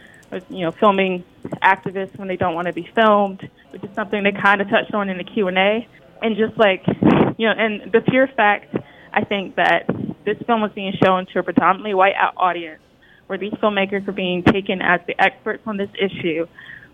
you 0.50 0.60
know, 0.60 0.72
filming 0.72 1.24
activists 1.62 2.18
when 2.18 2.28
they 2.28 2.36
don't 2.36 2.54
want 2.54 2.66
to 2.66 2.72
be 2.72 2.88
filmed, 2.94 3.48
which 3.70 3.82
is 3.82 3.94
something 3.94 4.22
they 4.22 4.32
kind 4.32 4.60
of 4.60 4.68
touched 4.68 4.92
on 4.92 5.08
in 5.08 5.16
the 5.16 5.24
Q 5.24 5.48
and 5.48 5.56
A 5.56 5.88
and 6.22 6.36
just 6.36 6.58
like 6.58 6.82
you 7.38 7.46
know, 7.46 7.54
and 7.56 7.92
the 7.92 8.00
pure 8.00 8.28
fact 8.36 8.74
I 9.12 9.24
think 9.24 9.56
that 9.56 9.86
this 10.24 10.36
film 10.46 10.60
was 10.60 10.72
being 10.74 10.92
shown 11.02 11.26
to 11.32 11.38
a 11.38 11.42
predominantly 11.42 11.94
white 11.94 12.14
audience, 12.36 12.82
where 13.26 13.38
these 13.38 13.52
filmmakers 13.54 14.06
were 14.06 14.12
being 14.12 14.42
taken 14.42 14.82
as 14.82 15.00
the 15.06 15.14
experts 15.22 15.62
on 15.66 15.76
this 15.76 15.90
issue, 15.94 16.46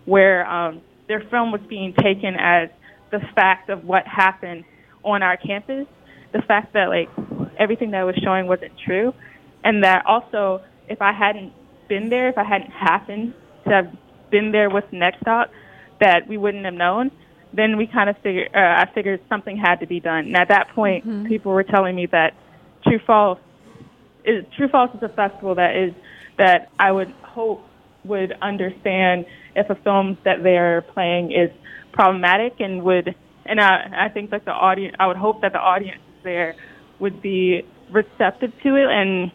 where 0.05 0.47
um, 0.49 0.81
their 1.07 1.21
film 1.29 1.51
was 1.51 1.61
being 1.67 1.93
taken 2.01 2.35
as 2.39 2.69
the 3.11 3.19
fact 3.35 3.69
of 3.69 3.83
what 3.83 4.07
happened 4.07 4.63
on 5.03 5.21
our 5.21 5.37
campus, 5.37 5.85
the 6.31 6.41
fact 6.47 6.73
that 6.73 6.89
like 6.89 7.09
everything 7.57 7.91
that 7.91 8.01
I 8.01 8.03
was 8.03 8.15
showing 8.23 8.47
wasn't 8.47 8.73
true, 8.85 9.13
and 9.63 9.83
that 9.83 10.05
also 10.05 10.61
if 10.89 11.01
I 11.01 11.13
hadn't 11.13 11.53
been 11.87 12.09
there, 12.09 12.29
if 12.29 12.37
I 12.37 12.43
hadn't 12.43 12.71
happened 12.71 13.33
to 13.65 13.69
have 13.69 13.97
been 14.31 14.51
there 14.51 14.69
with 14.69 14.85
Next 14.91 15.23
that 15.23 16.27
we 16.27 16.37
wouldn't 16.37 16.65
have 16.65 16.73
known 16.73 17.11
then 17.53 17.77
we 17.77 17.87
kind 17.87 18.09
of 18.09 18.17
figured 18.23 18.49
uh, 18.53 18.57
I 18.57 18.89
figured 18.93 19.21
something 19.29 19.57
had 19.57 19.79
to 19.81 19.87
be 19.87 19.99
done. 19.99 20.25
And 20.25 20.35
at 20.35 20.49
that 20.49 20.69
point, 20.73 21.05
mm-hmm. 21.05 21.27
people 21.27 21.51
were 21.51 21.63
telling 21.63 21.95
me 21.95 22.07
that 22.07 22.33
True 22.83 22.99
False 23.05 23.39
is 24.25 24.45
True 24.57 24.69
False 24.69 24.91
is 24.95 25.03
a 25.03 25.09
festival 25.09 25.55
that 25.55 25.75
is 25.75 25.93
that 26.37 26.71
I 26.79 26.91
would 26.91 27.11
hope 27.21 27.61
would 28.03 28.33
understand 28.41 29.25
if 29.55 29.69
a 29.69 29.75
film 29.75 30.17
that 30.25 30.43
they're 30.43 30.81
playing 30.81 31.31
is 31.31 31.49
problematic 31.93 32.59
and 32.59 32.83
would 32.83 33.15
and 33.45 33.59
I, 33.59 34.05
I 34.05 34.09
think 34.09 34.31
that 34.31 34.45
the 34.45 34.51
audience, 34.51 34.95
I 34.99 35.07
would 35.07 35.17
hope 35.17 35.41
that 35.41 35.53
the 35.53 35.59
audience 35.59 36.01
there 36.23 36.55
would 36.99 37.21
be 37.21 37.63
receptive 37.91 38.51
to 38.63 38.75
it, 38.75 38.89
and 38.89 39.31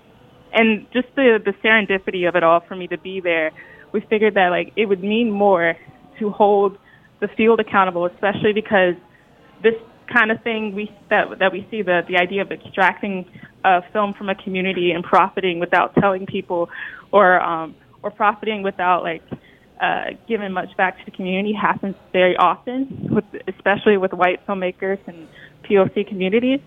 and 0.52 0.86
just 0.92 1.08
the 1.14 1.38
the 1.44 1.52
serendipity 1.62 2.28
of 2.28 2.36
it 2.36 2.42
all 2.42 2.60
for 2.60 2.74
me 2.74 2.86
to 2.88 2.98
be 2.98 3.20
there. 3.20 3.52
We 3.92 4.00
figured 4.00 4.34
that 4.34 4.48
like 4.48 4.72
it 4.76 4.86
would 4.86 5.02
mean 5.02 5.30
more 5.30 5.76
to 6.18 6.30
hold 6.30 6.78
the 7.20 7.28
field 7.28 7.60
accountable, 7.60 8.06
especially 8.06 8.52
because 8.52 8.94
this 9.62 9.74
kind 10.12 10.30
of 10.30 10.42
thing 10.42 10.74
we 10.74 10.90
that 11.10 11.38
that 11.38 11.52
we 11.52 11.66
see 11.70 11.82
the 11.82 12.02
the 12.08 12.16
idea 12.16 12.42
of 12.42 12.50
extracting 12.50 13.26
a 13.64 13.82
film 13.92 14.14
from 14.14 14.28
a 14.28 14.34
community 14.34 14.92
and 14.92 15.04
profiting 15.04 15.58
without 15.58 15.94
telling 15.96 16.26
people, 16.26 16.68
or 17.12 17.40
um, 17.40 17.74
or 18.02 18.10
profiting 18.10 18.62
without 18.62 19.02
like 19.02 19.22
uh, 19.80 20.04
giving 20.26 20.52
much 20.52 20.76
back 20.76 20.98
to 20.98 21.04
the 21.04 21.10
community 21.10 21.52
happens 21.52 21.94
very 22.12 22.36
often, 22.36 23.08
with, 23.10 23.24
especially 23.46 23.96
with 23.96 24.12
white 24.12 24.44
filmmakers 24.46 24.98
and 25.06 25.28
POC 25.64 26.08
communities. 26.08 26.60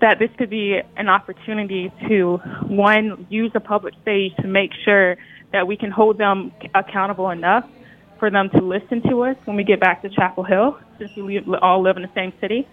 That 0.00 0.18
this 0.18 0.30
could 0.38 0.48
be 0.48 0.80
an 0.96 1.08
opportunity 1.10 1.92
to 2.08 2.38
one 2.66 3.26
use 3.28 3.52
a 3.54 3.60
public 3.60 3.94
stage 4.00 4.34
to 4.36 4.46
make 4.46 4.70
sure 4.84 5.16
that 5.52 5.66
we 5.66 5.76
can 5.76 5.90
hold 5.90 6.16
them 6.16 6.52
accountable 6.74 7.28
enough 7.28 7.68
for 8.20 8.30
them 8.30 8.50
to 8.50 8.60
listen 8.60 9.02
to 9.10 9.22
us 9.22 9.36
when 9.46 9.56
we 9.56 9.64
get 9.64 9.80
back 9.80 10.02
to 10.02 10.08
Chapel 10.10 10.44
Hill, 10.44 10.78
since 10.98 11.10
we 11.16 11.40
all 11.60 11.82
live 11.82 11.96
in 11.96 12.02
the 12.02 12.14
same 12.14 12.32
city, 12.40 12.68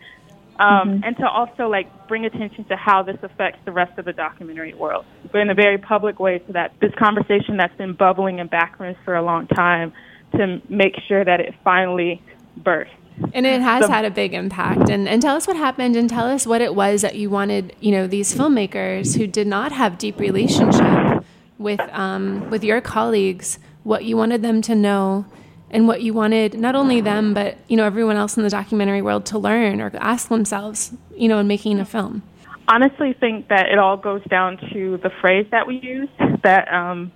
um, 0.60 0.68
mm-hmm. 0.89 1.04
and 1.04 1.18
to 1.18 1.28
also 1.28 1.68
like 1.68 2.08
bring 2.08 2.26
attention 2.26 2.66
to 2.66 2.76
how 2.76 3.02
this 3.02 3.18
affects 3.24 3.60
the 3.66 3.72
rest 3.72 3.98
of 3.98 4.06
the 4.06 4.14
documentary 4.14 4.74
world, 4.74 5.06
but 5.32 5.39
in 5.39 5.50
a 5.50 5.56
very 5.56 5.78
public 5.78 6.20
way, 6.20 6.43
so 6.45 6.54
that 6.54 6.74
this 6.82 6.93
conversation 7.00 7.58
that's 7.58 7.76
been 7.78 7.93
bubbling 7.93 8.39
in 8.39 8.48
backgrounds 8.48 9.00
for 9.04 9.16
a 9.16 9.24
long 9.24 9.48
time, 9.48 9.93
to 10.34 10.62
make 10.70 10.93
sure 11.08 11.24
that 11.24 11.39
it 11.39 11.56
finally 11.64 12.22
bursts. 12.58 12.93
And 13.34 13.48
it 13.48 13.62
has 13.62 13.86
so, 13.86 13.91
had 13.91 14.06
a 14.06 14.12
big 14.12 14.34
impact. 14.34 14.89
And, 14.89 15.08
and 15.08 15.22
tell 15.22 15.36
us 15.36 15.48
what 15.48 15.56
happened 15.56 15.95
and 15.95 16.10
tell 16.10 16.28
us 16.28 16.45
what 16.45 16.62
it 16.62 16.76
was 16.76 17.02
that 17.02 17.16
you 17.16 17.30
wanted, 17.30 17.76
you 17.80 17.91
know, 17.91 18.06
these 18.06 18.36
filmmakers 18.36 19.18
who 19.18 19.26
did 19.26 19.48
not 19.48 19.72
have 19.72 19.98
deep 19.98 20.20
relationship 20.20 21.24
with, 21.58 21.80
um, 21.93 22.50
with 22.50 22.64
your 22.64 22.82
colleagues, 22.82 23.58
what 23.88 24.04
you 24.04 24.18
wanted 24.18 24.42
them 24.42 24.62
to 24.62 24.76
know 24.76 25.26
and 25.70 25.88
what 25.88 26.02
you 26.02 26.14
wanted 26.14 26.60
not 26.60 26.76
only 26.76 27.02
them 27.02 27.34
but 27.34 27.58
you 27.68 27.78
know 27.78 27.86
everyone 27.86 28.16
else 28.16 28.38
in 28.38 28.44
the 28.44 28.50
documentary 28.50 29.02
world 29.02 29.26
to 29.26 29.38
learn 29.38 29.82
or 29.82 29.92
ask 29.96 30.30
themselves 30.30 30.94
you 31.16 31.28
know 31.28 31.40
in 31.40 31.48
making 31.48 31.80
a 31.80 31.86
film 31.86 32.22
honestly 32.68 33.14
think 33.20 33.48
that 33.48 33.68
it 33.70 33.80
all 33.80 33.98
goes 33.98 34.24
down 34.30 34.58
to 34.74 35.00
the 35.04 35.10
phrase 35.22 35.48
that 35.52 35.66
we 35.66 35.80
use 35.80 36.10
that 36.44 36.72
um, 36.74 37.12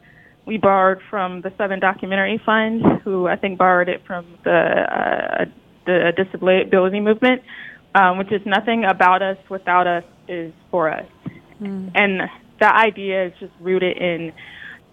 we 0.45 0.57
borrowed 0.57 1.01
from 1.09 1.41
the 1.41 1.51
Southern 1.57 1.79
Documentary 1.79 2.41
Fund, 2.45 2.83
who 3.03 3.27
I 3.27 3.35
think 3.35 3.57
borrowed 3.57 3.89
it 3.89 4.01
from 4.05 4.25
the 4.43 4.51
uh, 4.51 5.45
the 5.85 6.13
disability 6.15 6.99
movement, 6.99 7.41
um, 7.95 8.17
which 8.17 8.31
is 8.31 8.41
nothing 8.45 8.83
about 8.85 9.21
us 9.21 9.37
without 9.49 9.87
us 9.87 10.03
is 10.27 10.53
for 10.69 10.89
us, 10.89 11.05
mm. 11.61 11.91
and 11.95 12.21
that 12.59 12.75
idea 12.75 13.27
is 13.27 13.33
just 13.39 13.53
rooted 13.59 13.97
in 13.97 14.31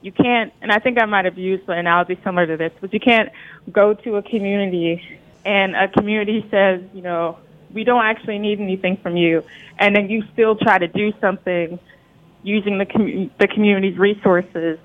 you 0.00 0.12
can't, 0.12 0.52
and 0.62 0.70
I 0.70 0.78
think 0.78 1.00
I 1.00 1.06
might 1.06 1.24
have 1.24 1.38
used 1.38 1.68
an 1.68 1.78
analogy 1.78 2.18
similar 2.24 2.46
to 2.46 2.56
this, 2.56 2.72
but 2.80 2.92
you 2.92 3.00
can't 3.00 3.30
go 3.70 3.94
to 3.94 4.16
a 4.16 4.22
community 4.22 5.02
and 5.44 5.74
a 5.74 5.88
community 5.88 6.46
says, 6.50 6.82
you 6.92 7.02
know, 7.02 7.38
we 7.72 7.84
don't 7.84 8.04
actually 8.04 8.38
need 8.38 8.60
anything 8.60 8.96
from 9.02 9.16
you, 9.16 9.42
and 9.78 9.94
then 9.94 10.08
you 10.08 10.22
still 10.32 10.56
try 10.56 10.78
to 10.78 10.88
do 10.88 11.12
something 11.20 11.78
using 12.42 12.78
the 12.78 12.86
com- 12.86 13.30
the 13.38 13.46
community's 13.46 13.98
resources 13.98 14.78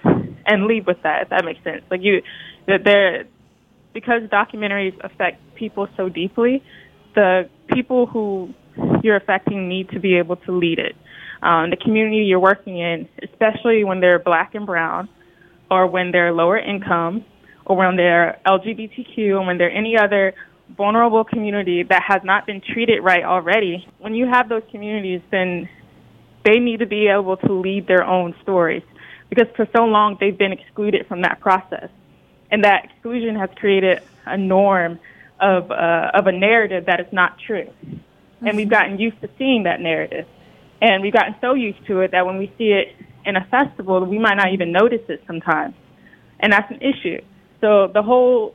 and 0.46 0.66
leave 0.66 0.86
with 0.86 1.02
that. 1.04 1.24
If 1.24 1.30
that 1.30 1.46
makes 1.46 1.64
sense, 1.64 1.84
like 1.90 2.02
you, 2.02 2.24
that 2.68 2.84
there, 2.84 3.26
because 3.94 4.24
documentaries 4.24 5.00
affect 5.04 5.56
people 5.56 5.88
so 5.96 6.10
deeply, 6.10 6.64
the 7.16 7.50
people 7.68 8.06
who 8.06 8.54
you're 9.04 9.16
affecting 9.16 9.70
need 9.70 9.90
to 9.90 10.00
be 10.00 10.18
able 10.18 10.36
to 10.38 10.52
lead 10.52 10.80
it 10.80 10.96
um, 11.44 11.70
the 11.70 11.78
community 11.78 12.18
you're 12.18 12.40
working 12.40 12.78
in, 12.80 13.08
especially 13.22 13.84
when 13.84 14.00
they're 14.00 14.20
black 14.20 14.56
and 14.56 14.66
brown, 14.66 15.10
or 15.70 15.88
when 15.88 16.12
they're 16.12 16.32
lower 16.32 16.58
income, 16.58 17.26
or 17.66 17.76
when 17.76 17.96
they're 17.96 18.40
LGBTQ, 18.46 19.30
or 19.32 19.46
when 19.46 19.58
they're 19.58 19.72
any 19.72 19.98
other 19.98 20.34
vulnerable 20.78 21.24
community 21.24 21.84
that 21.84 22.02
has 22.08 22.22
not 22.24 22.46
been 22.46 22.62
treated 22.62 23.02
right 23.04 23.24
already. 23.24 23.88
When 24.00 24.16
you 24.16 24.28
have 24.28 24.50
those 24.50 24.64
communities, 24.72 25.22
then 25.32 25.70
they 26.46 26.60
need 26.60 26.80
to 26.80 26.86
be 26.86 27.08
able 27.08 27.38
to 27.38 27.54
lead 27.54 27.88
their 27.88 28.04
own 28.04 28.36
stories 28.42 28.84
because 29.30 29.48
for 29.56 29.68
so 29.76 29.84
long 29.84 30.18
they've 30.20 30.38
been 30.38 30.52
excluded 30.52 31.08
from 31.08 31.22
that 31.22 31.40
process. 31.40 31.90
And 32.52 32.64
that 32.64 32.86
exclusion 32.86 33.36
has 33.36 33.50
created 33.56 34.02
a 34.26 34.38
norm 34.38 35.00
of, 35.40 35.72
uh, 35.72 36.12
of 36.14 36.28
a 36.28 36.32
narrative 36.32 36.86
that 36.86 37.00
is 37.00 37.12
not 37.12 37.40
true. 37.40 37.70
And 38.42 38.58
we've 38.58 38.70
gotten 38.70 39.00
used 39.00 39.20
to 39.22 39.30
seeing 39.38 39.64
that 39.64 39.82
narrative. 39.82 40.28
And 40.84 41.02
we've 41.02 41.14
gotten 41.14 41.34
so 41.40 41.54
used 41.54 41.80
to 41.88 42.02
it 42.02 42.12
that 42.12 42.26
when 42.26 42.38
we 42.38 42.52
see 42.58 42.74
it 42.74 42.90
in 43.24 43.38
a 43.38 43.48
festival, 43.50 44.06
we 44.06 44.20
might 44.20 44.36
not 44.36 44.52
even 44.52 44.74
notice 44.74 45.00
it 45.08 45.24
sometimes. 45.26 45.74
And 46.42 46.52
that's 46.52 46.70
an 46.70 46.82
issue. 46.82 47.22
So 47.62 47.88
the 47.88 48.04
whole 48.04 48.54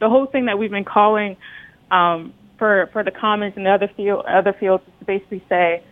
the 0.00 0.08
whole 0.08 0.26
thing 0.26 0.46
that 0.46 0.58
we've 0.58 0.72
been 0.72 0.84
calling 0.84 1.36
um, 1.92 2.34
for 2.58 2.90
for 2.92 3.04
the 3.04 3.12
commons 3.12 3.52
and 3.56 3.64
the 3.64 3.70
other 3.70 3.88
field 3.96 4.24
other 4.26 4.52
fields 4.58 4.82
is 4.88 4.92
to 4.98 5.04
basically 5.04 5.44
say 5.48 5.84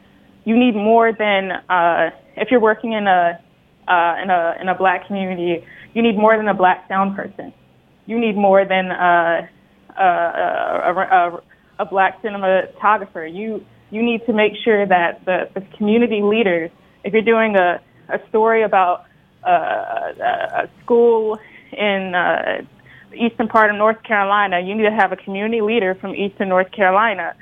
you 0.44 0.58
need 0.58 0.74
more 0.74 1.12
than 1.12 1.52
uh, 1.70 2.10
if 2.36 2.48
you're 2.50 2.60
working 2.60 2.94
in 2.94 3.06
a 3.06 3.38
uh, 3.86 4.14
in 4.20 4.30
a 4.30 4.56
in 4.60 4.68
a 4.68 4.74
black 4.76 5.06
community, 5.06 5.64
you 5.94 6.02
need 6.02 6.18
more 6.18 6.36
than 6.36 6.48
a 6.48 6.54
black 6.54 6.88
sound 6.88 7.14
person. 7.14 7.54
You 8.06 8.18
need 8.18 8.36
more 8.36 8.64
than 8.64 8.90
uh, 8.90 9.46
a, 9.96 10.02
a, 10.02 10.92
a, 10.92 11.42
a 11.78 11.84
black 11.84 12.20
cinematographer. 12.20 13.32
You 13.32 13.64
you 13.90 14.02
need 14.02 14.24
to 14.26 14.32
make 14.32 14.52
sure 14.64 14.86
that 14.86 15.24
the, 15.24 15.48
the 15.54 15.60
community 15.76 16.22
leaders, 16.22 16.70
if 17.04 17.12
you're 17.12 17.22
doing 17.22 17.56
a, 17.56 17.80
a 18.08 18.18
story 18.28 18.62
about 18.62 19.04
uh, 19.46 19.50
a 19.50 20.68
school 20.82 21.38
in 21.72 22.14
uh, 22.14 22.62
the 23.10 23.16
eastern 23.16 23.48
part 23.48 23.70
of 23.70 23.76
North 23.76 24.02
Carolina, 24.02 24.60
you 24.60 24.74
need 24.74 24.84
to 24.84 24.90
have 24.92 25.12
a 25.12 25.16
community 25.16 25.60
leader 25.60 25.94
from 25.94 26.14
eastern 26.14 26.48
North 26.48 26.70
Carolina 26.72 27.34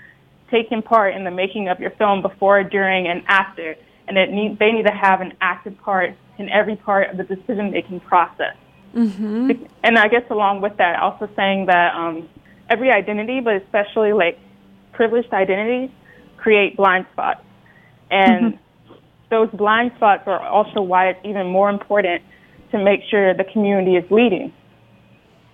taking 0.51 0.83
part 0.83 1.15
in 1.15 1.25
the 1.25 1.31
making 1.31 1.69
of 1.69 1.81
your 1.81 1.91
film 1.91 2.23
before, 2.23 2.63
during, 2.63 3.09
and 3.09 3.23
after. 3.27 3.75
And 4.07 4.17
it 4.17 4.31
need, 4.31 4.59
they 4.59 4.71
need 4.71 4.87
to 4.87 4.93
have 4.93 5.21
an 5.21 5.33
active 5.41 5.77
part 5.79 6.15
in 6.39 6.49
every 6.49 6.77
part 6.77 7.11
of 7.11 7.17
the 7.17 7.25
decision 7.25 7.73
making 7.73 8.01
process. 8.01 8.55
Mm-hmm. 8.95 9.65
And 9.83 9.99
I 9.99 10.09
guess 10.09 10.23
along 10.31 10.61
with 10.61 10.77
that, 10.77 11.01
also 11.01 11.29
saying 11.35 11.67
that 11.67 11.95
um, 11.95 12.29
every 12.71 12.91
identity, 12.91 13.41
but 13.41 13.55
especially 13.57 14.13
like 14.13 14.39
privileged 14.93 15.33
identities, 15.33 15.91
create 16.47 16.77
blind 16.77 17.05
spots. 17.13 17.41
And 18.09 18.55
mm-hmm. 18.55 18.95
those 19.31 19.51
blind 19.51 19.91
spots 19.97 20.23
are 20.27 20.41
also 20.47 20.81
why 20.81 21.09
it's 21.09 21.19
even 21.25 21.49
more 21.49 21.69
important 21.69 22.23
to 22.71 22.79
make 22.79 23.01
sure 23.11 23.35
the 23.35 23.49
community 23.53 23.97
is 23.97 24.09
leading. 24.13 24.53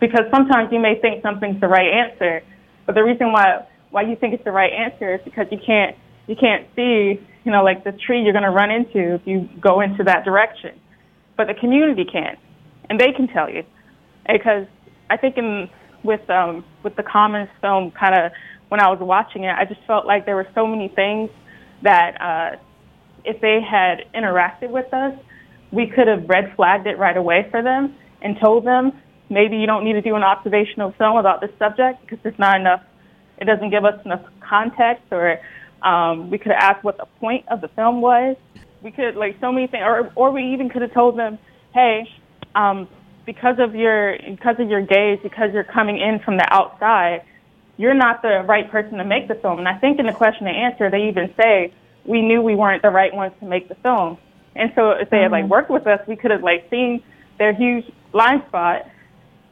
Because 0.00 0.26
sometimes 0.30 0.68
you 0.70 0.78
may 0.78 1.00
think 1.00 1.22
something's 1.22 1.58
the 1.62 1.68
right 1.68 1.88
answer, 1.88 2.42
but 2.84 2.94
the 2.94 3.02
reason 3.02 3.32
why 3.32 3.66
why 3.90 4.02
you 4.02 4.16
think 4.16 4.34
it's 4.34 4.44
the 4.44 4.52
right 4.52 4.72
answer 4.72 5.14
is 5.14 5.20
because 5.24 5.46
you 5.50 5.58
can't 5.64 5.96
you 6.26 6.36
can't 6.36 6.66
see, 6.76 7.18
you 7.44 7.52
know, 7.52 7.64
like 7.64 7.84
the 7.84 7.92
tree 7.92 8.20
you're 8.22 8.34
going 8.34 8.44
to 8.44 8.50
run 8.50 8.70
into 8.70 9.14
if 9.14 9.22
you 9.24 9.48
go 9.62 9.80
into 9.80 10.04
that 10.04 10.26
direction. 10.26 10.78
But 11.38 11.46
the 11.46 11.54
community 11.54 12.04
can, 12.04 12.36
and 12.90 13.00
they 13.00 13.12
can 13.16 13.28
tell 13.28 13.48
you. 13.48 13.62
Because 14.28 14.66
I 15.08 15.16
think 15.16 15.38
in 15.38 15.70
with 16.04 16.28
um, 16.28 16.64
with 16.82 16.96
the 16.96 17.02
Commons 17.02 17.48
film, 17.62 17.92
kind 17.92 18.14
of 18.14 18.32
when 18.72 18.80
I 18.80 18.88
was 18.88 19.00
watching 19.00 19.44
it, 19.44 19.54
I 19.54 19.66
just 19.66 19.82
felt 19.86 20.06
like 20.06 20.24
there 20.24 20.34
were 20.34 20.48
so 20.54 20.66
many 20.66 20.88
things 20.88 21.28
that 21.82 22.18
uh, 22.18 22.56
if 23.22 23.38
they 23.42 23.60
had 23.60 24.06
interacted 24.14 24.70
with 24.70 24.90
us, 24.94 25.12
we 25.70 25.86
could 25.86 26.08
have 26.08 26.26
red 26.26 26.54
flagged 26.56 26.86
it 26.86 26.96
right 26.96 27.18
away 27.18 27.46
for 27.50 27.62
them 27.62 27.94
and 28.22 28.40
told 28.40 28.64
them 28.64 28.92
maybe 29.28 29.58
you 29.58 29.66
don't 29.66 29.84
need 29.84 29.92
to 29.92 30.00
do 30.00 30.16
an 30.16 30.22
observational 30.22 30.94
film 30.96 31.18
about 31.18 31.42
this 31.42 31.50
subject 31.58 32.00
because 32.00 32.18
there's 32.22 32.38
not 32.38 32.58
enough, 32.58 32.80
it 33.36 33.44
doesn't 33.44 33.68
give 33.68 33.84
us 33.84 34.00
enough 34.06 34.24
context 34.40 35.04
or 35.10 35.38
um, 35.82 36.30
we 36.30 36.38
could 36.38 36.52
have 36.52 36.76
asked 36.76 36.82
what 36.82 36.96
the 36.96 37.06
point 37.20 37.44
of 37.48 37.60
the 37.60 37.68
film 37.68 38.00
was. 38.00 38.38
We 38.82 38.90
could 38.90 39.16
like 39.16 39.36
so 39.38 39.52
many 39.52 39.66
things, 39.66 39.82
or 39.84 40.10
or 40.16 40.30
we 40.30 40.54
even 40.54 40.70
could 40.70 40.80
have 40.80 40.94
told 40.94 41.18
them, 41.18 41.38
hey, 41.74 42.08
um, 42.54 42.88
because 43.26 43.56
of 43.58 43.74
your 43.74 44.16
because 44.16 44.56
of 44.58 44.70
your 44.70 44.80
gaze, 44.80 45.18
because 45.22 45.50
you're 45.52 45.62
coming 45.62 45.98
in 45.98 46.20
from 46.24 46.38
the 46.38 46.46
outside, 46.50 47.22
you're 47.82 47.94
not 47.94 48.22
the 48.22 48.44
right 48.46 48.70
person 48.70 48.98
to 48.98 49.04
make 49.04 49.26
the 49.26 49.34
film. 49.34 49.58
And 49.58 49.66
I 49.66 49.76
think 49.76 49.98
in 49.98 50.06
the 50.06 50.12
question 50.12 50.46
and 50.46 50.56
answer, 50.56 50.88
they 50.88 51.08
even 51.08 51.34
say, 51.36 51.74
we 52.04 52.22
knew 52.22 52.40
we 52.40 52.54
weren't 52.54 52.80
the 52.80 52.90
right 52.90 53.12
ones 53.12 53.32
to 53.40 53.44
make 53.44 53.68
the 53.68 53.74
film. 53.74 54.18
And 54.54 54.70
so 54.76 54.90
if 54.90 55.10
they 55.10 55.16
mm-hmm. 55.16 55.22
had 55.24 55.32
like 55.32 55.42
mm-hmm. 55.42 55.50
worked 55.50 55.70
with 55.70 55.84
us, 55.88 55.98
we 56.06 56.14
could 56.14 56.30
have 56.30 56.44
like 56.44 56.70
seen 56.70 57.02
their 57.38 57.52
huge 57.52 57.84
blind 58.12 58.44
spot, 58.46 58.86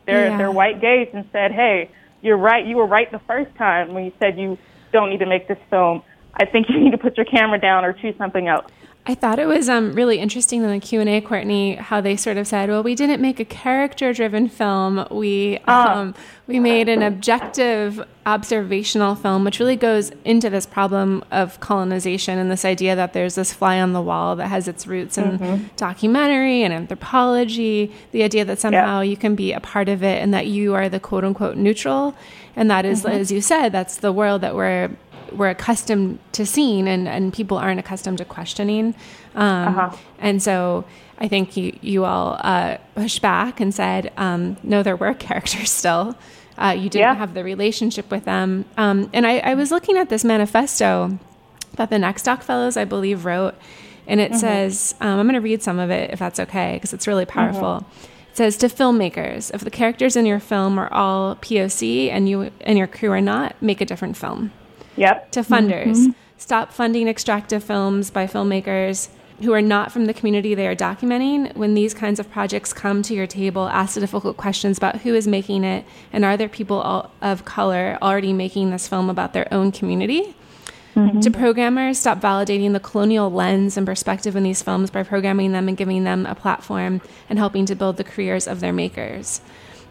their 0.06 0.28
yeah. 0.28 0.38
their 0.38 0.52
white 0.52 0.80
gaze, 0.80 1.08
and 1.12 1.24
said, 1.32 1.50
"Hey, 1.50 1.90
you're 2.22 2.36
right. 2.36 2.64
You 2.64 2.76
were 2.76 2.86
right 2.86 3.10
the 3.10 3.18
first 3.26 3.52
time 3.56 3.94
when 3.94 4.04
you 4.04 4.12
said 4.20 4.38
you 4.38 4.56
don't 4.92 5.10
need 5.10 5.18
to 5.18 5.26
make 5.26 5.48
this 5.48 5.58
film. 5.68 6.02
I 6.34 6.44
think 6.44 6.68
you 6.68 6.78
need 6.78 6.92
to 6.92 6.98
put 6.98 7.16
your 7.16 7.26
camera 7.26 7.58
down 7.58 7.84
or 7.84 7.92
choose 7.92 8.14
something 8.16 8.46
else." 8.46 8.70
I 9.10 9.14
thought 9.16 9.40
it 9.40 9.46
was 9.46 9.68
um, 9.68 9.92
really 9.94 10.20
interesting 10.20 10.62
in 10.62 10.70
the 10.70 10.78
Q 10.78 11.00
and 11.00 11.08
A, 11.08 11.20
Courtney, 11.20 11.74
how 11.74 12.00
they 12.00 12.14
sort 12.14 12.36
of 12.36 12.46
said, 12.46 12.68
"Well, 12.68 12.84
we 12.84 12.94
didn't 12.94 13.20
make 13.20 13.40
a 13.40 13.44
character-driven 13.44 14.48
film. 14.50 15.04
We 15.10 15.58
um, 15.66 16.14
we 16.46 16.60
made 16.60 16.88
an 16.88 17.02
objective, 17.02 18.06
observational 18.24 19.16
film, 19.16 19.42
which 19.42 19.58
really 19.58 19.74
goes 19.74 20.12
into 20.24 20.48
this 20.48 20.64
problem 20.64 21.24
of 21.32 21.58
colonization 21.58 22.38
and 22.38 22.52
this 22.52 22.64
idea 22.64 22.94
that 22.94 23.12
there's 23.12 23.34
this 23.34 23.52
fly 23.52 23.80
on 23.80 23.94
the 23.94 24.00
wall 24.00 24.36
that 24.36 24.46
has 24.46 24.68
its 24.68 24.86
roots 24.86 25.18
in 25.18 25.68
documentary 25.76 26.62
and 26.62 26.72
anthropology. 26.72 27.92
The 28.12 28.22
idea 28.22 28.44
that 28.44 28.60
somehow 28.60 29.00
you 29.00 29.16
can 29.16 29.34
be 29.34 29.52
a 29.52 29.58
part 29.58 29.88
of 29.88 30.04
it 30.04 30.22
and 30.22 30.32
that 30.34 30.46
you 30.46 30.74
are 30.74 30.88
the 30.88 31.00
quote 31.00 31.24
unquote 31.24 31.56
neutral, 31.56 32.14
and 32.54 32.70
that 32.70 32.84
is, 32.84 33.04
as 33.04 33.32
you 33.32 33.40
said, 33.40 33.70
that's 33.70 33.96
the 33.96 34.12
world 34.12 34.42
that 34.42 34.54
we're 34.54 34.90
we're 35.32 35.50
accustomed 35.50 36.18
to 36.32 36.44
seeing 36.46 36.88
and, 36.88 37.08
and 37.08 37.32
people 37.32 37.56
aren't 37.58 37.80
accustomed 37.80 38.18
to 38.18 38.24
questioning. 38.24 38.94
Um, 39.34 39.74
And 40.18 40.42
so 40.42 40.84
I 41.18 41.28
think 41.28 41.56
you, 41.56 41.78
you 41.82 42.04
all 42.04 42.38
uh, 42.42 42.78
pushed 42.94 43.22
back 43.22 43.60
and 43.60 43.74
said, 43.74 44.12
um, 44.16 44.56
no, 44.62 44.82
there 44.82 44.96
were 44.96 45.14
characters 45.28 45.70
still. 45.70 46.16
Uh, 46.58 46.70
you 46.76 46.88
didn't 46.90 47.00
Yeah. 47.00 47.14
have 47.14 47.34
the 47.34 47.44
relationship 47.44 48.10
with 48.10 48.24
them. 48.24 48.64
Um, 48.76 49.08
and 49.12 49.26
I, 49.26 49.38
I 49.38 49.54
was 49.54 49.70
looking 49.70 49.96
at 49.96 50.08
this 50.08 50.24
manifesto 50.24 51.18
that 51.76 51.88
the 51.90 51.98
Next 51.98 52.24
Doc 52.24 52.42
Fellows, 52.42 52.76
I 52.76 52.84
believe, 52.84 53.24
wrote. 53.24 53.54
And 54.06 54.20
it 54.20 54.34
says, 54.34 54.94
um, 55.00 55.20
I'm 55.20 55.26
going 55.26 55.34
to 55.34 55.40
read 55.40 55.62
some 55.62 55.78
of 55.78 55.90
it 55.90 56.10
if 56.10 56.18
that's 56.18 56.40
okay, 56.40 56.74
because 56.74 56.92
it's 56.92 57.06
really 57.06 57.24
powerful. 57.26 57.86
It 58.30 58.36
says 58.36 58.56
to 58.58 58.66
filmmakers, 58.66 59.54
if 59.54 59.60
the 59.62 59.70
characters 59.70 60.16
in 60.16 60.26
your 60.26 60.40
film 60.40 60.78
are 60.78 60.92
all 60.92 61.36
POC 61.36 62.10
and 62.10 62.28
you 62.28 62.50
and 62.62 62.76
your 62.76 62.86
crew 62.88 63.12
are 63.12 63.20
not, 63.20 63.54
make 63.62 63.80
a 63.80 63.84
different 63.84 64.16
film 64.16 64.52
Yep. 65.00 65.30
to 65.32 65.40
funders. 65.40 65.96
Mm-hmm. 65.96 66.10
Stop 66.36 66.72
funding 66.72 67.08
extractive 67.08 67.64
films 67.64 68.10
by 68.10 68.26
filmmakers 68.26 69.08
who 69.42 69.52
are 69.54 69.62
not 69.62 69.90
from 69.90 70.04
the 70.04 70.14
community 70.14 70.54
they 70.54 70.66
are 70.66 70.76
documenting. 70.76 71.54
When 71.56 71.74
these 71.74 71.94
kinds 71.94 72.20
of 72.20 72.30
projects 72.30 72.72
come 72.72 73.02
to 73.04 73.14
your 73.14 73.26
table, 73.26 73.68
ask 73.68 73.94
the 73.94 74.00
difficult 74.00 74.36
questions 74.36 74.76
about 74.76 74.96
who 74.96 75.14
is 75.14 75.26
making 75.26 75.64
it 75.64 75.84
and 76.12 76.24
are 76.24 76.36
there 76.36 76.48
people 76.48 76.80
all, 76.80 77.10
of 77.22 77.44
color 77.44 77.96
already 78.02 78.32
making 78.32 78.70
this 78.70 78.86
film 78.86 79.08
about 79.08 79.32
their 79.32 79.52
own 79.52 79.72
community? 79.72 80.34
Mm-hmm. 80.94 81.20
To 81.20 81.30
programmers, 81.30 81.98
stop 81.98 82.20
validating 82.20 82.72
the 82.72 82.80
colonial 82.80 83.30
lens 83.30 83.76
and 83.76 83.86
perspective 83.86 84.36
in 84.36 84.42
these 84.42 84.62
films 84.62 84.90
by 84.90 85.02
programming 85.02 85.52
them 85.52 85.68
and 85.68 85.76
giving 85.76 86.04
them 86.04 86.26
a 86.26 86.34
platform 86.34 87.00
and 87.28 87.38
helping 87.38 87.64
to 87.66 87.74
build 87.74 87.96
the 87.96 88.04
careers 88.04 88.46
of 88.46 88.60
their 88.60 88.72
makers. 88.72 89.40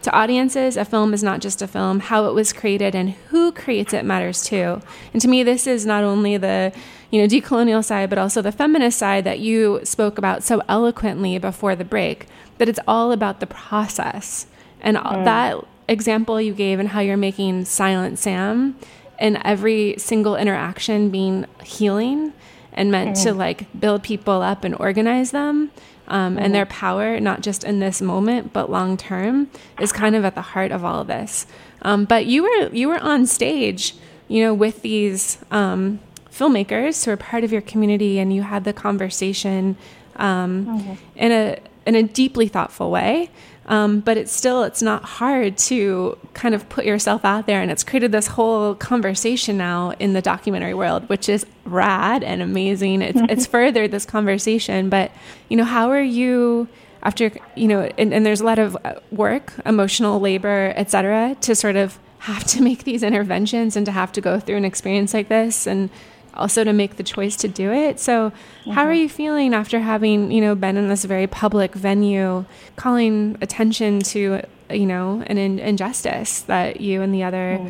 To 0.02 0.12
audiences, 0.12 0.78
a 0.78 0.84
film 0.84 1.12
is 1.12 1.22
not 1.22 1.40
just 1.40 1.60
a 1.60 1.66
film, 1.66 2.00
how 2.00 2.26
it 2.26 2.32
was 2.32 2.54
created 2.54 2.94
and 2.94 3.10
who 3.28 3.52
creates 3.52 3.92
it 3.92 4.04
matters 4.04 4.42
too. 4.42 4.80
And 5.12 5.20
to 5.20 5.28
me, 5.28 5.42
this 5.42 5.66
is 5.66 5.84
not 5.84 6.04
only 6.04 6.38
the 6.38 6.72
you 7.10 7.20
know 7.20 7.28
decolonial 7.28 7.84
side, 7.84 8.08
but 8.08 8.18
also 8.18 8.40
the 8.40 8.52
feminist 8.52 8.98
side 8.98 9.24
that 9.24 9.40
you 9.40 9.80
spoke 9.84 10.16
about 10.16 10.42
so 10.42 10.62
eloquently 10.68 11.36
before 11.38 11.76
the 11.76 11.84
break. 11.84 12.26
That 12.58 12.68
it's 12.68 12.80
all 12.86 13.12
about 13.12 13.40
the 13.40 13.46
process 13.46 14.46
and 14.80 14.96
all 14.96 15.16
mm. 15.16 15.24
that 15.24 15.64
example 15.88 16.40
you 16.40 16.54
gave 16.54 16.78
and 16.78 16.90
how 16.90 17.00
you're 17.00 17.16
making 17.16 17.64
Silent 17.64 18.18
Sam 18.18 18.76
and 19.18 19.40
every 19.44 19.96
single 19.98 20.36
interaction 20.36 21.10
being 21.10 21.46
healing 21.62 22.32
and 22.72 22.90
meant 22.90 23.16
to 23.16 23.30
mm. 23.30 23.36
like 23.36 23.66
build 23.78 24.02
people 24.02 24.40
up 24.42 24.64
and 24.64 24.74
organize 24.78 25.32
them 25.32 25.70
um, 26.10 26.36
and 26.38 26.54
their 26.54 26.66
power, 26.66 27.20
not 27.20 27.40
just 27.40 27.64
in 27.64 27.78
this 27.78 28.02
moment 28.02 28.52
but 28.52 28.68
long 28.68 28.96
term, 28.96 29.48
is 29.80 29.92
kind 29.92 30.14
of 30.14 30.24
at 30.24 30.34
the 30.34 30.42
heart 30.42 30.72
of 30.72 30.84
all 30.84 31.00
of 31.00 31.06
this. 31.06 31.46
Um, 31.82 32.04
but 32.04 32.26
you 32.26 32.42
were 32.42 32.68
you 32.74 32.88
were 32.88 32.98
on 32.98 33.26
stage, 33.26 33.94
you 34.28 34.42
know, 34.42 34.52
with 34.52 34.82
these 34.82 35.38
um, 35.50 36.00
filmmakers 36.30 37.04
who 37.04 37.12
are 37.12 37.16
part 37.16 37.44
of 37.44 37.52
your 37.52 37.62
community, 37.62 38.18
and 38.18 38.34
you 38.34 38.42
had 38.42 38.64
the 38.64 38.72
conversation 38.72 39.76
um, 40.16 40.98
in 41.14 41.32
a 41.32 41.58
in 41.86 41.94
a 41.94 42.02
deeply 42.02 42.48
thoughtful 42.48 42.90
way. 42.90 43.30
Um, 43.70 44.00
but 44.00 44.16
it's 44.16 44.32
still 44.32 44.64
it's 44.64 44.82
not 44.82 45.04
hard 45.04 45.56
to 45.58 46.18
kind 46.34 46.56
of 46.56 46.68
put 46.68 46.84
yourself 46.84 47.24
out 47.24 47.46
there, 47.46 47.62
and 47.62 47.70
it's 47.70 47.84
created 47.84 48.10
this 48.10 48.26
whole 48.26 48.74
conversation 48.74 49.56
now 49.56 49.92
in 50.00 50.12
the 50.12 50.20
documentary 50.20 50.74
world, 50.74 51.08
which 51.08 51.28
is 51.28 51.46
rad 51.64 52.24
and 52.24 52.42
amazing. 52.42 53.00
It's 53.00 53.20
it's 53.30 53.46
furthered 53.54 53.92
this 53.92 54.04
conversation. 54.04 54.90
But 54.90 55.12
you 55.48 55.56
know, 55.56 55.64
how 55.64 55.90
are 55.90 56.02
you? 56.02 56.68
after 57.02 57.32
you 57.56 57.66
know 57.66 57.88
and, 57.96 58.12
and 58.12 58.26
there's 58.26 58.42
a 58.42 58.44
lot 58.44 58.58
of 58.58 58.76
uh, 58.84 58.92
work 59.10 59.54
emotional 59.64 60.20
labor 60.20 60.70
etc 60.76 61.34
to 61.40 61.54
sort 61.54 61.74
of 61.74 61.98
have 62.18 62.44
to 62.44 62.60
make 62.60 62.84
these 62.84 63.02
interventions 63.02 63.74
and 63.74 63.86
to 63.86 63.92
have 63.92 64.12
to 64.12 64.20
go 64.20 64.38
through 64.38 64.56
an 64.56 64.66
experience 64.66 65.14
like 65.14 65.28
this 65.28 65.66
and 65.66 65.88
also 66.34 66.64
to 66.64 66.72
make 66.72 66.96
the 66.96 67.02
choice 67.02 67.36
to 67.36 67.48
do 67.48 67.72
it 67.72 67.98
so 67.98 68.32
how 68.72 68.84
are 68.84 68.94
you 68.94 69.08
feeling 69.08 69.54
after 69.54 69.80
having 69.80 70.30
you 70.30 70.40
know 70.40 70.54
been 70.54 70.76
in 70.76 70.88
this 70.88 71.04
very 71.04 71.26
public 71.26 71.74
venue 71.74 72.44
calling 72.76 73.36
attention 73.40 74.00
to 74.00 74.40
you 74.70 74.86
know 74.86 75.22
an 75.26 75.38
in- 75.38 75.58
injustice 75.58 76.40
that 76.42 76.80
you 76.80 77.02
and 77.02 77.14
the 77.14 77.22
other 77.22 77.60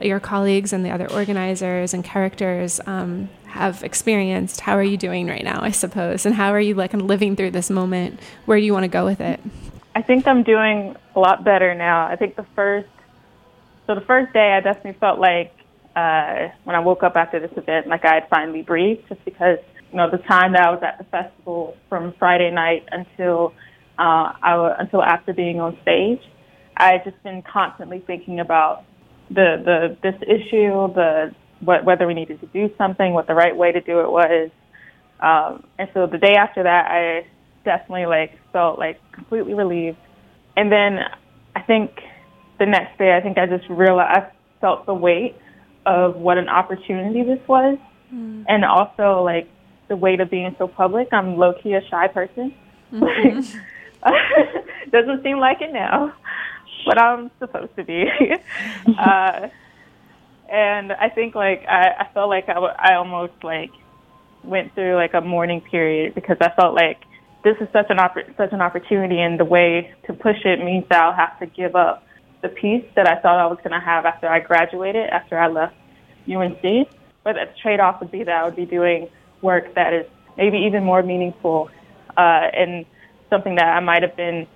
your 0.00 0.20
colleagues 0.20 0.72
and 0.72 0.84
the 0.84 0.90
other 0.90 1.10
organizers 1.10 1.92
and 1.92 2.04
characters 2.04 2.80
um, 2.86 3.28
have 3.46 3.82
experienced. 3.82 4.60
How 4.60 4.76
are 4.76 4.82
you 4.82 4.96
doing 4.96 5.26
right 5.26 5.42
now, 5.42 5.60
I 5.62 5.70
suppose? 5.70 6.26
And 6.26 6.34
how 6.34 6.52
are 6.52 6.60
you 6.60 6.74
like 6.74 6.92
living 6.92 7.36
through 7.36 7.52
this 7.52 7.70
moment? 7.70 8.20
Where 8.46 8.58
do 8.58 8.64
you 8.64 8.72
want 8.72 8.84
to 8.84 8.88
go 8.88 9.04
with 9.04 9.20
it? 9.20 9.40
I 9.94 10.02
think 10.02 10.26
I'm 10.26 10.42
doing 10.42 10.96
a 11.16 11.20
lot 11.20 11.44
better 11.44 11.74
now. 11.74 12.06
I 12.06 12.16
think 12.16 12.36
the 12.36 12.46
first, 12.54 12.88
so 13.86 13.94
the 13.94 14.00
first 14.02 14.32
day, 14.32 14.52
I 14.52 14.60
definitely 14.60 14.98
felt 15.00 15.18
like 15.18 15.52
uh, 15.98 16.48
when 16.64 16.76
I 16.76 16.80
woke 16.80 17.02
up 17.02 17.16
after 17.16 17.40
this 17.40 17.50
event, 17.56 17.88
like 17.88 18.04
I 18.04 18.14
had 18.14 18.28
finally 18.30 18.62
breathed, 18.62 19.08
just 19.08 19.24
because 19.24 19.58
you 19.90 19.96
know 19.96 20.08
the 20.10 20.18
time 20.18 20.52
that 20.52 20.62
I 20.66 20.70
was 20.70 20.82
at 20.82 20.98
the 20.98 21.04
festival 21.04 21.76
from 21.88 22.14
Friday 22.18 22.50
night 22.50 22.84
until 22.92 23.52
uh, 23.98 24.32
I 24.40 24.76
until 24.78 25.02
after 25.02 25.32
being 25.32 25.60
on 25.60 25.76
stage, 25.82 26.20
I 26.76 26.92
had 26.92 27.04
just 27.04 27.20
been 27.24 27.42
constantly 27.42 28.02
thinking 28.06 28.38
about 28.38 28.84
the 29.30 29.56
the 29.64 29.96
this 30.02 30.14
issue, 30.22 30.92
the 30.94 31.34
what, 31.60 31.84
whether 31.84 32.06
we 32.06 32.14
needed 32.14 32.40
to 32.40 32.46
do 32.46 32.70
something, 32.78 33.12
what 33.12 33.26
the 33.26 33.34
right 33.34 33.56
way 33.56 33.72
to 33.72 33.80
do 33.80 34.00
it 34.00 34.10
was. 34.10 34.50
Um, 35.20 35.64
and 35.78 35.88
so 35.94 36.06
the 36.06 36.18
day 36.18 36.34
after 36.36 36.62
that, 36.62 36.86
I 36.90 37.26
definitely 37.64 38.06
like 38.06 38.38
felt 38.52 38.78
like 38.78 39.00
completely 39.10 39.54
relieved. 39.54 39.98
And 40.56 40.70
then 40.70 41.00
I 41.56 41.62
think 41.62 41.90
the 42.60 42.66
next 42.66 42.98
day, 42.98 43.16
I 43.16 43.20
think 43.20 43.36
I 43.36 43.46
just 43.46 43.68
realized 43.68 44.16
I 44.16 44.30
felt 44.60 44.86
the 44.86 44.94
weight 44.94 45.34
of 45.88 46.16
what 46.16 46.36
an 46.36 46.48
opportunity 46.48 47.22
this 47.22 47.40
was, 47.48 47.78
and 48.48 48.64
also 48.64 49.22
like 49.24 49.48
the 49.88 49.96
weight 49.96 50.20
of 50.20 50.30
being 50.30 50.54
so 50.58 50.68
public. 50.68 51.08
I'm 51.12 51.36
low 51.36 51.54
key 51.62 51.72
a 51.74 51.80
shy 51.88 52.08
person. 52.08 52.54
Doesn't 54.92 55.22
seem 55.22 55.38
like 55.38 55.60
it 55.60 55.72
now, 55.72 56.12
but 56.86 57.00
I'm 57.00 57.30
supposed 57.38 57.74
to 57.76 57.84
be. 57.84 58.04
uh, 58.98 59.48
and 60.50 60.92
I 60.92 61.08
think 61.14 61.34
like 61.34 61.64
I, 61.68 61.82
I 62.00 62.08
felt 62.14 62.28
like 62.28 62.48
I, 62.48 62.54
w- 62.54 62.78
I 62.78 62.94
almost 62.94 63.34
like 63.42 63.70
went 64.44 64.74
through 64.74 64.94
like 64.96 65.14
a 65.14 65.20
mourning 65.20 65.60
period 65.60 66.14
because 66.14 66.36
I 66.40 66.50
felt 66.50 66.74
like 66.74 66.98
this 67.44 67.56
is 67.60 67.68
such 67.72 67.86
an 67.90 67.98
oppor- 67.98 68.36
such 68.36 68.52
an 68.52 68.60
opportunity, 68.60 69.20
and 69.20 69.38
the 69.38 69.44
way 69.44 69.94
to 70.06 70.12
push 70.12 70.44
it 70.44 70.62
means 70.62 70.84
that 70.90 71.00
I'll 71.02 71.14
have 71.14 71.38
to 71.40 71.46
give 71.46 71.74
up 71.74 72.04
the 72.42 72.48
peace 72.48 72.84
that 72.94 73.08
I 73.08 73.20
thought 73.20 73.38
I 73.38 73.46
was 73.46 73.58
going 73.58 73.78
to 73.78 73.84
have 73.84 74.06
after 74.06 74.28
I 74.28 74.40
graduated, 74.40 75.08
after 75.10 75.38
I 75.38 75.48
left 75.48 75.74
UNC. 76.30 76.88
But 77.24 77.34
the 77.34 77.48
trade-off 77.60 78.00
would 78.00 78.10
be 78.10 78.22
that 78.24 78.34
I 78.34 78.44
would 78.44 78.56
be 78.56 78.66
doing 78.66 79.08
work 79.42 79.74
that 79.74 79.92
is 79.92 80.06
maybe 80.36 80.58
even 80.58 80.84
more 80.84 81.02
meaningful 81.02 81.70
uh, 82.16 82.48
and 82.52 82.86
something 83.30 83.56
that 83.56 83.66
I 83.66 83.80
might 83.80 84.02
have 84.02 84.16
been 84.16 84.46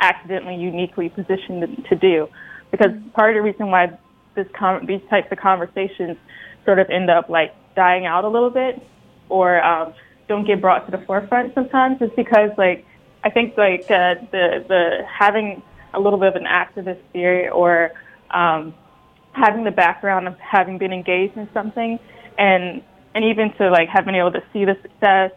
accidentally 0.00 0.56
uniquely 0.56 1.08
positioned 1.08 1.86
to, 1.88 1.96
do. 1.96 2.28
Because 2.70 2.92
part 3.14 3.30
of 3.30 3.36
the 3.36 3.42
reason 3.42 3.70
why 3.70 3.98
this 4.34 4.46
con- 4.56 4.86
these 4.86 5.00
types 5.10 5.30
of 5.32 5.38
conversations 5.38 6.16
sort 6.64 6.78
of 6.78 6.88
end 6.90 7.10
up 7.10 7.28
like 7.28 7.54
dying 7.74 8.06
out 8.06 8.24
a 8.24 8.28
little 8.28 8.50
bit 8.50 8.80
or 9.28 9.62
um, 9.62 9.92
don't 10.28 10.46
get 10.46 10.60
brought 10.60 10.86
to 10.86 10.96
the 10.96 11.04
forefront 11.04 11.54
sometimes 11.54 12.00
is 12.00 12.10
because 12.16 12.50
like 12.56 12.86
I 13.24 13.30
think 13.30 13.56
like 13.56 13.82
uh, 13.90 14.14
the 14.30 14.64
the 14.68 15.04
having 15.06 15.62
a 15.98 16.02
little 16.02 16.18
bit 16.18 16.28
of 16.28 16.36
an 16.36 16.46
activist 16.46 17.00
spirit 17.10 17.50
or 17.50 17.90
um, 18.30 18.74
having 19.32 19.64
the 19.64 19.70
background 19.70 20.26
of 20.28 20.34
having 20.38 20.78
been 20.78 20.92
engaged 20.92 21.36
in 21.36 21.48
something 21.52 21.98
and 22.38 22.82
and 23.14 23.24
even 23.24 23.52
to 23.58 23.70
like 23.70 23.88
have 23.88 24.04
been 24.04 24.14
able 24.14 24.32
to 24.32 24.42
see 24.52 24.64
the 24.64 24.74
success 24.82 25.32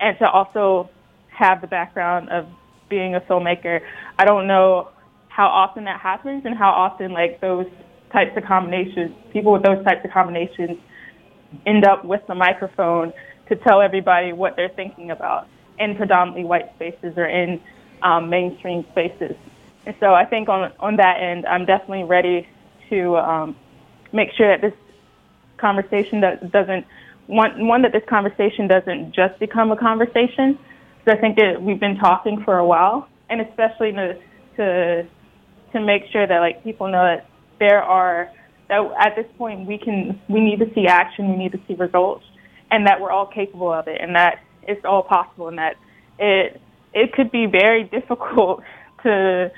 and 0.00 0.18
to 0.18 0.28
also 0.28 0.90
have 1.28 1.60
the 1.60 1.66
background 1.66 2.28
of 2.30 2.46
being 2.88 3.14
a 3.14 3.20
filmmaker. 3.20 3.80
I 4.18 4.24
don't 4.24 4.46
know 4.46 4.88
how 5.28 5.46
often 5.46 5.84
that 5.84 6.00
happens 6.00 6.42
and 6.44 6.56
how 6.56 6.70
often 6.70 7.12
like 7.12 7.40
those 7.40 7.66
types 8.12 8.36
of 8.36 8.44
combinations, 8.44 9.14
people 9.32 9.52
with 9.52 9.62
those 9.62 9.84
types 9.84 10.04
of 10.04 10.10
combinations 10.10 10.78
end 11.66 11.84
up 11.84 12.04
with 12.04 12.20
the 12.26 12.34
microphone 12.34 13.12
to 13.48 13.56
tell 13.56 13.80
everybody 13.80 14.32
what 14.32 14.54
they're 14.56 14.72
thinking 14.74 15.10
about 15.10 15.46
in 15.78 15.94
predominantly 15.96 16.44
white 16.44 16.74
spaces 16.76 17.14
or 17.16 17.26
in 17.26 17.60
um, 18.02 18.28
mainstream 18.28 18.84
spaces. 18.92 19.36
And 19.86 19.94
so 20.00 20.14
I 20.14 20.24
think 20.24 20.48
on 20.48 20.72
on 20.78 20.96
that 20.96 21.20
end, 21.20 21.46
I'm 21.46 21.64
definitely 21.64 22.04
ready 22.04 22.46
to 22.90 23.16
um, 23.16 23.56
make 24.12 24.28
sure 24.36 24.48
that 24.56 24.60
this 24.60 24.78
conversation 25.58 26.20
that 26.20 26.50
doesn't 26.52 26.86
one 27.26 27.66
one 27.66 27.82
that 27.82 27.92
this 27.92 28.02
conversation 28.08 28.66
doesn't 28.66 29.14
just 29.14 29.38
become 29.38 29.70
a 29.70 29.76
conversation. 29.76 30.58
So 31.04 31.12
I 31.12 31.16
think 31.16 31.36
that 31.36 31.62
we've 31.62 31.80
been 31.80 31.96
talking 31.96 32.42
for 32.44 32.58
a 32.58 32.66
while, 32.66 33.08
and 33.28 33.40
especially 33.40 33.92
to 33.92 34.18
to 34.56 35.06
to 35.72 35.80
make 35.80 36.02
sure 36.12 36.26
that 36.26 36.38
like 36.40 36.62
people 36.62 36.88
know 36.88 37.04
that 37.04 37.26
there 37.58 37.82
are 37.82 38.30
that 38.68 38.80
at 38.98 39.16
this 39.16 39.26
point 39.38 39.66
we 39.66 39.78
can 39.78 40.20
we 40.28 40.40
need 40.40 40.58
to 40.58 40.72
see 40.74 40.86
action, 40.86 41.30
we 41.30 41.36
need 41.36 41.52
to 41.52 41.60
see 41.66 41.74
results, 41.74 42.24
and 42.70 42.86
that 42.86 43.00
we're 43.00 43.10
all 43.12 43.26
capable 43.26 43.72
of 43.72 43.88
it, 43.88 44.00
and 44.00 44.14
that 44.14 44.40
it's 44.62 44.84
all 44.84 45.02
possible, 45.02 45.48
and 45.48 45.58
that 45.58 45.76
it 46.18 46.60
it 46.92 47.12
could 47.12 47.30
be 47.30 47.46
very 47.46 47.84
difficult 47.96 48.62
to 49.04 49.50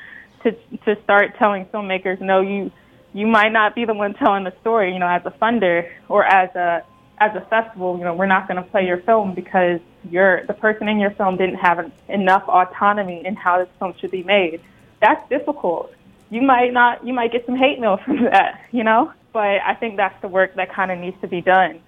to 0.43 0.53
to 0.85 1.01
start 1.03 1.37
telling 1.39 1.67
filmmakers 1.67 2.21
no 2.21 2.41
you 2.41 2.71
you 3.15 3.27
might 3.27 3.53
not 3.53 3.75
be 3.75 3.85
the 3.85 3.95
one 3.95 4.15
telling 4.15 4.45
the 4.45 4.53
story 4.61 4.93
you 4.93 4.99
know 4.99 5.09
as 5.09 5.23
a 5.25 5.31
funder 5.31 5.91
or 6.09 6.25
as 6.25 6.55
a 6.57 6.85
as 7.19 7.35
a 7.37 7.41
festival 7.49 7.99
you 7.99 8.05
know 8.05 8.15
we're 8.15 8.27
not 8.27 8.49
going 8.49 8.63
to 8.63 8.69
play 8.71 8.87
your 8.87 8.99
film 8.99 9.35
because 9.35 9.81
you're 10.11 10.45
the 10.47 10.55
person 10.55 10.89
in 10.89 10.99
your 10.99 11.11
film 11.13 11.37
didn't 11.37 11.57
have 11.57 11.91
enough 12.09 12.43
autonomy 12.49 13.25
in 13.25 13.37
how 13.37 13.59
this 13.59 13.69
film 13.79 13.95
should 14.01 14.11
be 14.11 14.23
made. 14.23 14.61
That's 15.01 15.27
difficult. 15.29 15.93
You 16.31 16.43
might 16.43 16.73
not 16.73 17.07
you 17.07 17.13
might 17.13 17.33
get 17.33 17.47
some 17.47 17.57
hate 17.57 17.79
mail 17.79 17.97
from 18.05 18.25
that 18.25 18.61
you 18.73 18.85
know? 18.85 19.13
But 19.33 19.63
i 19.65 19.75
think 19.75 19.97
that's 19.97 20.21
the 20.21 20.29
work 20.29 20.57
that 20.57 20.73
kind 20.73 20.91
of 20.91 20.99
needs 20.99 21.21
to 21.21 21.29
be 21.29 21.41
done. 21.41 21.81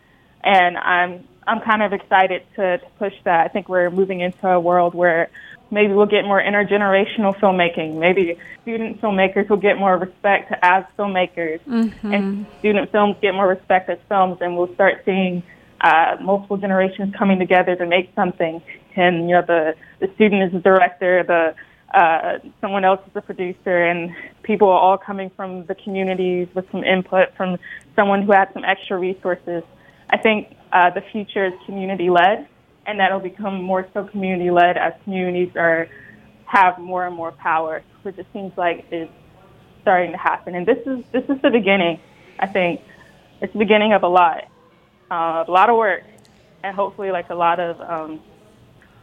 And 0.42 0.78
i'm 0.78 1.26
i'm 1.46 1.60
kind 1.60 1.82
of 1.82 1.92
excited 1.92 2.42
to, 2.56 2.78
to 2.78 2.86
push 2.98 3.14
that. 3.24 3.44
I 3.44 3.48
think 3.48 3.68
we're 3.68 3.90
moving 3.90 4.20
into 4.20 4.48
a 4.48 4.60
world 4.60 4.94
where 4.94 5.30
maybe 5.74 5.92
we'll 5.92 6.06
get 6.06 6.24
more 6.24 6.40
intergenerational 6.40 7.36
filmmaking. 7.40 7.98
Maybe 7.98 8.38
student 8.62 9.00
filmmakers 9.00 9.50
will 9.50 9.58
get 9.58 9.76
more 9.76 9.98
respect 9.98 10.52
as 10.62 10.84
filmmakers, 10.96 11.60
mm-hmm. 11.64 12.14
and 12.14 12.46
student 12.60 12.90
films 12.92 13.16
get 13.20 13.34
more 13.34 13.48
respect 13.48 13.90
as 13.90 13.98
films, 14.08 14.38
and 14.40 14.56
we'll 14.56 14.72
start 14.74 15.02
seeing 15.04 15.42
uh, 15.80 16.16
multiple 16.22 16.56
generations 16.56 17.14
coming 17.18 17.38
together 17.38 17.74
to 17.76 17.86
make 17.86 18.10
something. 18.14 18.62
And 18.96 19.28
you 19.28 19.34
know, 19.34 19.42
the 19.46 19.74
the 19.98 20.08
student 20.14 20.44
is 20.44 20.52
the 20.52 20.60
director, 20.60 21.24
the 21.24 21.54
uh, 21.92 22.38
someone 22.60 22.84
else 22.84 23.00
is 23.06 23.12
the 23.12 23.20
producer, 23.20 23.84
and 23.84 24.14
people 24.42 24.68
are 24.68 24.78
all 24.78 24.96
coming 24.96 25.30
from 25.36 25.66
the 25.66 25.74
communities 25.74 26.48
with 26.54 26.70
some 26.70 26.84
input 26.84 27.34
from 27.36 27.58
someone 27.96 28.22
who 28.22 28.32
had 28.32 28.52
some 28.54 28.64
extra 28.64 28.96
resources. 28.96 29.62
I 30.08 30.18
think 30.18 30.56
uh, 30.72 30.90
the 30.90 31.02
future 31.12 31.46
is 31.46 31.52
community 31.66 32.10
led 32.10 32.48
and 32.86 33.00
that'll 33.00 33.20
become 33.20 33.62
more 33.62 33.86
so 33.94 34.04
community 34.04 34.50
led 34.50 34.76
as 34.76 34.92
communities 35.04 35.50
are 35.56 35.88
have 36.46 36.78
more 36.78 37.06
and 37.06 37.16
more 37.16 37.32
power, 37.32 37.82
which 38.02 38.18
it 38.18 38.26
seems 38.32 38.52
like 38.56 38.86
is 38.90 39.08
starting 39.82 40.12
to 40.12 40.18
happen. 40.18 40.54
And 40.54 40.66
this 40.66 40.78
is 40.86 41.04
this 41.12 41.24
is 41.28 41.40
the 41.42 41.50
beginning. 41.50 42.00
I 42.38 42.46
think 42.46 42.80
it's 43.40 43.52
the 43.52 43.58
beginning 43.58 43.92
of 43.92 44.02
a 44.02 44.08
lot, 44.08 44.44
uh, 45.10 45.44
a 45.46 45.50
lot 45.50 45.70
of 45.70 45.76
work, 45.76 46.02
and 46.62 46.74
hopefully 46.74 47.10
like 47.10 47.30
a 47.30 47.34
lot 47.34 47.60
of 47.60 47.80
um, 47.80 48.20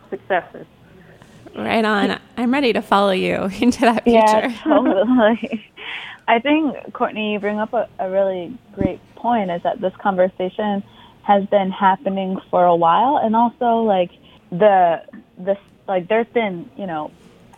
successes. 0.09 0.65
Right 1.55 1.83
on. 1.83 2.19
I'm 2.37 2.51
ready 2.51 2.73
to 2.73 2.81
follow 2.81 3.11
you 3.11 3.35
into 3.61 3.81
that 3.81 4.03
future. 4.03 4.17
Yeah, 4.17 4.57
totally. 4.63 5.65
I 6.27 6.39
think 6.39 6.93
Courtney, 6.93 7.33
you 7.33 7.39
bring 7.39 7.59
up 7.59 7.73
a, 7.73 7.89
a 7.99 8.09
really 8.09 8.57
great 8.73 8.99
point. 9.15 9.51
Is 9.51 9.61
that 9.63 9.81
this 9.81 9.93
conversation 10.01 10.83
has 11.23 11.45
been 11.47 11.71
happening 11.71 12.39
for 12.49 12.65
a 12.65 12.75
while. 12.75 13.17
And 13.17 13.35
also 13.35 13.83
like 13.83 14.11
the 14.51 15.03
the 15.37 15.57
like 15.87 16.07
there's 16.07 16.27
been 16.27 16.69
you 16.77 16.87
know 16.87 17.11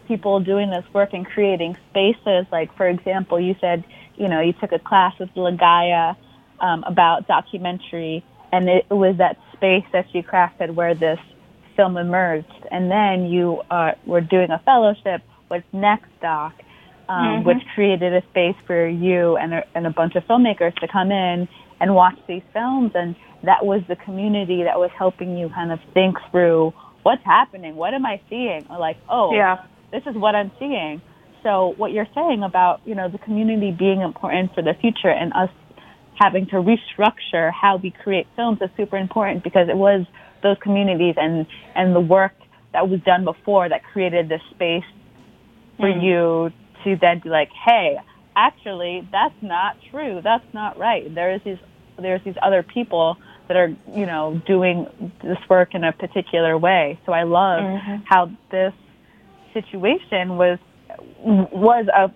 people 0.08 0.40
doing 0.40 0.70
this 0.70 0.86
work 0.94 1.14
and 1.14 1.26
creating 1.26 1.78
spaces. 1.90 2.46
Like 2.52 2.76
for 2.76 2.88
example 2.88 3.40
you 3.40 3.56
said 3.60 3.84
you 4.16 4.28
know 4.28 4.42
you 4.42 4.54
took 4.54 4.72
a 4.72 4.80
class 4.80 5.18
with 5.20 5.34
Lagaya 5.36 6.16
um, 6.60 6.84
about 6.84 7.28
documentary 7.28 8.24
and 8.52 8.70
it 8.70 8.90
was 8.90 9.18
that 9.18 9.40
space 9.54 9.86
that 9.94 10.14
you 10.14 10.24
crafted 10.24 10.76
where 10.76 10.94
this 10.94 11.20
film 11.76 11.98
emerged. 11.98 12.68
And 12.70 12.92
then 12.92 13.26
you 13.26 13.62
uh, 13.72 13.94
were 14.06 14.22
doing 14.22 14.52
a 14.52 14.60
fellowship 14.60 15.24
with 15.50 15.64
Next 15.74 16.10
Doc 16.22 16.54
um, 17.10 17.16
mm-hmm. 17.18 17.48
which 17.48 17.58
created 17.76 18.14
a 18.14 18.22
space 18.30 18.56
for 18.66 18.88
you 18.88 19.38
and 19.38 19.54
a, 19.54 19.66
and 19.76 19.86
a 19.86 19.90
bunch 19.90 20.16
of 20.16 20.24
filmmakers 20.26 20.76
to 20.80 20.88
come 20.88 21.12
in 21.12 21.48
and 21.80 21.96
watch 21.96 22.18
these 22.28 22.44
films 22.54 22.92
and 22.96 23.16
that 23.44 23.66
was 23.66 23.82
the 23.90 23.96
community 23.96 24.64
that 24.64 24.78
was 24.80 24.90
helping 24.98 25.38
you 25.38 25.50
kind 25.50 25.72
of 25.72 25.80
think 25.94 26.16
through 26.32 26.74
what's 27.04 27.24
happening, 27.26 27.76
what 27.76 27.94
am 27.94 28.06
I 28.06 28.22
seeing, 28.30 28.66
or 28.70 28.80
like, 28.80 28.98
oh, 29.10 29.34
yeah. 29.34 29.66
this 29.92 30.04
is 30.08 30.16
what 30.16 30.36
I'm 30.36 30.52
seeing. 30.60 31.02
So 31.44 31.74
what 31.76 31.92
you're 31.92 32.08
saying 32.16 32.42
about 32.44 32.82
you 32.86 32.96
know 32.96 33.10
the 33.10 33.18
community 33.18 33.72
being 33.72 34.02
important 34.02 34.56
for 34.56 34.62
the 34.62 34.74
future 34.80 35.10
and 35.10 35.34
us 35.34 35.50
having 36.16 36.46
to 36.48 36.56
restructure 36.56 37.52
how 37.52 37.78
we 37.82 37.92
create 37.92 38.28
films 38.36 38.60
is 38.62 38.70
super 38.78 38.98
important 38.98 39.44
because 39.44 39.68
it 39.68 39.76
was 39.76 40.06
those 40.42 40.56
communities 40.64 41.16
and 41.18 41.46
and 41.76 41.94
the 41.94 42.00
work 42.00 42.32
that 42.72 42.88
was 42.88 43.02
done 43.02 43.26
before 43.26 43.68
that 43.68 43.84
created 43.84 44.30
this 44.30 44.42
space 44.52 44.86
for 45.78 45.90
mm. 45.90 46.02
you 46.02 46.52
to 46.84 46.98
then 47.00 47.20
be 47.24 47.30
like, 47.30 47.50
hey, 47.66 47.98
actually, 48.36 49.08
that's 49.12 49.36
not 49.42 49.78
true. 49.92 50.22
That's 50.24 50.46
not 50.54 50.78
right. 50.78 51.14
There 51.14 51.34
is 51.34 51.42
these 51.44 51.58
there's 51.98 52.24
these 52.24 52.36
other 52.42 52.64
people 52.64 53.18
that 53.48 53.58
are, 53.58 53.76
you 53.94 54.06
know, 54.06 54.42
doing 54.48 54.88
this 55.22 55.38
work 55.50 55.76
in 55.76 55.84
a 55.84 55.92
particular 55.92 56.58
way. 56.58 57.00
So 57.06 57.12
I 57.12 57.24
love 57.24 57.62
mm-hmm. 57.62 57.96
how 58.06 58.32
this 58.50 58.74
situation 59.54 60.38
was 60.38 60.58
was 61.24 61.88
a 61.88 62.12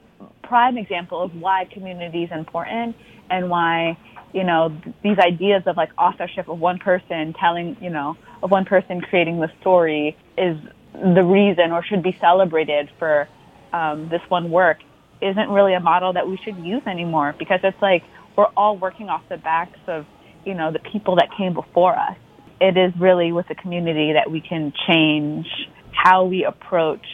prime 0.47 0.77
example 0.77 1.21
of 1.21 1.35
why 1.35 1.65
community 1.65 2.23
is 2.23 2.31
important 2.31 2.95
and 3.29 3.49
why 3.49 3.97
you 4.33 4.43
know 4.43 4.75
these 5.03 5.17
ideas 5.19 5.63
of 5.65 5.77
like 5.77 5.89
authorship 5.97 6.47
of 6.47 6.59
one 6.59 6.79
person 6.79 7.33
telling 7.33 7.77
you 7.81 7.89
know 7.89 8.17
of 8.41 8.51
one 8.51 8.65
person 8.65 9.01
creating 9.01 9.39
the 9.39 9.51
story 9.61 10.17
is 10.37 10.57
the 10.93 11.23
reason 11.23 11.71
or 11.71 11.83
should 11.83 12.01
be 12.01 12.17
celebrated 12.19 12.89
for 12.97 13.27
um, 13.73 14.09
this 14.09 14.21
one 14.29 14.49
work 14.49 14.79
isn't 15.21 15.49
really 15.49 15.73
a 15.73 15.79
model 15.79 16.13
that 16.13 16.27
we 16.27 16.37
should 16.37 16.57
use 16.57 16.81
anymore 16.85 17.35
because 17.37 17.59
it's 17.63 17.81
like 17.81 18.03
we're 18.35 18.51
all 18.55 18.77
working 18.77 19.09
off 19.09 19.23
the 19.29 19.37
backs 19.37 19.79
of 19.87 20.05
you 20.47 20.53
know, 20.53 20.71
the 20.71 20.79
people 20.79 21.17
that 21.17 21.27
came 21.37 21.53
before 21.53 21.93
us. 21.93 22.17
It 22.61 22.77
is 22.77 22.93
really 22.97 23.33
with 23.33 23.49
the 23.49 23.55
community 23.55 24.13
that 24.13 24.31
we 24.31 24.39
can 24.39 24.73
change 24.87 25.45
how 25.91 26.23
we 26.23 26.45
approach 26.45 27.05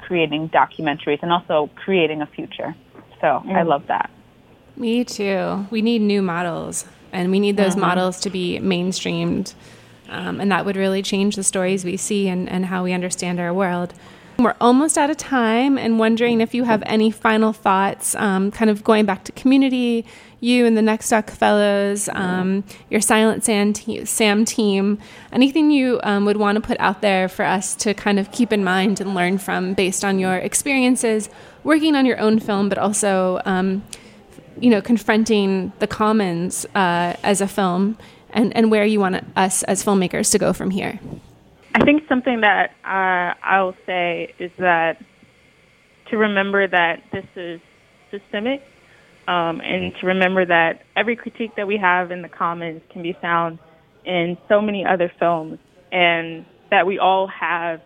creating 0.00 0.48
documentaries 0.48 1.18
and 1.22 1.32
also 1.32 1.68
creating 1.74 2.22
a 2.22 2.26
future. 2.26 2.74
So 3.20 3.26
mm. 3.26 3.54
I 3.54 3.62
love 3.62 3.88
that. 3.88 4.10
Me 4.76 5.04
too. 5.04 5.66
We 5.70 5.82
need 5.82 6.02
new 6.02 6.22
models, 6.22 6.86
and 7.12 7.30
we 7.30 7.40
need 7.40 7.56
those 7.56 7.72
mm-hmm. 7.72 7.80
models 7.80 8.20
to 8.20 8.30
be 8.30 8.58
mainstreamed. 8.60 9.54
Um, 10.08 10.40
and 10.40 10.50
that 10.52 10.64
would 10.64 10.76
really 10.76 11.02
change 11.02 11.36
the 11.36 11.42
stories 11.42 11.84
we 11.84 11.96
see 11.96 12.28
and, 12.28 12.48
and 12.48 12.66
how 12.66 12.84
we 12.84 12.92
understand 12.92 13.40
our 13.40 13.52
world. 13.52 13.92
We're 14.42 14.54
almost 14.60 14.98
out 14.98 15.10
of 15.10 15.16
time 15.16 15.78
and 15.78 15.98
wondering 15.98 16.40
if 16.40 16.54
you 16.54 16.64
have 16.64 16.82
any 16.86 17.10
final 17.10 17.52
thoughts, 17.52 18.14
um, 18.16 18.50
kind 18.50 18.70
of 18.70 18.82
going 18.82 19.06
back 19.06 19.24
to 19.24 19.32
community, 19.32 20.04
you 20.40 20.66
and 20.66 20.76
the 20.76 20.82
Next 20.82 21.10
Doc 21.10 21.30
Fellows, 21.30 22.08
um, 22.12 22.64
your 22.90 23.00
Silent 23.00 23.44
Sam, 23.44 23.72
te- 23.72 24.04
Sam 24.04 24.44
team, 24.44 24.98
anything 25.32 25.70
you 25.70 26.00
um, 26.02 26.24
would 26.24 26.36
want 26.36 26.56
to 26.56 26.60
put 26.60 26.78
out 26.80 27.00
there 27.00 27.28
for 27.28 27.44
us 27.44 27.74
to 27.76 27.94
kind 27.94 28.18
of 28.18 28.32
keep 28.32 28.52
in 28.52 28.64
mind 28.64 29.00
and 29.00 29.14
learn 29.14 29.38
from 29.38 29.74
based 29.74 30.04
on 30.04 30.18
your 30.18 30.36
experiences 30.36 31.28
working 31.64 31.94
on 31.94 32.06
your 32.06 32.18
own 32.18 32.40
film, 32.40 32.68
but 32.68 32.78
also, 32.78 33.40
um, 33.44 33.84
you 34.60 34.70
know, 34.70 34.82
confronting 34.82 35.72
the 35.78 35.86
commons 35.86 36.66
uh, 36.74 37.14
as 37.22 37.40
a 37.40 37.46
film 37.46 37.96
and, 38.30 38.54
and 38.56 38.70
where 38.70 38.84
you 38.84 38.98
want 38.98 39.24
us 39.36 39.62
as 39.64 39.84
filmmakers 39.84 40.32
to 40.32 40.38
go 40.38 40.52
from 40.52 40.70
here. 40.70 40.98
I 41.74 41.84
think 41.84 42.02
something 42.08 42.42
that 42.42 42.70
uh, 42.84 43.34
I'll 43.42 43.74
say 43.86 44.34
is 44.38 44.50
that 44.58 44.98
to 46.10 46.18
remember 46.18 46.68
that 46.68 47.02
this 47.12 47.24
is 47.34 47.60
systemic 48.10 48.60
um, 49.26 49.60
and 49.62 49.92
to 50.00 50.06
remember 50.06 50.44
that 50.44 50.80
every 50.96 51.16
critique 51.16 51.52
that 51.56 51.66
we 51.66 51.78
have 51.78 52.10
in 52.10 52.20
the 52.20 52.28
commons 52.28 52.82
can 52.92 53.02
be 53.02 53.16
found 53.22 53.58
in 54.04 54.36
so 54.48 54.60
many 54.60 54.84
other 54.84 55.10
films 55.18 55.58
and 55.90 56.44
that 56.70 56.86
we 56.86 56.98
all 56.98 57.26
have 57.28 57.80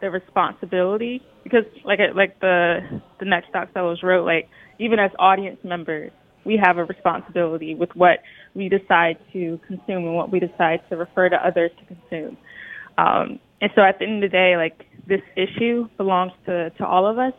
the 0.00 0.10
responsibility 0.10 1.20
because 1.42 1.64
like 1.84 1.98
like 2.14 2.38
the 2.40 2.78
the 3.18 3.24
next 3.24 3.52
doc 3.52 3.72
fellows 3.74 3.98
wrote 4.02 4.24
like 4.24 4.48
even 4.78 4.98
as 4.98 5.10
audience 5.18 5.58
members 5.64 6.12
we 6.46 6.58
have 6.62 6.78
a 6.78 6.84
responsibility 6.84 7.74
with 7.74 7.90
what 7.94 8.20
we 8.54 8.68
decide 8.68 9.18
to 9.32 9.58
consume 9.66 10.04
and 10.04 10.14
what 10.14 10.30
we 10.30 10.38
decide 10.38 10.80
to 10.88 10.96
refer 10.96 11.28
to 11.28 11.36
others 11.44 11.70
to 11.78 11.94
consume 11.94 12.36
um, 12.98 13.38
and 13.60 13.70
so 13.74 13.80
at 13.82 13.98
the 13.98 14.04
end 14.04 14.22
of 14.22 14.30
the 14.30 14.36
day, 14.36 14.56
like 14.56 14.78
this 15.06 15.22
issue 15.36 15.88
belongs 15.96 16.32
to, 16.46 16.70
to 16.78 16.86
all 16.86 17.06
of 17.06 17.18
us. 17.18 17.32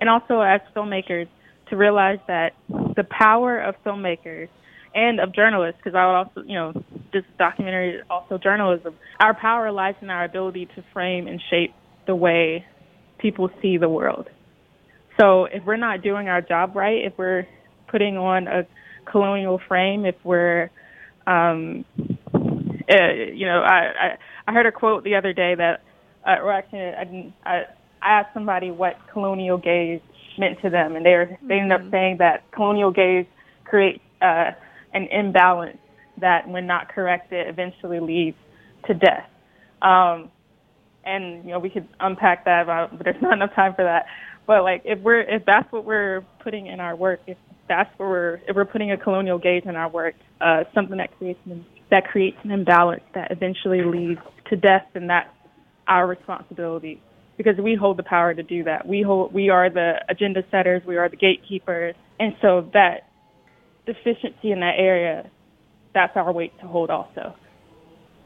And 0.00 0.10
also 0.10 0.40
as 0.40 0.60
filmmakers, 0.76 1.28
to 1.70 1.76
realize 1.76 2.18
that 2.26 2.50
the 2.68 3.04
power 3.04 3.58
of 3.58 3.74
filmmakers 3.86 4.48
and 4.94 5.20
of 5.20 5.34
journalists, 5.34 5.80
because 5.82 5.96
I 5.96 6.04
would 6.06 6.16
also, 6.22 6.42
you 6.46 6.56
know, 6.60 6.72
this 7.12 7.24
documentary 7.38 7.90
is 7.96 8.02
also 8.10 8.36
journalism. 8.36 8.94
Our 9.20 9.34
power 9.34 9.72
lies 9.72 9.94
in 10.02 10.10
our 10.10 10.24
ability 10.24 10.66
to 10.76 10.84
frame 10.92 11.26
and 11.26 11.40
shape 11.50 11.72
the 12.06 12.14
way 12.14 12.66
people 13.18 13.48
see 13.62 13.78
the 13.78 13.88
world. 13.88 14.26
So 15.18 15.46
if 15.46 15.64
we're 15.64 15.84
not 15.88 16.02
doing 16.02 16.28
our 16.28 16.42
job 16.42 16.76
right, 16.76 17.04
if 17.04 17.14
we're 17.16 17.46
putting 17.90 18.18
on 18.18 18.46
a 18.46 18.66
colonial 19.10 19.60
frame, 19.68 20.04
if 20.04 20.16
we're 20.24 20.70
um, 21.26 21.84
Uh, 22.86 23.14
you 23.32 23.46
know, 23.46 23.60
I, 23.62 23.78
I 24.04 24.08
I 24.46 24.52
heard 24.52 24.66
a 24.66 24.72
quote 24.72 25.04
the 25.04 25.14
other 25.14 25.32
day 25.32 25.54
that, 25.54 25.82
uh, 26.26 26.42
or 26.42 26.52
actually, 26.52 26.80
I 26.80 27.04
didn't. 27.04 27.32
I, 27.44 27.62
I 28.02 28.20
asked 28.20 28.34
somebody 28.34 28.70
what 28.70 28.96
colonial 29.12 29.56
gaze 29.58 30.00
meant 30.38 30.60
to 30.62 30.70
them, 30.70 30.96
and 30.96 31.04
they 31.04 31.12
were 31.12 31.38
they 31.46 31.54
ended 31.54 31.80
up 31.80 31.90
saying 31.90 32.18
that 32.18 32.50
colonial 32.52 32.90
gaze 32.90 33.26
creates 33.64 34.02
uh, 34.20 34.50
an 34.92 35.08
imbalance 35.10 35.78
that, 36.20 36.48
when 36.48 36.66
not 36.66 36.88
corrected, 36.88 37.48
eventually 37.48 38.00
leads 38.00 38.36
to 38.86 38.94
death. 38.94 39.28
Um, 39.82 40.30
and 41.04 41.44
you 41.44 41.50
know, 41.50 41.58
we 41.58 41.70
could 41.70 41.88
unpack 42.00 42.44
that, 42.44 42.66
but 42.66 43.04
there's 43.04 43.20
not 43.22 43.34
enough 43.34 43.54
time 43.54 43.74
for 43.74 43.84
that. 43.84 44.06
But 44.46 44.62
like, 44.62 44.82
if 44.84 44.98
we're 45.00 45.20
if 45.20 45.44
that's 45.46 45.70
what 45.72 45.84
we're 45.84 46.24
putting 46.42 46.66
in 46.66 46.80
our 46.80 46.96
work, 46.96 47.20
if 47.26 47.38
that's 47.68 47.90
what 47.98 48.08
we're 48.08 48.40
if 48.46 48.54
we're 48.54 48.64
putting 48.64 48.92
a 48.92 48.96
colonial 48.96 49.38
gaze 49.38 49.62
in 49.64 49.76
our 49.76 49.88
work, 49.88 50.14
uh, 50.40 50.64
something 50.74 50.98
that 50.98 51.16
creates 51.18 51.40
an, 51.46 51.64
that 51.94 52.08
creates 52.08 52.36
an 52.42 52.50
imbalance 52.50 53.04
that 53.14 53.30
eventually 53.30 53.84
leads 53.84 54.20
to 54.50 54.56
death, 54.56 54.84
and 54.94 55.08
that's 55.08 55.28
our 55.86 56.08
responsibility 56.08 57.00
because 57.36 57.56
we 57.56 57.76
hold 57.76 57.96
the 57.96 58.02
power 58.02 58.34
to 58.34 58.42
do 58.42 58.64
that. 58.64 58.84
We 58.84 59.02
hold 59.02 59.32
we 59.32 59.48
are 59.48 59.70
the 59.70 60.04
agenda 60.08 60.42
setters, 60.50 60.82
we 60.84 60.96
are 60.96 61.08
the 61.08 61.16
gatekeepers, 61.16 61.94
and 62.18 62.34
so 62.42 62.68
that 62.72 63.08
deficiency 63.86 64.50
in 64.50 64.58
that 64.58 64.74
area, 64.76 65.30
that's 65.94 66.16
our 66.16 66.32
weight 66.32 66.58
to 66.58 66.66
hold 66.66 66.90
also. 66.90 67.36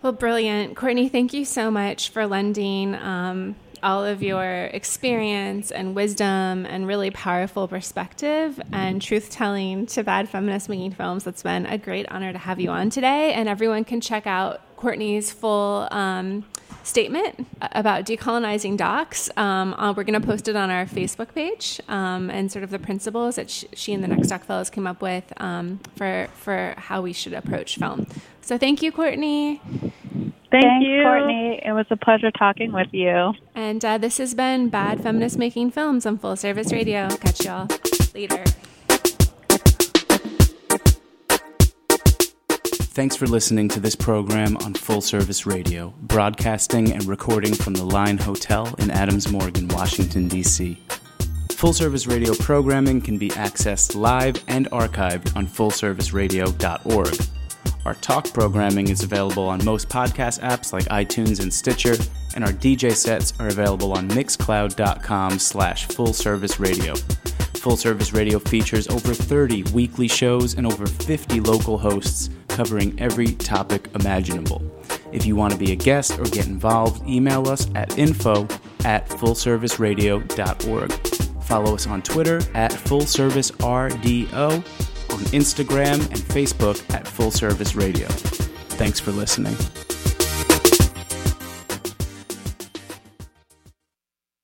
Well, 0.01 0.12
brilliant. 0.12 0.75
Courtney, 0.75 1.11
thank 1.11 1.35
you 1.35 1.45
so 1.45 1.71
much 1.71 2.09
for 2.09 2.27
lending 2.27 2.95
um, 2.95 3.55
all 3.83 4.05
of 4.05 4.22
your 4.22 4.64
experience 4.66 5.70
and 5.70 5.95
wisdom 5.95 6.66
and 6.66 6.87
really 6.87 7.11
powerful 7.11 7.68
perspective 7.68 8.61
and 8.72 9.01
truth 9.01 9.31
telling 9.31 9.87
to 9.87 10.03
Bad 10.03 10.29
Feminist 10.29 10.68
Making 10.68 10.93
Films. 10.93 11.26
It's 11.26 11.43
been 11.43 11.66
a 11.66 11.79
great 11.79 12.07
honor 12.11 12.33
to 12.33 12.39
have 12.39 12.61
you 12.61 12.70
on 12.70 12.91
today. 12.91 13.33
And 13.33 13.49
everyone 13.49 13.85
can 13.85 14.01
check 14.01 14.26
out 14.26 14.61
Courtney's 14.76 15.33
full 15.33 15.89
um, 15.91 16.45
statement 16.83 17.47
about 17.61 18.05
decolonizing 18.05 18.76
docs. 18.76 19.31
Um, 19.37 19.74
uh, 19.74 19.93
we're 19.93 20.05
going 20.05 20.20
to 20.20 20.26
post 20.26 20.49
it 20.49 20.57
on 20.57 20.70
our 20.70 20.87
Facebook 20.87 21.35
page 21.35 21.81
um, 21.89 22.31
and 22.31 22.51
sort 22.51 22.62
of 22.62 22.70
the 22.70 22.79
principles 22.79 23.37
that 23.37 23.51
she, 23.51 23.68
she 23.74 23.93
and 23.93 24.03
the 24.03 24.09
Next 24.09 24.29
Doc 24.29 24.45
Fellows 24.45 24.70
came 24.70 24.87
up 24.87 25.03
with 25.03 25.33
um, 25.39 25.81
for, 25.97 26.29
for 26.35 26.74
how 26.76 27.03
we 27.03 27.12
should 27.12 27.35
approach 27.35 27.76
film. 27.76 28.07
So 28.41 28.57
thank 28.57 28.83
you, 28.83 28.91
Courtney. 28.93 29.61
Thank 30.51 30.64
Thanks, 30.64 30.86
you. 30.86 31.03
Courtney. 31.03 31.61
It 31.62 31.72
was 31.72 31.86
a 31.90 31.96
pleasure 31.96 32.30
talking 32.30 32.72
with 32.72 32.88
you. 32.92 33.34
And 33.55 33.84
uh, 33.84 33.99
this 33.99 34.16
has 34.18 34.34
been 34.34 34.70
Bad 34.70 35.03
Feminist 35.03 35.36
Making 35.36 35.70
Films 35.70 36.07
on 36.07 36.16
Full 36.18 36.36
Service 36.36 36.72
Radio. 36.72 37.09
Catch 37.09 37.44
y'all 37.44 37.68
later. 38.14 38.42
Thanks 42.99 43.14
for 43.14 43.26
listening 43.26 43.68
to 43.68 43.78
this 43.78 43.94
program 43.94 44.57
on 44.57 44.74
Full 44.74 45.03
Service 45.03 45.46
Radio, 45.46 45.94
broadcasting 46.01 46.92
and 46.92 47.05
recording 47.05 47.55
from 47.55 47.74
the 47.74 47.84
Line 47.84 48.18
Hotel 48.18 48.74
in 48.78 48.90
Adams 48.90 49.30
Morgan, 49.30 49.68
Washington, 49.68 50.26
D.C. 50.26 50.82
Full 51.53 51.72
Service 51.72 52.07
Radio 52.07 52.34
programming 52.34 53.01
can 53.01 53.18
be 53.18 53.28
accessed 53.30 53.94
live 53.94 54.42
and 54.49 54.68
archived 54.70 55.36
on 55.36 55.46
fullserviceradio.org. 55.46 57.38
Our 57.89 57.95
talk 57.95 58.30
programming 58.34 58.89
is 58.91 59.03
available 59.03 59.49
on 59.49 59.64
most 59.64 59.89
podcast 59.89 60.41
apps 60.41 60.74
like 60.74 60.84
iTunes 60.91 61.41
and 61.41 61.51
Stitcher, 61.51 61.95
and 62.34 62.45
our 62.45 62.53
DJ 62.53 62.95
sets 62.95 63.32
are 63.41 63.49
available 63.49 63.95
on 63.95 64.11
mixcloud.com 64.11 65.39
slash 65.39 65.89
fullserviceradio. 65.89 66.99
Full 67.57 67.78
Service 67.78 68.12
Radio 68.12 68.39
features 68.41 68.89
over 68.89 69.14
30 69.14 69.62
weekly 69.72 70.07
shows 70.07 70.53
and 70.53 70.66
over 70.66 70.86
50 70.86 71.41
local 71.41 71.78
hosts 71.78 72.28
covering 72.49 72.95
every 73.01 73.28
topic 73.28 73.89
imaginable. 73.95 74.62
If 75.11 75.24
you 75.24 75.34
want 75.34 75.55
to 75.55 75.59
be 75.59 75.72
a 75.72 75.76
guest 75.76 76.18
or 76.18 76.24
get 76.24 76.47
involved, 76.47 77.09
email 77.09 77.49
us 77.49 77.70
at 77.74 77.97
info 77.97 78.47
at 78.84 79.09
fullserviceradio.org. 79.09 80.93
Follow 81.43 81.74
us 81.74 81.86
on 81.86 82.03
Twitter 82.03 82.43
at 82.53 82.70
fullservicerdo, 82.70 84.62
on 85.19 85.25
Instagram 85.33 86.01
and 86.11 86.19
Facebook 86.19 86.79
at 86.95 87.07
Full 87.07 87.31
Service 87.31 87.75
Radio. 87.75 88.07
Thanks 88.79 89.01
for 89.01 89.11
listening. 89.11 89.57